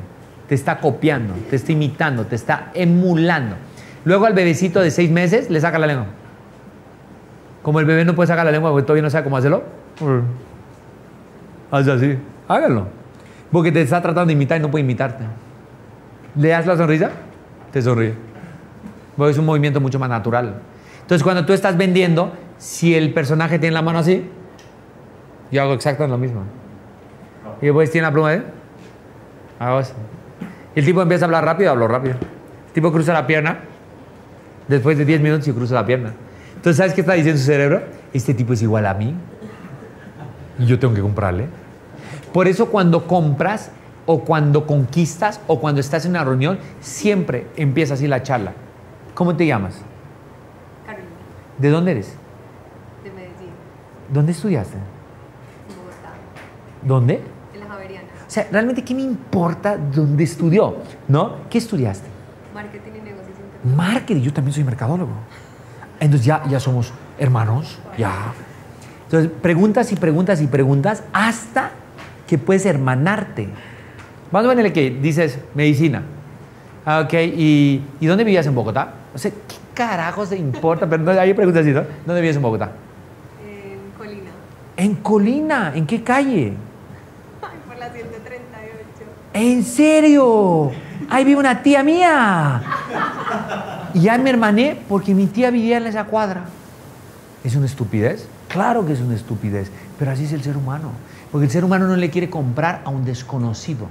te 0.49 0.55
está 0.55 0.79
copiando, 0.79 1.35
te 1.51 1.57
está 1.57 1.73
imitando, 1.73 2.25
te 2.27 2.35
está 2.35 2.71
emulando. 2.75 3.57
Luego 4.05 4.27
al 4.27 4.33
bebecito 4.33 4.81
de 4.81 4.91
seis 4.91 5.11
meses 5.11 5.51
le 5.51 5.61
saca 5.61 5.79
la 5.79 5.87
lengua. 5.87 6.07
Como 7.63 7.81
el 7.81 7.87
bebé 7.87 8.05
no 8.05 8.15
puede 8.15 8.29
sacar 8.29 8.47
la 8.47 8.53
lengua 8.53 8.71
porque 8.71 8.85
todavía 8.85 9.03
no 9.03 9.11
sabe 9.11 9.25
cómo 9.25 9.37
hacerlo, 9.37 9.63
haz 11.71 11.87
así, 11.87 12.19
hágalo. 12.49 12.87
Porque 13.53 13.73
te 13.73 13.83
está 13.83 14.01
tratando 14.01 14.27
de 14.27 14.33
imitar 14.33 14.59
y 14.59 14.63
no 14.63 14.71
puede 14.71 14.85
imitarte. 14.85 15.25
Le 16.37 16.49
das 16.49 16.67
la 16.67 16.77
sonrisa, 16.77 17.11
te 17.73 17.83
sonríe. 17.83 18.15
Porque 19.17 19.33
es 19.33 19.39
un 19.39 19.47
movimiento 19.47 19.81
mucho 19.81 19.99
más 19.99 20.09
natural. 20.09 20.61
Entonces, 21.01 21.23
cuando 21.23 21.45
tú 21.45 21.53
estás 21.53 21.77
vendiendo, 21.77 22.33
si 22.59 22.95
el 22.95 23.13
personaje 23.13 23.59
tiene 23.59 23.75
la 23.75 23.83
mano 23.83 23.99
así, 23.99 24.31
yo 25.51 25.63
hago 25.63 25.73
exactamente 25.73 26.13
lo 26.13 26.19
mismo. 26.19 26.43
Y 27.61 27.67
después 27.67 27.91
tiene 27.91 28.07
la 28.07 28.13
pluma 28.13 28.31
de. 28.31 28.43
Hago 29.59 29.79
así. 29.79 29.93
Y 30.75 30.81
el 30.81 30.85
tipo 30.85 31.03
empieza 31.03 31.25
a 31.25 31.27
hablar 31.27 31.45
rápido, 31.45 31.71
hablo 31.71 31.89
rápido. 31.89 32.15
El 32.69 32.73
tipo 32.73 32.93
cruza 32.93 33.13
la 33.13 33.27
pierna. 33.27 33.59
Después 34.69 34.99
de 34.99 35.05
10 35.05 35.21
minutos, 35.21 35.47
yo 35.47 35.55
cruzo 35.55 35.75
la 35.75 35.85
pierna. 35.87 36.13
Entonces, 36.57 36.77
¿sabes 36.77 36.93
qué 36.95 37.01
está 37.01 37.15
diciendo 37.15 37.39
su 37.39 37.47
cerebro? 37.47 37.83
Este 38.13 38.35
tipo 38.35 38.53
es 38.53 38.63
igual 38.63 38.87
a 38.87 38.95
mí. 38.95 39.15
Y 40.59 40.67
yo 40.67 40.79
tengo 40.79 40.95
que 40.95 41.01
comprarle. 41.01 41.47
Por 42.33 42.49
eso, 42.49 42.67
cuando 42.69 43.07
compras, 43.07 43.71
o 44.07 44.25
cuando 44.25 44.67
conquistas, 44.67 45.41
o 45.47 45.61
cuando 45.61 45.81
estás 45.81 46.05
en 46.05 46.13
una 46.13 46.25
reunión, 46.25 46.59
siempre 46.81 47.47
empieza 47.57 47.95
así 47.95 48.07
la 48.07 48.23
charla. 48.23 48.53
¿Cómo 49.15 49.37
te 49.37 49.47
llamas? 49.47 49.81
Carolina, 50.87 51.09
¿De 51.59 51.71
dónde 51.71 51.91
eres? 51.93 52.15
de 53.05 53.11
Medellín, 53.11 53.51
¿Dónde 54.13 54.33
estudiaste? 54.33 54.77
Bogotá, 55.69 56.13
¿Dónde? 56.83 57.21
O 58.29 58.31
sea, 58.31 58.47
realmente, 58.53 58.85
¿qué 58.85 58.95
me 58.95 59.01
importa 59.03 59.77
dónde 59.77 60.23
estudió? 60.23 60.77
¿No? 61.09 61.37
¿Qué 61.49 61.59
estudiaste? 61.59 62.07
Marketing 62.55 62.91
y 62.91 63.01
negocios 63.01 63.37
internacionales. 63.39 63.77
Marketing. 63.95 64.23
Yo 64.23 64.33
también 64.33 64.55
soy 64.55 64.65
mercadólogo. 64.65 65.13
Entonces 65.99 66.27
ya, 66.27 66.45
ya 66.47 66.61
somos 66.61 66.93
hermanos, 67.19 67.79
ya. 67.97 68.13
Entonces, 69.05 69.31
preguntas 69.43 69.91
y 69.93 69.97
preguntas 69.97 70.41
y 70.43 70.47
preguntas 70.47 71.03
hasta 71.13 71.71
que 72.27 72.37
puedes 72.37 72.67
hermanarte. 72.67 73.49
Vamos 74.31 74.47
a 74.47 74.51
ponerle 74.51 74.73
que 74.75 74.91
dices 74.91 75.39
medicina. 75.55 76.03
Ah, 76.85 77.01
Ok, 77.05 77.15
¿Y, 77.15 77.83
¿y 78.01 78.07
dónde 78.07 78.25
vivías 78.25 78.47
en 78.47 78.55
Bogotá? 78.55 78.93
O 79.15 79.19
sea, 79.19 79.31
¿qué 79.31 79.57
carajos 79.75 80.29
te 80.29 80.37
importa? 80.37 80.87
Pero 80.89 81.03
no, 81.03 81.11
hay 81.13 81.33
preguntas 81.33 81.63
así, 81.63 81.73
¿no? 81.73 81.83
¿Dónde 82.07 82.21
vivías 82.21 82.37
en 82.37 82.43
Bogotá? 82.43 82.73
En 83.43 83.91
Colina. 83.99 84.31
En 84.77 84.95
Colina. 84.97 85.73
¿En 85.75 85.87
qué 85.87 86.03
calle? 86.03 86.53
Ay, 87.43 87.59
por 87.67 87.77
la 87.79 87.91
138. 87.91 88.39
¿En 89.33 89.65
serio? 89.65 90.71
Ahí 91.11 91.25
vive 91.25 91.41
una 91.41 91.63
tía 91.63 91.83
mía. 91.83 92.63
Y 93.95 94.01
ya 94.01 94.19
me 94.19 94.31
hermané 94.31 94.79
porque 94.89 95.15
mi 95.15 95.27
tía 95.27 95.51
vivía 95.51 95.79
en 95.79 95.87
esa 95.87 96.05
cuadra. 96.05 96.45
¿Es 97.45 97.55
una 97.57 97.67
estupidez? 97.67 98.29
Claro 98.49 98.85
que 98.85 98.95
es 98.95 99.01
una 99.01 99.15
estupidez, 99.15 99.71
pero 99.99 100.11
así 100.11 100.25
es 100.25 100.33
el 100.33 100.43
ser 100.43 100.57
humano. 100.57 100.91
Porque 101.31 101.45
el 101.47 101.51
ser 101.51 101.65
humano 101.65 101.87
no 101.87 101.97
le 101.97 102.11
quiere 102.11 102.31
comprar 102.31 102.83
a 102.85 102.91
un 102.91 103.05
desconocido. 103.05 103.87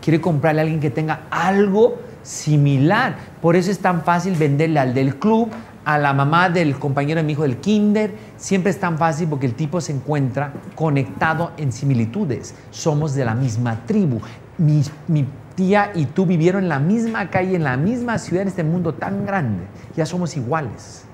Quiere 0.00 0.20
comprarle 0.20 0.60
a 0.60 0.62
alguien 0.62 0.80
que 0.80 0.90
tenga 0.90 1.20
algo 1.30 1.98
similar. 2.22 3.16
Por 3.42 3.56
eso 3.56 3.70
es 3.70 3.78
tan 3.78 4.02
fácil 4.02 4.34
venderle 4.34 4.80
al 4.80 4.94
del 4.94 5.16
club, 5.16 5.50
a 5.84 5.98
la 5.98 6.12
mamá 6.12 6.48
del 6.48 6.78
compañero 6.78 7.20
de 7.20 7.24
mi 7.24 7.32
hijo 7.32 7.42
del 7.42 7.58
kinder. 7.58 8.14
Siempre 8.36 8.70
es 8.70 8.80
tan 8.80 8.96
fácil 8.96 9.28
porque 9.28 9.46
el 9.46 9.54
tipo 9.54 9.80
se 9.80 9.92
encuentra 9.92 10.52
conectado 10.74 11.52
en 11.58 11.72
similitudes. 11.72 12.54
Somos 12.70 13.14
de 13.14 13.24
la 13.24 13.34
misma 13.34 13.80
tribu. 13.86 14.20
Mi, 14.60 14.82
mi 15.08 15.26
tía 15.54 15.90
y 15.94 16.04
tú 16.06 16.26
vivieron 16.26 16.62
en 16.62 16.68
la 16.68 16.78
misma 16.78 17.28
calle, 17.30 17.56
en 17.56 17.64
la 17.64 17.76
misma 17.76 18.18
ciudad, 18.18 18.42
en 18.42 18.48
este 18.48 18.62
mundo 18.62 18.94
tan 18.94 19.26
grande. 19.26 19.64
Ya 19.96 20.06
somos 20.06 20.36
iguales. 20.36 21.04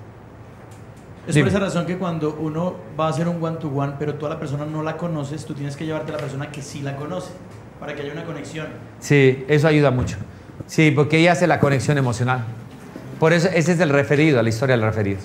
Es 1.27 1.35
Dime. 1.35 1.49
por 1.49 1.57
esa 1.57 1.65
razón 1.65 1.85
que 1.85 1.97
cuando 1.97 2.37
uno 2.39 2.75
va 2.99 3.07
a 3.07 3.09
hacer 3.09 3.27
un 3.27 3.43
one 3.43 3.57
to 3.57 3.67
one, 3.69 3.93
pero 3.99 4.15
tú 4.15 4.25
a 4.25 4.29
la 4.29 4.39
persona 4.39 4.65
no 4.65 4.81
la 4.83 4.95
conoces, 4.97 5.45
tú 5.45 5.53
tienes 5.53 5.75
que 5.75 5.85
llevarte 5.85 6.11
a 6.11 6.15
la 6.15 6.21
persona 6.21 6.51
que 6.51 6.61
sí 6.61 6.81
la 6.81 6.95
conoce, 6.95 7.31
para 7.79 7.95
que 7.95 8.01
haya 8.03 8.13
una 8.13 8.23
conexión. 8.25 8.67
Sí, 8.99 9.43
eso 9.47 9.67
ayuda 9.67 9.91
mucho. 9.91 10.17
Sí, 10.67 10.91
porque 10.91 11.17
ella 11.19 11.33
hace 11.33 11.47
la 11.47 11.59
conexión 11.59 11.97
emocional. 11.97 12.43
Por 13.19 13.33
eso 13.33 13.49
ese 13.53 13.73
es 13.73 13.79
el 13.79 13.89
referido, 13.89 14.41
la 14.41 14.49
historia 14.49 14.77
del 14.77 14.85
referido. 14.85 15.19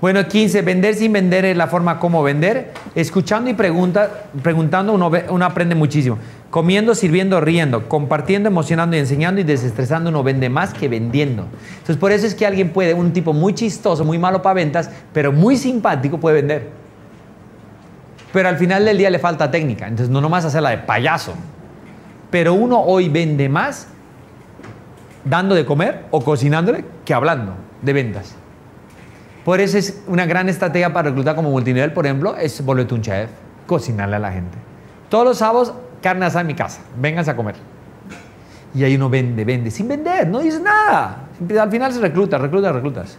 Bueno, 0.00 0.26
15, 0.28 0.60
vender 0.60 0.94
sin 0.94 1.12
vender 1.14 1.46
es 1.46 1.56
la 1.56 1.66
forma 1.68 1.98
como 1.98 2.22
vender. 2.22 2.72
Escuchando 2.94 3.48
y 3.48 3.54
pregunta, 3.54 4.24
preguntando 4.42 4.92
uno, 4.92 5.08
ve- 5.08 5.24
uno 5.30 5.44
aprende 5.46 5.74
muchísimo. 5.74 6.18
Comiendo, 6.56 6.94
sirviendo, 6.94 7.38
riendo, 7.38 7.86
compartiendo, 7.86 8.48
emocionando 8.48 8.96
y 8.96 8.98
enseñando 9.00 9.42
y 9.42 9.44
desestresando 9.44 10.08
uno 10.08 10.22
vende 10.22 10.48
más 10.48 10.72
que 10.72 10.88
vendiendo. 10.88 11.44
Entonces 11.68 11.98
por 11.98 12.12
eso 12.12 12.26
es 12.26 12.34
que 12.34 12.46
alguien 12.46 12.70
puede, 12.70 12.94
un 12.94 13.12
tipo 13.12 13.34
muy 13.34 13.52
chistoso, 13.52 14.06
muy 14.06 14.18
malo 14.18 14.40
para 14.40 14.54
ventas, 14.54 14.88
pero 15.12 15.32
muy 15.32 15.58
simpático 15.58 16.18
puede 16.18 16.36
vender. 16.36 16.70
Pero 18.32 18.48
al 18.48 18.56
final 18.56 18.86
del 18.86 18.96
día 18.96 19.10
le 19.10 19.18
falta 19.18 19.50
técnica. 19.50 19.86
Entonces 19.86 20.08
no 20.08 20.22
nomás 20.22 20.46
hacerla 20.46 20.70
de 20.70 20.78
payaso. 20.78 21.34
Pero 22.30 22.54
uno 22.54 22.80
hoy 22.80 23.10
vende 23.10 23.50
más 23.50 23.88
dando 25.26 25.54
de 25.54 25.66
comer 25.66 26.06
o 26.10 26.24
cocinándole 26.24 26.86
que 27.04 27.12
hablando 27.12 27.52
de 27.82 27.92
ventas. 27.92 28.34
Por 29.44 29.60
eso 29.60 29.76
es 29.76 30.02
una 30.06 30.24
gran 30.24 30.48
estrategia 30.48 30.90
para 30.90 31.10
reclutar 31.10 31.36
como 31.36 31.50
multinivel, 31.50 31.92
por 31.92 32.06
ejemplo, 32.06 32.34
es 32.34 32.64
volverte 32.64 32.94
un 32.94 33.02
chef, 33.02 33.28
cocinarle 33.66 34.16
a 34.16 34.20
la 34.20 34.32
gente. 34.32 34.56
Todos 35.10 35.26
los 35.26 35.36
sábados, 35.36 35.74
carne 36.06 36.24
asada 36.24 36.42
en 36.42 36.46
mi 36.46 36.54
casa, 36.54 36.82
vénganse 37.00 37.32
a 37.32 37.34
comer. 37.34 37.56
Y 38.72 38.84
ahí 38.84 38.94
uno 38.94 39.10
vende, 39.10 39.44
vende, 39.44 39.72
sin 39.72 39.88
vender, 39.88 40.28
no 40.28 40.38
dice 40.38 40.60
nada. 40.60 41.24
Al 41.60 41.68
final 41.68 41.92
se 41.92 41.98
recluta, 41.98 42.38
recluta, 42.38 42.70
reclutas. 42.70 43.18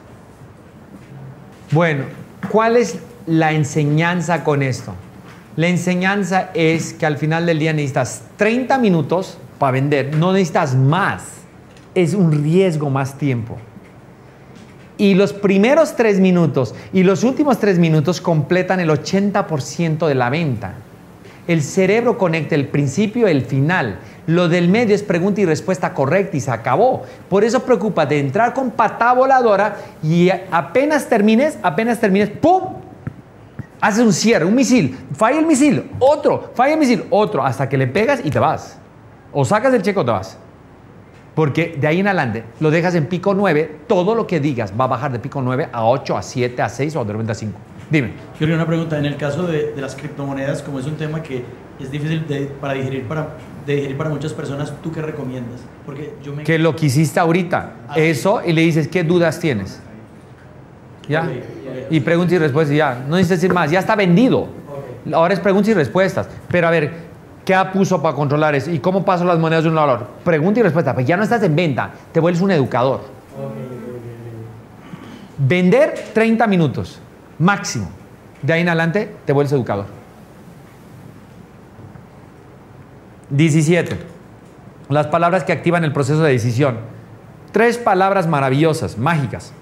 Bueno, 1.71 2.05
¿cuál 2.49 2.77
es 2.77 2.99
la 3.25 3.51
enseñanza 3.51 4.45
con 4.45 4.63
esto? 4.63 4.93
La 5.57 5.67
enseñanza 5.67 6.51
es 6.53 6.93
que 6.93 7.05
al 7.05 7.17
final 7.17 7.45
del 7.45 7.59
día 7.59 7.73
necesitas 7.73 8.21
30 8.37 8.77
minutos 8.77 9.37
para 9.59 9.73
vender, 9.73 10.15
no 10.15 10.31
necesitas 10.31 10.73
más. 10.73 11.23
es 11.93 12.13
un 12.13 12.31
riesgo 12.31 12.89
más 12.89 13.17
tiempo. 13.17 13.57
Y 14.97 15.15
los 15.15 15.33
primeros 15.33 15.97
tres 15.97 16.21
minutos 16.21 16.73
y 16.93 17.03
los 17.03 17.25
últimos 17.25 17.59
tres 17.59 17.79
minutos 17.79 18.21
completan 18.21 18.79
el 18.79 18.89
80% 18.89 20.07
de 20.07 20.15
la 20.15 20.29
venta. 20.29 20.75
El 21.47 21.63
cerebro 21.63 22.17
conecta 22.17 22.55
el 22.55 22.67
principio 22.67 23.27
y 23.27 23.31
el 23.31 23.41
final. 23.41 23.99
Lo 24.25 24.49
del 24.49 24.67
medio 24.67 24.93
es 24.93 25.01
pregunta 25.01 25.39
y 25.39 25.45
respuesta 25.45 25.93
correcta 25.93 26.35
y 26.35 26.41
se 26.41 26.51
acabó. 26.51 27.03
Por 27.29 27.45
eso 27.45 27.63
preocupa 27.63 28.05
de 28.05 28.19
entrar 28.19 28.53
con 28.53 28.71
patada 28.71 29.13
voladora 29.13 29.77
y 30.03 30.29
apenas 30.51 31.07
termines, 31.07 31.57
apenas 31.63 31.99
termines, 31.99 32.29
¡pum! 32.29 32.63
Haces 33.79 34.03
un 34.03 34.11
cierre, 34.11 34.43
un 34.43 34.55
misil, 34.55 34.97
falla 35.13 35.39
el 35.39 35.45
misil, 35.45 35.89
otro, 35.99 36.51
falla 36.55 36.73
el 36.73 36.79
misil, 36.79 37.05
otro, 37.11 37.45
hasta 37.45 37.69
que 37.69 37.77
le 37.77 37.87
pegas 37.87 38.19
y 38.23 38.29
te 38.31 38.39
vas. 38.39 38.77
O 39.31 39.45
sacas 39.45 39.73
el 39.73 39.81
cheque 39.83 39.99
o 39.99 40.05
te 40.05 40.11
vas. 40.11 40.37
Porque 41.35 41.77
de 41.79 41.87
ahí 41.87 41.99
en 41.99 42.07
adelante 42.07 42.43
lo 42.59 42.71
dejas 42.71 42.95
en 42.95 43.05
pico 43.05 43.35
9, 43.35 43.81
todo 43.87 44.15
lo 44.15 44.25
que 44.25 44.39
digas 44.39 44.73
va 44.77 44.85
a 44.85 44.87
bajar 44.87 45.11
de 45.11 45.19
pico 45.19 45.41
9 45.41 45.69
a 45.71 45.85
8, 45.85 46.17
a 46.17 46.21
7, 46.23 46.61
a 46.63 46.67
6 46.67 46.95
o 46.95 47.05
de 47.05 47.31
a 47.31 47.35
5. 47.35 47.59
Dime. 47.89 48.11
Quiero 48.37 48.53
una 48.55 48.65
pregunta. 48.65 48.97
En 48.97 49.05
el 49.05 49.17
caso 49.17 49.47
de, 49.47 49.71
de, 49.73 49.81
las 49.81 49.95
criptomonedas, 49.95 50.61
como 50.61 50.79
es 50.79 50.85
un 50.85 50.95
tema 50.95 51.23
que 51.23 51.43
es 51.79 51.91
difícil 51.91 52.27
de, 52.27 52.45
para 52.59 52.73
digerir 52.73 53.07
para, 53.07 53.29
de 53.65 53.75
digerir 53.75 53.97
para 53.97 54.09
muchas 54.09 54.33
personas, 54.33 54.73
¿tú 54.81 54.91
qué 54.91 55.01
recomiendas? 55.01 55.61
Porque 55.85 56.13
yo 56.23 56.33
me... 56.33 56.43
Que 56.43 56.59
lo 56.59 56.75
que 56.75 56.87
hiciste 56.87 57.19
ahorita, 57.19 57.71
Ah, 57.87 57.93
eso, 57.97 58.41
y 58.45 58.53
le 58.53 58.61
dices, 58.61 58.87
¿qué 58.87 59.03
dudas 59.03 59.39
tienes? 59.39 59.79
¿Ya? 61.07 61.29
Y 61.89 62.01
preguntas 62.01 62.33
y 62.33 62.37
respuestas, 62.37 62.73
y 62.73 62.77
ya. 62.77 62.95
No 63.07 63.15
necesitas 63.15 63.41
decir 63.41 63.53
más, 63.53 63.71
ya 63.71 63.79
está 63.79 63.95
vendido. 63.95 64.47
Ahora 65.13 65.33
es 65.33 65.39
preguntas 65.39 65.69
y 65.69 65.73
respuestas. 65.73 66.27
Pero 66.49 66.67
a 66.67 66.71
ver, 66.71 66.93
¿qué 67.45 67.55
puso 67.71 68.01
para 68.01 68.13
controlar 68.13 68.55
eso? 68.55 68.69
¿Y 68.71 68.79
cómo 68.79 69.05
paso 69.05 69.23
las 69.23 69.39
monedas 69.39 69.63
de 69.63 69.69
un 69.69 69.75
valor? 69.75 70.07
Pregunta 70.25 70.59
y 70.59 70.63
respuesta. 70.63 70.93
Pues 70.93 71.05
ya 71.05 71.15
no 71.15 71.23
estás 71.23 71.41
en 71.43 71.55
venta, 71.55 71.91
te 72.11 72.19
vuelves 72.19 72.41
un 72.41 72.51
educador. 72.51 73.01
Vender 75.37 75.93
30 76.13 76.47
minutos, 76.47 76.99
máximo. 77.39 77.89
De 78.41 78.53
ahí 78.53 78.61
en 78.61 78.69
adelante 78.69 79.13
te 79.25 79.33
vuelves 79.33 79.51
educador. 79.51 79.85
17. 83.29 83.97
Las 84.89 85.07
palabras 85.07 85.43
que 85.43 85.51
activan 85.51 85.83
el 85.83 85.91
proceso 85.91 86.21
de 86.23 86.31
decisión. 86.31 86.77
Tres 87.51 87.77
palabras 87.77 88.27
maravillosas, 88.27 88.97
mágicas. 88.97 89.53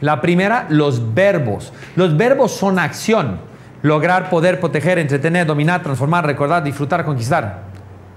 La 0.00 0.20
primera, 0.20 0.66
los 0.68 1.14
verbos. 1.14 1.72
Los 1.96 2.16
verbos 2.16 2.52
son 2.52 2.78
acción. 2.78 3.38
Lograr, 3.82 4.30
poder, 4.30 4.60
proteger, 4.60 4.98
entretener, 4.98 5.46
dominar, 5.46 5.82
transformar, 5.82 6.26
recordar, 6.26 6.62
disfrutar, 6.62 7.04
conquistar. 7.04 7.62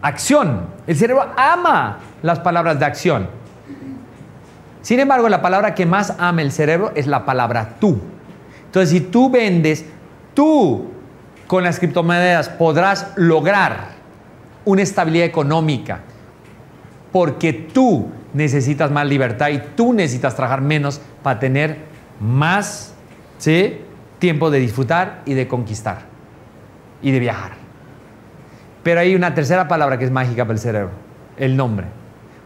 Acción. 0.02 0.68
El 0.86 0.96
cerebro 0.96 1.26
ama 1.38 2.00
las 2.22 2.40
palabras 2.40 2.80
de 2.80 2.86
acción. 2.86 3.43
Sin 4.84 5.00
embargo, 5.00 5.30
la 5.30 5.42
palabra 5.42 5.74
que 5.74 5.86
más 5.86 6.14
ama 6.20 6.42
el 6.42 6.52
cerebro 6.52 6.92
es 6.94 7.08
la 7.08 7.26
palabra 7.26 7.78
tú. 7.80 8.00
Entonces, 8.66 8.90
si 8.90 9.00
tú 9.00 9.30
vendes, 9.30 9.86
tú 10.34 10.92
con 11.48 11.64
las 11.64 11.80
criptomonedas 11.80 12.50
podrás 12.50 13.14
lograr 13.16 13.94
una 14.66 14.82
estabilidad 14.82 15.26
económica 15.26 16.02
porque 17.14 17.54
tú 17.54 18.10
necesitas 18.34 18.92
más 18.92 19.08
libertad 19.08 19.50
y 19.50 19.60
tú 19.76 19.94
necesitas 19.94 20.36
trabajar 20.36 20.62
menos 20.62 21.00
para 21.22 21.40
tener 21.40 21.78
más 22.20 22.94
¿sí? 23.38 23.82
tiempo 24.20 24.50
de 24.50 24.60
disfrutar 24.60 25.22
y 25.26 25.34
de 25.34 25.48
conquistar 25.48 26.00
y 27.02 27.12
de 27.12 27.20
viajar. 27.20 27.52
Pero 28.82 29.00
hay 29.00 29.16
una 29.16 29.34
tercera 29.34 29.68
palabra 29.70 29.98
que 29.98 30.06
es 30.06 30.12
mágica 30.12 30.44
para 30.44 30.54
el 30.54 30.60
cerebro, 30.60 30.92
el 31.38 31.56
nombre. 31.56 31.88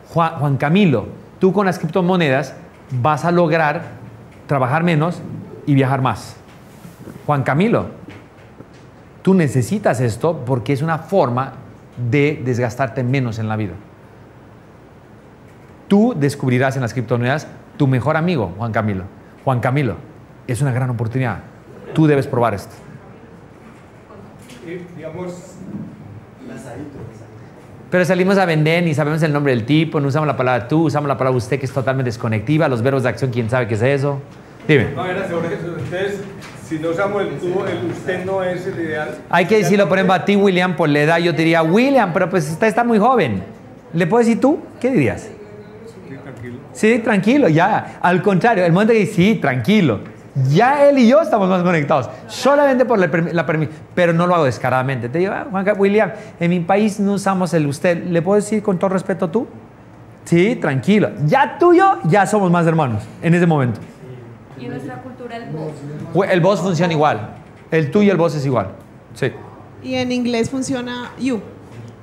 Juan, 0.10 0.34
Juan 0.36 0.58
Camilo, 0.58 1.08
tú 1.40 1.54
con 1.54 1.66
las 1.66 1.80
criptomonedas 1.80 2.56
vas 3.02 3.26
a 3.26 3.32
lograr 3.32 3.84
trabajar 4.48 4.84
menos 4.84 5.22
y 5.66 5.76
viajar 5.76 6.02
más. 6.02 6.36
Juan 7.26 7.44
Camilo, 7.44 7.88
tú 9.22 9.34
necesitas 9.34 10.00
esto 10.00 10.44
porque 10.46 10.74
es 10.74 10.82
una 10.82 10.98
forma 10.98 11.54
de 12.10 12.42
desgastarte 12.44 13.04
menos 13.04 13.40
en 13.40 13.48
la 13.48 13.56
vida. 13.56 13.74
Tú 15.88 16.14
descubrirás 16.18 16.76
en 16.76 16.82
las 16.82 16.94
criptomonedas 16.94 17.48
tu 17.78 17.88
mejor 17.88 18.18
amigo, 18.18 18.54
Juan 18.58 18.72
Camilo. 18.72 19.04
Juan 19.44 19.60
Camilo, 19.60 19.96
es 20.48 20.62
una 20.62 20.72
gran 20.72 20.90
oportunidad. 20.90 21.40
Tú 21.94 22.08
debes 22.08 22.28
probar 22.28 22.54
esto. 22.54 22.76
Y, 24.66 24.96
digamos, 24.98 25.58
Pero 27.90 28.04
salimos 28.04 28.38
a 28.38 28.46
vender 28.46 28.86
y 28.86 28.94
sabemos 28.94 29.24
el 29.24 29.32
nombre 29.32 29.54
del 29.54 29.66
tipo, 29.66 30.00
no 30.02 30.10
usamos 30.10 30.28
la 30.28 30.36
palabra 30.36 30.68
tú, 30.68 30.84
usamos 30.84 31.08
la 31.08 31.18
palabra 31.18 31.38
usted 31.38 31.58
que 31.58 31.66
es 31.66 31.72
totalmente 31.72 32.10
desconectiva, 32.10 32.68
los 32.68 32.82
verbos 32.82 33.04
de 33.04 33.10
acción, 33.10 33.32
quién 33.32 33.50
sabe 33.50 33.68
qué 33.68 33.76
es 33.76 33.82
eso. 33.82 34.20
Dime. 34.68 34.90
no 34.94 35.06
era 35.06 35.30
sobre 35.30 35.56
eso. 35.56 35.68
Entonces, 35.68 36.20
si 36.68 36.80
no 36.80 36.90
usamos 36.90 37.22
el 37.22 37.38
tú, 37.40 37.64
el 37.64 37.90
usted 37.90 38.26
no 38.26 38.44
es 38.44 38.68
el 38.68 38.78
ideal. 38.78 39.18
Hay 39.30 39.46
que 39.46 39.60
decirlo, 39.60 39.88
por 39.88 39.98
ejemplo, 39.98 40.14
a 40.16 40.26
ti, 40.26 40.36
William, 40.36 40.76
por 40.76 40.90
la 40.90 41.00
edad, 41.00 41.18
yo 41.20 41.34
te 41.34 41.44
diría, 41.44 41.64
William, 41.64 42.12
pero 42.12 42.30
pues 42.30 42.50
usted 42.52 42.68
está 42.68 42.84
muy 42.84 43.00
joven. 43.00 43.44
¿Le 43.94 44.06
puedo 44.06 44.20
decir 44.20 44.42
tú? 44.42 44.60
¿Qué 44.82 44.92
dirías? 44.92 45.30
Sí, 46.10 46.18
tranquilo. 46.22 46.60
Sí, 46.74 47.00
tranquilo, 47.00 47.48
ya. 47.48 48.00
Al 48.02 48.22
contrario, 48.22 48.66
el 48.66 48.74
momento 48.74 48.92
que 48.92 49.00
dice, 49.00 49.14
sí, 49.14 49.36
tranquilo. 49.36 50.02
Ya 50.52 50.88
él 50.88 51.00
y 51.00 51.08
yo 51.08 51.22
estamos 51.22 51.50
más 51.50 51.64
conectados. 51.64 52.10
Solamente 52.28 52.86
por 52.86 53.00
la, 53.00 53.08
la 53.08 53.46
permi- 53.48 53.70
Pero 53.96 54.14
no 54.14 54.28
lo 54.28 54.36
hago 54.36 54.44
descaradamente. 54.46 55.10
Te 55.10 55.20
digo, 55.20 55.34
ah, 55.34 55.48
Juan 55.50 55.66
William, 55.78 56.12
en 56.40 56.50
mi 56.50 56.60
país 56.60 57.00
no 57.00 57.14
usamos 57.14 57.54
el 57.54 57.66
usted. 57.66 58.04
¿Le 58.06 58.22
puedo 58.22 58.36
decir 58.36 58.62
con 58.62 58.78
todo 58.78 58.90
respeto 58.90 59.30
tú? 59.30 59.48
Sí, 60.26 60.56
tranquilo. 60.58 61.10
Ya 61.26 61.58
tú 61.58 61.74
y 61.74 61.78
yo, 61.78 62.00
ya 62.06 62.26
somos 62.28 62.52
más 62.52 62.68
hermanos 62.68 63.04
en 63.22 63.34
ese 63.34 63.48
momento. 63.48 63.80
Y 64.60 64.66
en 64.66 64.72
nuestra 64.72 65.02
cultura 65.02 65.38
el 65.38 65.46
voz. 65.52 66.30
El 66.30 66.42
voz 66.42 66.60
funciona 66.62 66.92
igual. 66.94 67.30
El 67.72 67.92
tú 67.92 68.02
y 68.02 68.10
el 68.10 68.18
voz 68.18 68.36
es 68.36 68.46
igual. 68.46 68.70
Sí. 69.14 69.32
Y 69.84 69.96
en 69.96 70.12
inglés 70.12 70.50
funciona 70.50 71.12
you, 71.20 71.40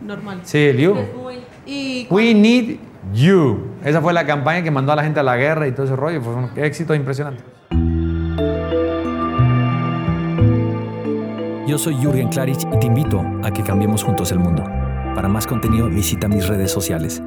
normal. 0.00 0.40
Sí, 0.44 0.58
el 0.58 0.78
you. 0.78 0.96
Y 1.66 2.06
We 2.10 2.32
need 2.34 2.76
you. 3.12 3.66
Esa 3.84 4.00
fue 4.00 4.12
la 4.12 4.24
campaña 4.26 4.62
que 4.62 4.70
mandó 4.70 4.92
a 4.92 4.96
la 4.96 5.02
gente 5.04 5.20
a 5.20 5.22
la 5.22 5.36
guerra 5.36 5.66
y 5.66 5.72
todo 5.72 5.84
ese 5.86 5.96
rollo. 5.96 6.20
Fue 6.22 6.34
un 6.34 6.50
éxito 6.56 6.94
impresionante. 6.94 7.42
Yo 11.74 11.78
soy 11.78 11.96
Jürgen 11.96 12.28
Klarich 12.28 12.68
y 12.72 12.78
te 12.78 12.86
invito 12.86 13.20
a 13.42 13.50
que 13.50 13.64
cambiemos 13.64 14.04
juntos 14.04 14.30
el 14.30 14.38
mundo. 14.38 14.62
Para 15.16 15.26
más 15.26 15.44
contenido 15.44 15.88
visita 15.88 16.28
mis 16.28 16.46
redes 16.46 16.70
sociales. 16.70 17.20